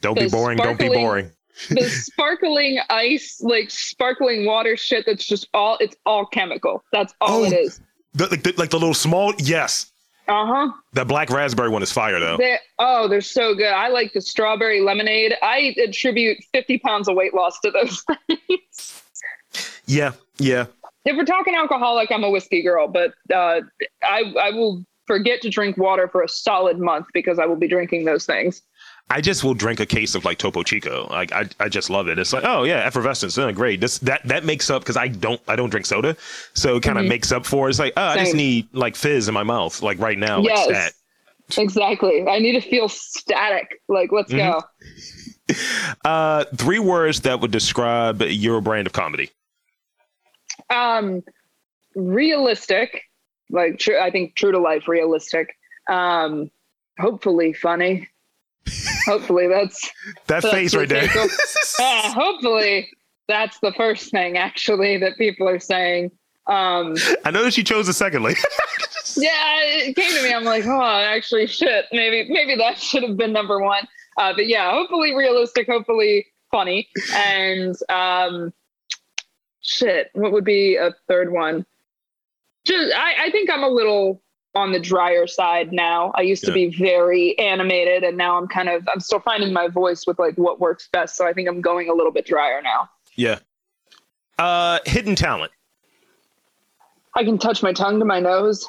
Don't 0.00 0.18
be 0.18 0.28
boring. 0.28 0.58
Don't 0.58 0.78
be 0.78 0.88
boring. 0.88 1.30
the 1.70 1.82
sparkling 1.88 2.80
ice, 2.90 3.40
like 3.42 3.70
sparkling 3.70 4.44
water 4.46 4.76
shit. 4.76 5.04
That's 5.06 5.24
just 5.24 5.48
all. 5.54 5.76
It's 5.80 5.96
all 6.06 6.26
chemical. 6.26 6.82
That's 6.92 7.14
all 7.20 7.42
Oh. 7.42 7.44
it 7.44 7.52
is. 7.52 7.80
The, 8.14 8.26
like, 8.28 8.42
the, 8.42 8.52
like 8.58 8.70
the 8.70 8.78
little 8.78 8.94
small. 8.94 9.32
Yes. 9.38 9.90
Uh 10.28 10.46
huh. 10.46 10.72
That 10.92 11.08
black 11.08 11.30
raspberry 11.30 11.68
one 11.68 11.82
is 11.82 11.90
fire 11.90 12.20
though. 12.20 12.36
They, 12.36 12.56
oh, 12.78 13.08
they're 13.08 13.20
so 13.20 13.54
good. 13.54 13.66
I 13.72 13.88
like 13.88 14.12
the 14.12 14.20
strawberry 14.20 14.80
lemonade. 14.80 15.34
I 15.42 15.74
attribute 15.82 16.38
50 16.52 16.78
pounds 16.78 17.08
of 17.08 17.16
weight 17.16 17.34
loss 17.34 17.58
to 17.60 17.70
those 17.70 18.02
things. 18.28 19.02
Yeah. 19.86 20.12
Yeah. 20.38 20.66
if 21.04 21.16
we're 21.16 21.24
talking 21.24 21.54
alcoholic, 21.54 22.10
I'm 22.12 22.22
a 22.24 22.30
whiskey 22.30 22.62
girl, 22.62 22.86
but 22.88 23.12
uh, 23.34 23.60
I, 24.02 24.32
I 24.40 24.50
will 24.50 24.84
forget 25.06 25.42
to 25.42 25.50
drink 25.50 25.76
water 25.76 26.06
for 26.08 26.22
a 26.22 26.28
solid 26.28 26.78
month 26.78 27.06
because 27.12 27.38
I 27.38 27.46
will 27.46 27.56
be 27.56 27.68
drinking 27.68 28.04
those 28.04 28.24
things. 28.24 28.62
I 29.14 29.20
just 29.20 29.44
will 29.44 29.54
drink 29.54 29.78
a 29.80 29.86
case 29.86 30.14
of 30.14 30.24
like 30.24 30.38
Topo 30.38 30.62
Chico. 30.62 31.06
Like 31.10 31.32
I, 31.32 31.48
I 31.60 31.68
just 31.68 31.90
love 31.90 32.08
it. 32.08 32.18
It's 32.18 32.32
like, 32.32 32.44
oh 32.46 32.64
yeah, 32.64 32.78
effervescence, 32.86 33.36
uh, 33.36 33.52
great. 33.52 33.80
This 33.80 33.98
that 33.98 34.22
that 34.26 34.44
makes 34.44 34.70
up 34.70 34.82
because 34.82 34.96
I 34.96 35.08
don't 35.08 35.40
I 35.46 35.54
don't 35.56 35.70
drink 35.70 35.86
soda, 35.86 36.16
so 36.54 36.76
it 36.76 36.82
kind 36.82 36.98
of 36.98 37.04
Mhm. 37.04 37.08
makes 37.08 37.30
up 37.32 37.44
for. 37.44 37.66
it. 37.68 37.70
It's 37.70 37.78
like, 37.78 37.92
oh, 37.96 38.02
I 38.02 38.16
just 38.16 38.34
need 38.34 38.68
like 38.72 38.96
fizz 38.96 39.28
in 39.28 39.34
my 39.34 39.42
mouth, 39.42 39.82
like 39.82 39.98
right 39.98 40.18
now, 40.18 40.38
like 40.38 40.48
Yes. 40.48 40.64
stat. 40.64 40.92
Exactly. 41.62 42.26
I 42.26 42.38
need 42.38 42.52
to 42.52 42.60
feel 42.62 42.88
static. 42.88 43.80
Like, 43.88 44.10
let's 44.12 44.32
Mhm. 44.32 44.38
go. 44.38 44.62
Uh, 46.04 46.44
three 46.56 46.78
words 46.78 47.20
that 47.22 47.40
would 47.40 47.50
describe 47.50 48.22
your 48.22 48.60
brand 48.62 48.86
of 48.86 48.92
comedy. 48.94 49.28
Um, 50.70 51.22
realistic, 51.94 53.02
like 53.50 53.78
true. 53.78 53.98
I 53.98 54.10
think 54.10 54.34
true 54.34 54.52
to 54.52 54.58
life, 54.58 54.88
realistic. 54.88 55.54
Um, 55.90 56.50
hopefully 56.98 57.52
funny. 57.52 58.08
Hopefully 59.06 59.48
that's 59.48 59.80
That 60.26 60.42
That's 60.42 60.50
face 60.50 60.74
right 60.74 60.88
there. 60.88 61.02
tickle. 61.02 61.28
uh, 61.80 62.12
hopefully 62.12 62.90
that's 63.28 63.58
the 63.60 63.72
first 63.76 64.10
thing 64.10 64.36
actually 64.36 64.98
that 64.98 65.16
people 65.18 65.48
are 65.48 65.60
saying. 65.60 66.10
Um, 66.46 66.96
I 67.24 67.30
noticed 67.30 67.56
you 67.56 67.64
chose 67.64 67.86
the 67.86 67.92
secondly. 67.92 68.34
yeah, 69.16 69.60
it 69.62 69.94
came 69.96 70.12
to 70.16 70.22
me. 70.22 70.32
I'm 70.34 70.44
like, 70.44 70.66
oh, 70.66 70.80
actually, 70.82 71.46
shit. 71.46 71.86
Maybe 71.92 72.28
maybe 72.32 72.56
that 72.56 72.78
should 72.78 73.02
have 73.04 73.16
been 73.16 73.32
number 73.32 73.60
one. 73.60 73.86
Uh, 74.16 74.32
but 74.34 74.46
yeah, 74.48 74.70
hopefully 74.70 75.14
realistic, 75.14 75.66
hopefully 75.68 76.26
funny, 76.50 76.88
and 77.14 77.76
um, 77.88 78.52
shit. 79.60 80.10
What 80.14 80.32
would 80.32 80.44
be 80.44 80.76
a 80.76 80.92
third 81.08 81.32
one? 81.32 81.64
Just, 82.66 82.94
I, 82.94 83.26
I 83.26 83.30
think 83.30 83.50
I'm 83.50 83.62
a 83.64 83.68
little 83.68 84.21
on 84.54 84.72
the 84.72 84.78
drier 84.78 85.26
side 85.26 85.72
now. 85.72 86.12
I 86.14 86.22
used 86.22 86.44
to 86.44 86.52
be 86.52 86.68
very 86.76 87.38
animated, 87.38 88.04
and 88.04 88.16
now 88.16 88.36
I'm 88.36 88.48
kind 88.48 88.68
of 88.68 88.86
I'm 88.92 89.00
still 89.00 89.20
finding 89.20 89.52
my 89.52 89.68
voice 89.68 90.06
with 90.06 90.18
like 90.18 90.36
what 90.36 90.60
works 90.60 90.88
best. 90.92 91.16
So 91.16 91.26
I 91.26 91.32
think 91.32 91.48
I'm 91.48 91.60
going 91.60 91.88
a 91.88 91.94
little 91.94 92.12
bit 92.12 92.26
drier 92.26 92.60
now. 92.62 92.88
yeah. 93.16 93.38
Uh, 94.38 94.78
hidden 94.86 95.14
talent. 95.14 95.52
I 97.14 97.22
can 97.22 97.38
touch 97.38 97.62
my 97.62 97.72
tongue 97.72 97.98
to 97.98 98.04
my 98.04 98.18
nose. 98.18 98.66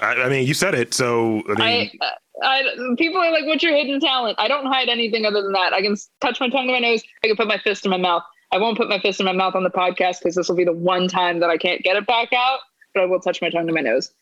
I, 0.00 0.14
I 0.14 0.28
mean, 0.28 0.46
you 0.46 0.54
said 0.54 0.74
it, 0.74 0.92
so 0.94 1.42
I 1.48 1.54
mean, 1.54 1.90
I, 2.00 2.10
I, 2.42 2.62
people 2.96 3.20
are 3.20 3.30
like, 3.30 3.44
"What's 3.44 3.62
your 3.62 3.74
hidden 3.74 4.00
talent?" 4.00 4.36
I 4.40 4.48
don't 4.48 4.66
hide 4.66 4.88
anything 4.88 5.24
other 5.26 5.42
than 5.42 5.52
that. 5.52 5.72
I 5.72 5.82
can 5.82 5.96
touch 6.20 6.40
my 6.40 6.48
tongue 6.48 6.66
to 6.66 6.72
my 6.72 6.80
nose. 6.80 7.02
I 7.22 7.28
can 7.28 7.36
put 7.36 7.46
my 7.46 7.58
fist 7.58 7.84
in 7.84 7.90
my 7.90 7.98
mouth. 7.98 8.22
I 8.52 8.58
won't 8.58 8.76
put 8.76 8.88
my 8.88 8.98
fist 8.98 9.20
in 9.20 9.26
my 9.26 9.32
mouth 9.32 9.54
on 9.54 9.62
the 9.62 9.70
podcast 9.70 10.20
because 10.20 10.34
this 10.34 10.48
will 10.48 10.56
be 10.56 10.64
the 10.64 10.72
one 10.72 11.06
time 11.06 11.40
that 11.40 11.50
I 11.50 11.56
can't 11.56 11.82
get 11.82 11.96
it 11.96 12.06
back 12.06 12.32
out. 12.32 12.60
But 12.94 13.04
I 13.04 13.06
will 13.06 13.20
touch 13.20 13.40
my 13.42 13.50
tongue 13.50 13.66
to 13.66 13.72
my 13.72 13.80
nose. 13.80 14.12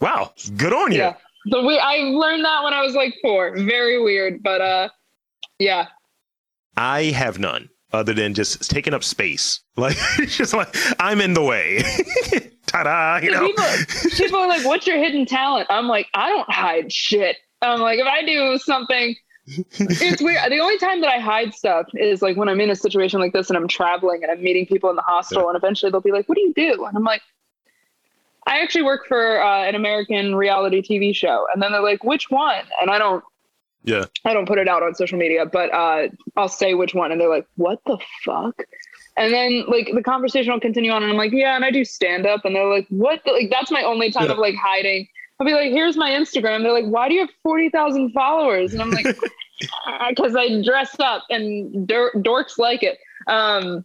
Wow, 0.00 0.32
good 0.56 0.72
on 0.72 0.92
you. 0.92 0.98
Yeah. 0.98 1.16
The 1.46 1.62
we 1.62 1.78
I 1.78 1.96
learned 1.98 2.44
that 2.44 2.62
when 2.64 2.74
I 2.74 2.82
was 2.82 2.94
like 2.94 3.14
four. 3.22 3.56
Very 3.56 4.02
weird, 4.02 4.42
but 4.42 4.60
uh, 4.60 4.88
yeah. 5.58 5.86
I 6.76 7.04
have 7.04 7.38
none 7.38 7.68
other 7.92 8.12
than 8.12 8.34
just 8.34 8.70
taking 8.70 8.94
up 8.94 9.04
space. 9.04 9.60
Like, 9.80 9.96
it's 10.18 10.36
just 10.36 10.52
like 10.52 10.76
I'm 10.98 11.22
in 11.22 11.32
the 11.32 11.42
way. 11.42 11.82
Ta-da! 12.66 13.16
You 13.24 13.30
know. 13.30 13.46
People, 13.46 13.64
people 14.10 14.38
are 14.40 14.46
like, 14.46 14.62
"What's 14.66 14.86
your 14.86 14.98
hidden 14.98 15.24
talent?" 15.24 15.68
I'm 15.70 15.88
like, 15.88 16.06
I 16.12 16.28
don't 16.28 16.50
hide 16.50 16.92
shit. 16.92 17.38
I'm 17.62 17.80
like, 17.80 17.98
if 17.98 18.06
I 18.06 18.22
do 18.22 18.58
something, 18.58 19.16
it's 19.46 20.20
weird. 20.20 20.52
The 20.52 20.58
only 20.58 20.76
time 20.76 21.00
that 21.00 21.08
I 21.08 21.18
hide 21.18 21.54
stuff 21.54 21.86
is 21.94 22.20
like 22.20 22.36
when 22.36 22.50
I'm 22.50 22.60
in 22.60 22.68
a 22.68 22.76
situation 22.76 23.20
like 23.20 23.32
this 23.32 23.48
and 23.48 23.56
I'm 23.56 23.68
traveling 23.68 24.22
and 24.22 24.30
I'm 24.30 24.42
meeting 24.42 24.66
people 24.66 24.90
in 24.90 24.96
the 24.96 25.02
hostel, 25.02 25.48
and 25.48 25.56
eventually 25.56 25.90
they'll 25.90 26.02
be 26.02 26.12
like, 26.12 26.28
"What 26.28 26.36
do 26.36 26.42
you 26.42 26.52
do?" 26.52 26.84
And 26.84 26.94
I'm 26.94 27.04
like, 27.04 27.22
"I 28.46 28.60
actually 28.60 28.82
work 28.84 29.06
for 29.06 29.42
uh, 29.42 29.64
an 29.64 29.74
American 29.74 30.34
reality 30.34 30.82
TV 30.82 31.14
show." 31.14 31.46
And 31.52 31.62
then 31.62 31.72
they're 31.72 31.82
like, 31.82 32.04
"Which 32.04 32.30
one?" 32.30 32.64
And 32.80 32.90
I 32.90 32.98
don't, 32.98 33.22
Yeah. 33.84 34.06
I 34.24 34.32
don't 34.34 34.46
put 34.46 34.58
it 34.58 34.68
out 34.68 34.82
on 34.82 34.94
social 34.94 35.18
media, 35.18 35.46
but 35.46 35.72
uh, 35.72 36.08
I'll 36.36 36.48
say 36.48 36.74
which 36.74 36.94
one, 36.94 37.12
and 37.12 37.20
they're 37.20 37.28
like, 37.30 37.46
"What 37.56 37.80
the 37.86 37.98
fuck?" 38.24 38.62
And 39.16 39.32
then 39.34 39.64
like 39.66 39.90
the 39.94 40.02
conversation 40.02 40.52
will 40.52 40.60
continue 40.60 40.90
on, 40.92 41.02
and 41.02 41.10
I'm 41.12 41.18
like, 41.18 41.32
"Yeah," 41.32 41.56
and 41.56 41.64
I 41.64 41.70
do 41.70 41.84
stand 41.84 42.26
up, 42.26 42.44
and 42.44 42.54
they're 42.54 42.66
like, 42.66 42.86
"What?" 42.90 43.22
The? 43.24 43.32
Like 43.32 43.50
that's 43.50 43.70
my 43.70 43.82
only 43.82 44.10
time 44.10 44.26
Yeah. 44.26 44.32
of 44.32 44.38
like 44.38 44.54
hiding. 44.54 45.08
I'll 45.38 45.46
be 45.46 45.54
like, 45.54 45.70
"Here's 45.72 45.96
my 45.96 46.10
Instagram." 46.10 46.62
They're 46.62 46.72
like, 46.72 46.86
"Why 46.86 47.08
do 47.08 47.14
you 47.14 47.20
have 47.20 47.30
forty 47.42 47.68
thousand 47.70 48.12
followers?" 48.12 48.72
And 48.72 48.80
I'm 48.82 48.90
like, 48.90 49.06
"Because 50.08 50.36
I 50.36 50.62
dress 50.62 50.98
up, 51.00 51.24
and 51.30 51.88
dorks 51.88 52.58
like 52.58 52.82
it." 52.82 52.98
Um, 53.26 53.84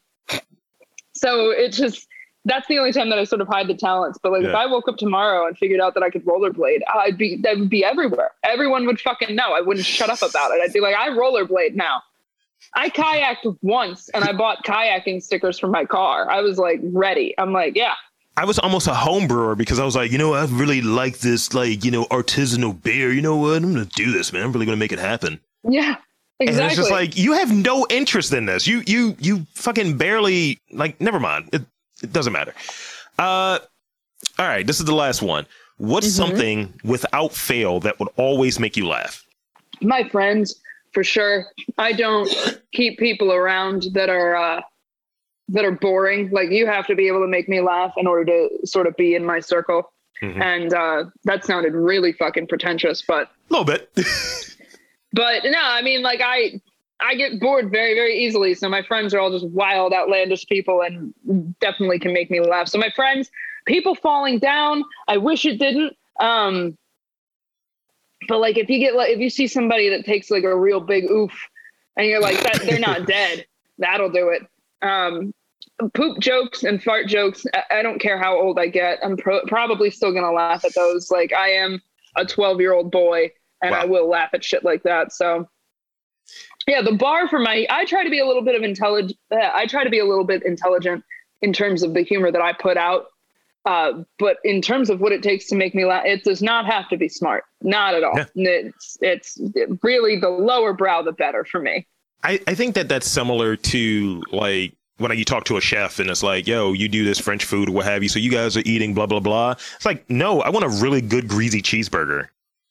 so 1.13 1.49
it 1.51 1.69
just 1.69 2.07
that's 2.45 2.67
the 2.67 2.77
only 2.77 2.91
time 2.91 3.09
that 3.09 3.19
I 3.19 3.23
sort 3.23 3.41
of 3.41 3.47
hide 3.47 3.67
the 3.67 3.73
talents. 3.75 4.17
But 4.21 4.31
like, 4.31 4.43
if 4.43 4.55
I 4.55 4.65
woke 4.67 4.87
up 4.87 4.97
tomorrow 4.97 5.47
and 5.47 5.57
figured 5.57 5.81
out 5.81 5.93
that 5.95 6.03
I 6.03 6.09
could 6.09 6.23
rollerblade, 6.25 6.81
I'd 6.93 7.17
be 7.17 7.37
that 7.37 7.57
would 7.57 7.69
be 7.69 7.83
everywhere. 7.83 8.31
Everyone 8.43 8.85
would 8.85 8.99
fucking 9.01 9.35
know. 9.35 9.53
I 9.53 9.61
wouldn't 9.61 9.85
shut 9.85 10.09
up 10.09 10.21
about 10.21 10.51
it. 10.51 10.61
I'd 10.63 10.71
be 10.73 10.79
like, 10.79 10.95
I 10.95 11.09
rollerblade 11.09 11.75
now. 11.75 12.01
I 12.73 12.89
kayaked 12.89 13.57
once 13.61 14.09
and 14.09 14.23
I 14.23 14.31
bought 14.33 14.63
kayaking 14.65 15.21
stickers 15.21 15.59
for 15.59 15.67
my 15.67 15.85
car. 15.85 16.29
I 16.29 16.41
was 16.41 16.57
like 16.57 16.79
ready. 16.83 17.33
I'm 17.37 17.51
like, 17.51 17.75
yeah, 17.75 17.93
I 18.37 18.45
was 18.45 18.59
almost 18.59 18.87
a 18.87 18.93
home 18.93 19.27
brewer 19.27 19.55
because 19.55 19.79
I 19.79 19.85
was 19.85 19.95
like, 19.95 20.11
you 20.11 20.17
know, 20.17 20.33
I 20.33 20.45
really 20.45 20.81
like 20.81 21.19
this, 21.19 21.53
like, 21.53 21.85
you 21.85 21.91
know, 21.91 22.05
artisanal 22.05 22.81
beer. 22.81 23.11
You 23.11 23.21
know 23.21 23.37
what? 23.37 23.63
I'm 23.63 23.73
gonna 23.73 23.85
do 23.85 24.11
this, 24.11 24.33
man. 24.33 24.43
I'm 24.43 24.51
really 24.51 24.65
gonna 24.65 24.77
make 24.77 24.91
it 24.91 24.99
happen. 24.99 25.39
yeah, 25.63 25.95
exactly. 26.39 26.63
And 26.63 26.65
it's 26.67 26.75
just 26.75 26.91
like 26.91 27.17
you 27.17 27.33
have 27.33 27.51
no 27.55 27.87
interest 27.89 28.33
in 28.33 28.45
this. 28.45 28.67
You 28.67 28.83
you 28.85 29.15
you 29.19 29.45
fucking 29.53 29.97
barely 29.97 30.59
like. 30.71 30.99
Never 30.99 31.19
mind. 31.19 31.49
It 31.53 31.61
it 32.05 32.13
doesn't 32.13 32.33
matter. 32.33 32.53
Uh, 33.19 33.59
all 34.39 34.47
right. 34.47 34.65
This 34.65 34.79
is 34.79 34.85
the 34.85 34.95
last 34.95 35.21
one. 35.21 35.45
What's 35.77 36.07
Mhm. 36.07 36.11
something 36.15 36.73
without 36.83 37.33
fail 37.33 37.79
that 37.81 37.99
would 37.99 38.09
always 38.17 38.59
make 38.59 38.77
you 38.77 38.87
laugh? 38.87 39.21
my 39.81 40.07
friends 40.07 40.61
for 40.93 41.03
sure 41.03 41.47
i 41.77 41.91
don't 41.91 42.29
keep 42.71 42.97
people 42.97 43.33
around 43.33 43.87
that 43.91 44.09
are 44.09 44.33
uh 44.37 44.61
that 45.49 45.65
are 45.65 45.71
boring 45.87 46.29
like 46.31 46.49
you 46.49 46.65
have 46.65 46.87
to 46.87 46.95
be 46.95 47.05
able 47.09 47.19
to 47.19 47.27
make 47.27 47.49
me 47.49 47.59
laugh 47.59 47.91
in 47.97 48.07
order 48.07 48.23
to 48.23 48.65
sort 48.65 48.87
of 48.87 48.95
be 48.95 49.15
in 49.15 49.25
my 49.25 49.41
circle 49.41 49.91
Mhm. 50.21 50.41
and 50.41 50.73
uh 50.73 51.03
that 51.25 51.43
sounded 51.43 51.73
really 51.73 52.13
fucking 52.13 52.47
pretentious 52.47 53.01
but 53.05 53.27
A 53.27 53.53
little 53.53 53.65
bit. 53.65 53.89
but 55.11 55.43
no 55.43 55.59
i 55.61 55.81
mean 55.81 56.01
like 56.01 56.21
i 56.23 56.61
i 56.99 57.13
get 57.15 57.39
bored 57.39 57.71
very 57.71 57.93
very 57.93 58.17
easily. 58.23 58.53
So 58.55 58.69
my 58.69 58.81
friends 58.83 59.13
are 59.13 59.19
all 59.19 59.31
just 59.31 59.47
wild 59.49 59.93
outlandish 59.93 60.45
people 60.47 60.81
and 60.81 61.13
definitely 61.59 61.99
can 61.99 62.13
make 62.13 62.31
me 62.31 62.39
laugh. 62.39 62.67
So 62.67 62.77
my 62.79 62.89
friends 62.95 63.29
people 63.65 63.95
falling 63.95 64.39
down 64.39 64.83
i 65.07 65.17
wish 65.17 65.45
it 65.45 65.57
didn't. 65.59 65.95
Um 66.19 66.77
but 68.27 68.39
like 68.39 68.57
if 68.57 68.69
you 68.69 68.79
get 68.79 68.95
like 68.95 69.09
if 69.11 69.19
you 69.19 69.29
see 69.29 69.47
somebody 69.47 69.89
that 69.89 70.05
takes 70.05 70.31
like 70.31 70.43
a 70.43 70.55
real 70.57 70.79
big 70.79 71.03
oof 71.05 71.33
and 71.97 72.07
you're 72.07 72.21
like 72.21 72.41
that 72.43 72.61
they're 72.65 72.79
not 72.79 73.05
dead 73.07 73.45
that'll 73.77 74.11
do 74.11 74.29
it. 74.29 74.43
Um 74.81 75.33
poop 75.93 76.19
jokes 76.19 76.63
and 76.63 76.81
fart 76.81 77.07
jokes 77.07 77.45
i, 77.53 77.79
I 77.79 77.81
don't 77.81 77.99
care 77.99 78.17
how 78.17 78.39
old 78.39 78.57
i 78.57 78.67
get. 78.67 78.99
I'm 79.03 79.17
pro- 79.17 79.43
probably 79.47 79.91
still 79.91 80.13
gonna 80.13 80.31
laugh 80.31 80.63
at 80.63 80.73
those. 80.75 81.11
Like 81.11 81.33
i 81.33 81.49
am 81.49 81.81
a 82.15 82.25
12 82.25 82.61
year 82.61 82.71
old 82.73 82.91
boy 82.91 83.29
and 83.61 83.71
Wow. 83.71 83.81
i 83.81 83.85
will 83.85 84.07
laugh 84.07 84.29
at 84.33 84.43
shit 84.43 84.63
like 84.63 84.83
that. 84.83 85.11
So 85.11 85.47
yeah 86.67 86.81
the 86.81 86.93
bar 86.93 87.27
for 87.27 87.39
my 87.39 87.65
i 87.69 87.85
try 87.85 88.03
to 88.03 88.09
be 88.09 88.19
a 88.19 88.25
little 88.25 88.43
bit 88.43 88.55
of 88.55 88.63
intelligent 88.63 89.17
i 89.31 89.65
try 89.65 89.83
to 89.83 89.89
be 89.89 89.99
a 89.99 90.05
little 90.05 90.23
bit 90.23 90.43
intelligent 90.43 91.03
in 91.41 91.53
terms 91.53 91.83
of 91.83 91.93
the 91.93 92.01
humor 92.01 92.31
that 92.31 92.41
i 92.41 92.53
put 92.53 92.77
out 92.77 93.07
uh, 93.65 94.03
but 94.19 94.37
in 94.43 94.61
terms 94.61 94.89
of 94.89 94.99
what 94.99 95.11
it 95.11 95.23
takes 95.23 95.47
to 95.47 95.55
make 95.55 95.73
me 95.73 95.85
laugh, 95.85 96.05
it 96.05 96.23
does 96.23 96.41
not 96.41 96.67
have 96.67 96.87
to 96.89 96.97
be 96.97 97.09
smart. 97.09 97.45
Not 97.61 97.95
at 97.95 98.03
all. 98.03 98.13
Yeah. 98.15 98.25
It's 98.35 98.97
it's 99.01 99.41
really 99.81 100.19
the 100.19 100.29
lower 100.29 100.71
brow, 100.71 101.01
the 101.01 101.11
better 101.11 101.43
for 101.43 101.59
me. 101.59 101.87
I, 102.23 102.39
I 102.47 102.53
think 102.53 102.75
that 102.75 102.87
that's 102.89 103.07
similar 103.07 103.55
to 103.55 104.21
like 104.31 104.75
when 104.97 105.17
you 105.17 105.25
talk 105.25 105.45
to 105.45 105.57
a 105.57 105.61
chef 105.61 105.99
and 105.99 106.09
it's 106.09 106.23
like, 106.23 106.47
yo, 106.47 106.73
you 106.73 106.87
do 106.87 107.03
this 107.03 107.19
French 107.19 107.43
food 107.43 107.69
or 107.69 107.71
what 107.71 107.85
have 107.85 108.03
you. 108.03 108.09
So 108.09 108.19
you 108.19 108.31
guys 108.31 108.55
are 108.55 108.63
eating 108.65 108.93
blah, 108.93 109.07
blah, 109.07 109.19
blah. 109.19 109.51
It's 109.51 109.85
like, 109.85 110.09
no, 110.09 110.41
I 110.41 110.49
want 110.49 110.63
a 110.63 110.69
really 110.83 111.01
good 111.01 111.27
greasy 111.27 111.61
cheeseburger. 111.61 112.27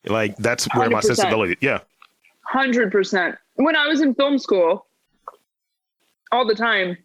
Like 0.06 0.36
that's 0.36 0.66
where 0.74 0.88
100%. 0.88 0.92
my 0.92 1.00
sensibility. 1.00 1.56
Yeah. 1.60 1.80
Hundred 2.46 2.92
percent. 2.92 3.36
When 3.56 3.76
I 3.76 3.86
was 3.86 4.00
in 4.00 4.14
film 4.14 4.38
school, 4.38 4.86
all 6.32 6.46
the 6.46 6.54
time, 6.54 6.98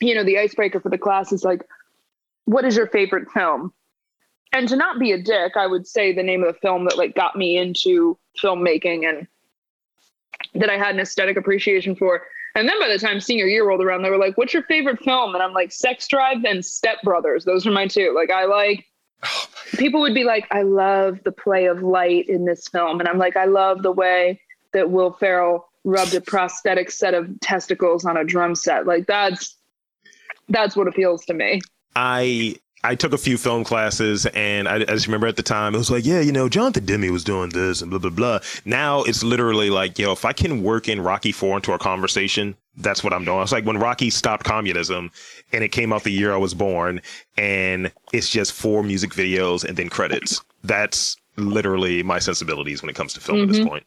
you 0.00 0.14
know, 0.14 0.24
the 0.24 0.38
icebreaker 0.38 0.80
for 0.80 0.88
the 0.88 0.98
class 0.98 1.32
is 1.32 1.44
like, 1.44 1.62
"What 2.44 2.64
is 2.64 2.76
your 2.76 2.86
favorite 2.86 3.30
film?" 3.30 3.72
And 4.52 4.68
to 4.68 4.76
not 4.76 4.98
be 4.98 5.12
a 5.12 5.18
dick, 5.20 5.56
I 5.56 5.66
would 5.66 5.86
say 5.86 6.12
the 6.12 6.22
name 6.22 6.42
of 6.42 6.54
the 6.54 6.60
film 6.60 6.84
that 6.84 6.98
like 6.98 7.14
got 7.14 7.36
me 7.36 7.56
into 7.56 8.18
filmmaking 8.40 9.08
and 9.08 9.26
that 10.54 10.70
I 10.70 10.76
had 10.76 10.94
an 10.94 11.00
aesthetic 11.00 11.36
appreciation 11.36 11.96
for. 11.96 12.22
And 12.54 12.68
then 12.68 12.78
by 12.78 12.88
the 12.88 12.98
time 12.98 13.18
senior 13.18 13.46
year 13.46 13.66
rolled 13.66 13.82
around, 13.82 14.02
they 14.02 14.10
were 14.10 14.18
like, 14.18 14.36
"What's 14.36 14.52
your 14.52 14.64
favorite 14.64 15.02
film?" 15.02 15.34
And 15.34 15.42
I'm 15.42 15.54
like, 15.54 15.72
"Sex 15.72 16.06
Drive" 16.06 16.44
and 16.44 16.64
Step 16.64 17.02
Brothers. 17.02 17.44
Those 17.44 17.66
are 17.66 17.72
my 17.72 17.86
two. 17.86 18.12
Like 18.14 18.30
I 18.30 18.44
like. 18.44 18.86
Oh 19.24 19.46
people 19.78 20.00
would 20.00 20.14
be 20.14 20.24
like, 20.24 20.46
"I 20.50 20.62
love 20.62 21.20
the 21.24 21.32
play 21.32 21.66
of 21.66 21.82
light 21.82 22.28
in 22.28 22.44
this 22.44 22.68
film," 22.68 23.00
and 23.00 23.08
I'm 23.08 23.18
like, 23.18 23.36
"I 23.36 23.46
love 23.46 23.82
the 23.82 23.92
way 23.92 24.40
that 24.72 24.90
Will 24.90 25.12
Ferrell 25.12 25.71
rubbed 25.84 26.14
a 26.14 26.20
prosthetic 26.20 26.90
set 26.90 27.14
of 27.14 27.28
testicles 27.40 28.04
on 28.04 28.16
a 28.16 28.24
drum 28.24 28.54
set. 28.54 28.86
Like 28.86 29.06
that's 29.06 29.56
that's 30.48 30.76
what 30.76 30.88
appeals 30.88 31.24
to 31.26 31.34
me." 31.34 31.60
I 31.94 32.56
I 32.84 32.96
took 32.96 33.12
a 33.12 33.18
few 33.18 33.38
film 33.38 33.62
classes, 33.62 34.26
and 34.26 34.66
I, 34.66 34.76
I, 34.76 34.84
just 34.84 35.06
remember 35.06 35.28
at 35.28 35.36
the 35.36 35.42
time 35.42 35.74
it 35.74 35.78
was 35.78 35.90
like, 35.90 36.04
yeah, 36.04 36.20
you 36.20 36.32
know, 36.32 36.48
Jonathan 36.48 36.84
Demme 36.84 37.12
was 37.12 37.22
doing 37.22 37.50
this 37.50 37.80
and 37.80 37.90
blah 37.90 38.00
blah 38.00 38.10
blah. 38.10 38.40
Now 38.64 39.02
it's 39.04 39.22
literally 39.22 39.70
like, 39.70 39.98
yo, 39.98 40.12
if 40.12 40.24
I 40.24 40.32
can 40.32 40.62
work 40.62 40.88
in 40.88 41.00
Rocky 41.00 41.32
Four 41.32 41.56
into 41.56 41.72
a 41.72 41.78
conversation, 41.78 42.56
that's 42.76 43.04
what 43.04 43.12
I'm 43.12 43.24
doing. 43.24 43.42
It's 43.42 43.52
like 43.52 43.64
when 43.64 43.78
Rocky 43.78 44.10
stopped 44.10 44.44
communism, 44.44 45.10
and 45.52 45.62
it 45.62 45.68
came 45.68 45.92
out 45.92 46.02
the 46.02 46.10
year 46.10 46.32
I 46.32 46.38
was 46.38 46.54
born, 46.54 47.00
and 47.36 47.92
it's 48.12 48.28
just 48.28 48.52
four 48.52 48.82
music 48.82 49.10
videos 49.10 49.64
and 49.64 49.76
then 49.76 49.88
credits. 49.88 50.42
That's 50.64 51.16
literally 51.36 52.02
my 52.02 52.18
sensibilities 52.18 52.82
when 52.82 52.90
it 52.90 52.96
comes 52.96 53.14
to 53.14 53.20
film 53.20 53.38
mm-hmm. 53.38 53.44
at 53.44 53.48
this 53.48 53.58
mm-hmm. 53.58 53.68
point. 53.68 53.86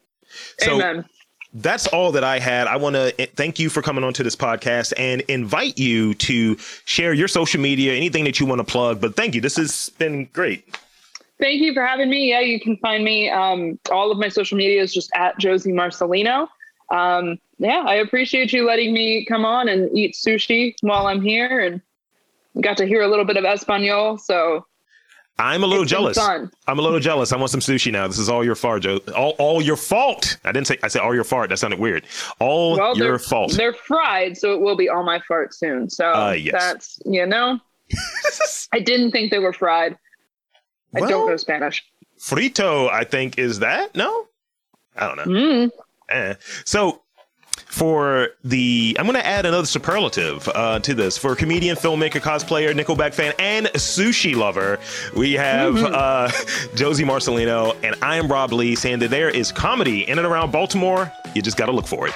So, 0.60 0.76
Amen 0.76 1.06
that's 1.56 1.88
all 1.88 2.12
that 2.12 2.24
I 2.24 2.40
had. 2.40 2.68
I 2.68 2.76
want 2.76 2.96
to 2.96 3.20
eh, 3.20 3.28
thank 3.36 3.60
you 3.60 3.70
for 3.70 3.82
coming 3.82 4.04
onto 4.04 4.24
this 4.24 4.36
podcast 4.36 4.94
and 4.98 5.22
invite 5.22 5.78
you 5.78 6.14
to 6.16 6.58
share 6.86 7.14
your 7.14 7.28
social 7.28 7.62
media, 7.62 7.94
anything 7.94 8.26
that 8.26 8.40
you 8.40 8.46
want 8.46 8.60
to 8.60 8.66
plug. 8.66 9.00
But 9.00 9.16
thank 9.16 9.36
you. 9.36 9.42
This 9.42 9.56
has 9.56 9.90
been 9.98 10.26
great. 10.34 10.66
Thank 11.40 11.62
you 11.62 11.74
for 11.74 11.86
having 11.86 12.10
me. 12.10 12.30
Yeah, 12.30 12.42
you 12.42 12.60
can 12.60 12.78
find 12.78 13.04
me. 13.04 13.30
Um, 13.30 13.80
all 13.92 14.12
of 14.12 14.18
my 14.18 14.30
social 14.30 14.58
media 14.58 14.82
is 14.82 14.94
just 14.94 15.10
at 15.16 15.38
Josie 15.40 15.72
Marcellino. 15.72 16.48
Um, 16.90 17.40
yeah, 17.58 17.84
I 17.86 17.96
appreciate 17.96 18.54
you 18.54 18.66
letting 18.66 18.94
me 18.94 19.26
come 19.26 19.46
on 19.46 19.70
and 19.70 19.90
eat 19.98 20.16
sushi 20.16 20.76
while 20.82 21.08
I'm 21.08 21.22
here 21.22 21.60
and 21.60 21.82
got 22.62 22.78
to 22.78 22.86
hear 22.86 23.02
a 23.02 23.08
little 23.08 23.26
bit 23.26 23.38
of 23.38 23.46
Espanol. 23.46 24.18
So 24.18 24.66
I'm 25.38 25.64
a 25.64 25.68
little 25.68 25.84
it's 25.84 25.92
jealous. 25.92 26.18
I'm 26.18 26.80
a 26.80 26.82
little 26.82 27.00
jealous. 27.00 27.34
I 27.34 27.38
want 27.38 27.52
some 27.52 27.60
sushi 27.60 27.92
now. 27.92 28.08
This 28.08 28.20
is 28.20 28.30
all 28.30 28.44
your 28.44 28.56
fault, 28.56 28.84
Joe. 28.84 29.00
All, 29.16 29.32
all 29.38 29.62
your 29.62 29.76
fault. 29.76 30.38
I 30.46 30.54
didn't 30.54 30.68
say. 30.68 30.78
I 30.82 30.88
said 30.88 31.02
all 31.02 31.14
your 31.14 31.26
fault. 31.26 31.50
That 31.50 31.58
sounded 31.58 31.80
weird. 31.80 32.06
All 32.40 32.78
well, 32.78 32.98
your 32.98 33.20
fault. 33.20 33.52
They're 33.52 33.74
fried, 33.74 34.38
so 34.38 34.54
it 34.54 34.62
will 34.62 34.78
be 34.78 34.88
all 34.88 35.04
my 35.04 35.20
fault 35.28 35.54
soon. 35.54 35.90
So 35.90 36.10
uh, 36.12 36.32
yes. 36.32 36.54
that's 36.54 37.00
you 37.06 37.26
know. 37.26 37.60
I 38.72 38.80
didn't 38.80 39.12
think 39.12 39.30
they 39.30 39.40
were 39.40 39.54
fried. 39.54 39.98
I 40.96 41.02
well, 41.02 41.10
don't 41.10 41.30
know 41.30 41.38
Spanish. 41.38 41.84
Frito, 42.18 42.90
I 42.90 43.04
think, 43.04 43.38
is 43.38 43.60
that 43.60 43.94
no? 43.94 44.28
I 44.96 45.08
don't 45.08 45.18
know. 45.18 45.40
Mm. 45.40 45.72
Eh. 46.10 46.36
So 46.64 47.02
for 47.66 48.30
the 48.44 48.96
I'm 49.00 49.06
going 49.06 49.18
to 49.18 49.26
add 49.26 49.46
another 49.46 49.66
superlative 49.66 50.48
uh, 50.50 50.80
to 50.80 50.94
this 50.94 51.18
for 51.18 51.36
comedian, 51.36 51.76
filmmaker, 51.76 52.22
cosplayer, 52.22 52.74
Nickelback 52.74 53.14
fan, 53.14 53.34
and 53.40 53.68
sushi 53.68 54.36
lover. 54.36 54.80
We 55.16 55.34
have 55.34 55.74
mm-hmm. 55.74 55.94
uh, 55.94 56.32
Josie 56.76 57.04
Marcellino, 57.04 57.76
and 57.84 57.96
I 58.02 58.18
am 58.18 58.28
Rob 58.28 58.54
Lee 58.54 58.76
saying 58.76 59.00
that 59.00 59.10
there 59.10 59.30
is 59.30 59.52
comedy 59.52 60.08
in 60.08 60.18
and 60.18 60.28
around 60.28 60.52
Baltimore. 60.52 61.12
You 61.34 61.42
just 61.42 61.58
got 61.58 61.66
to 61.68 61.72
look 61.72 61.88
for 61.88 62.08
it. 62.08 62.14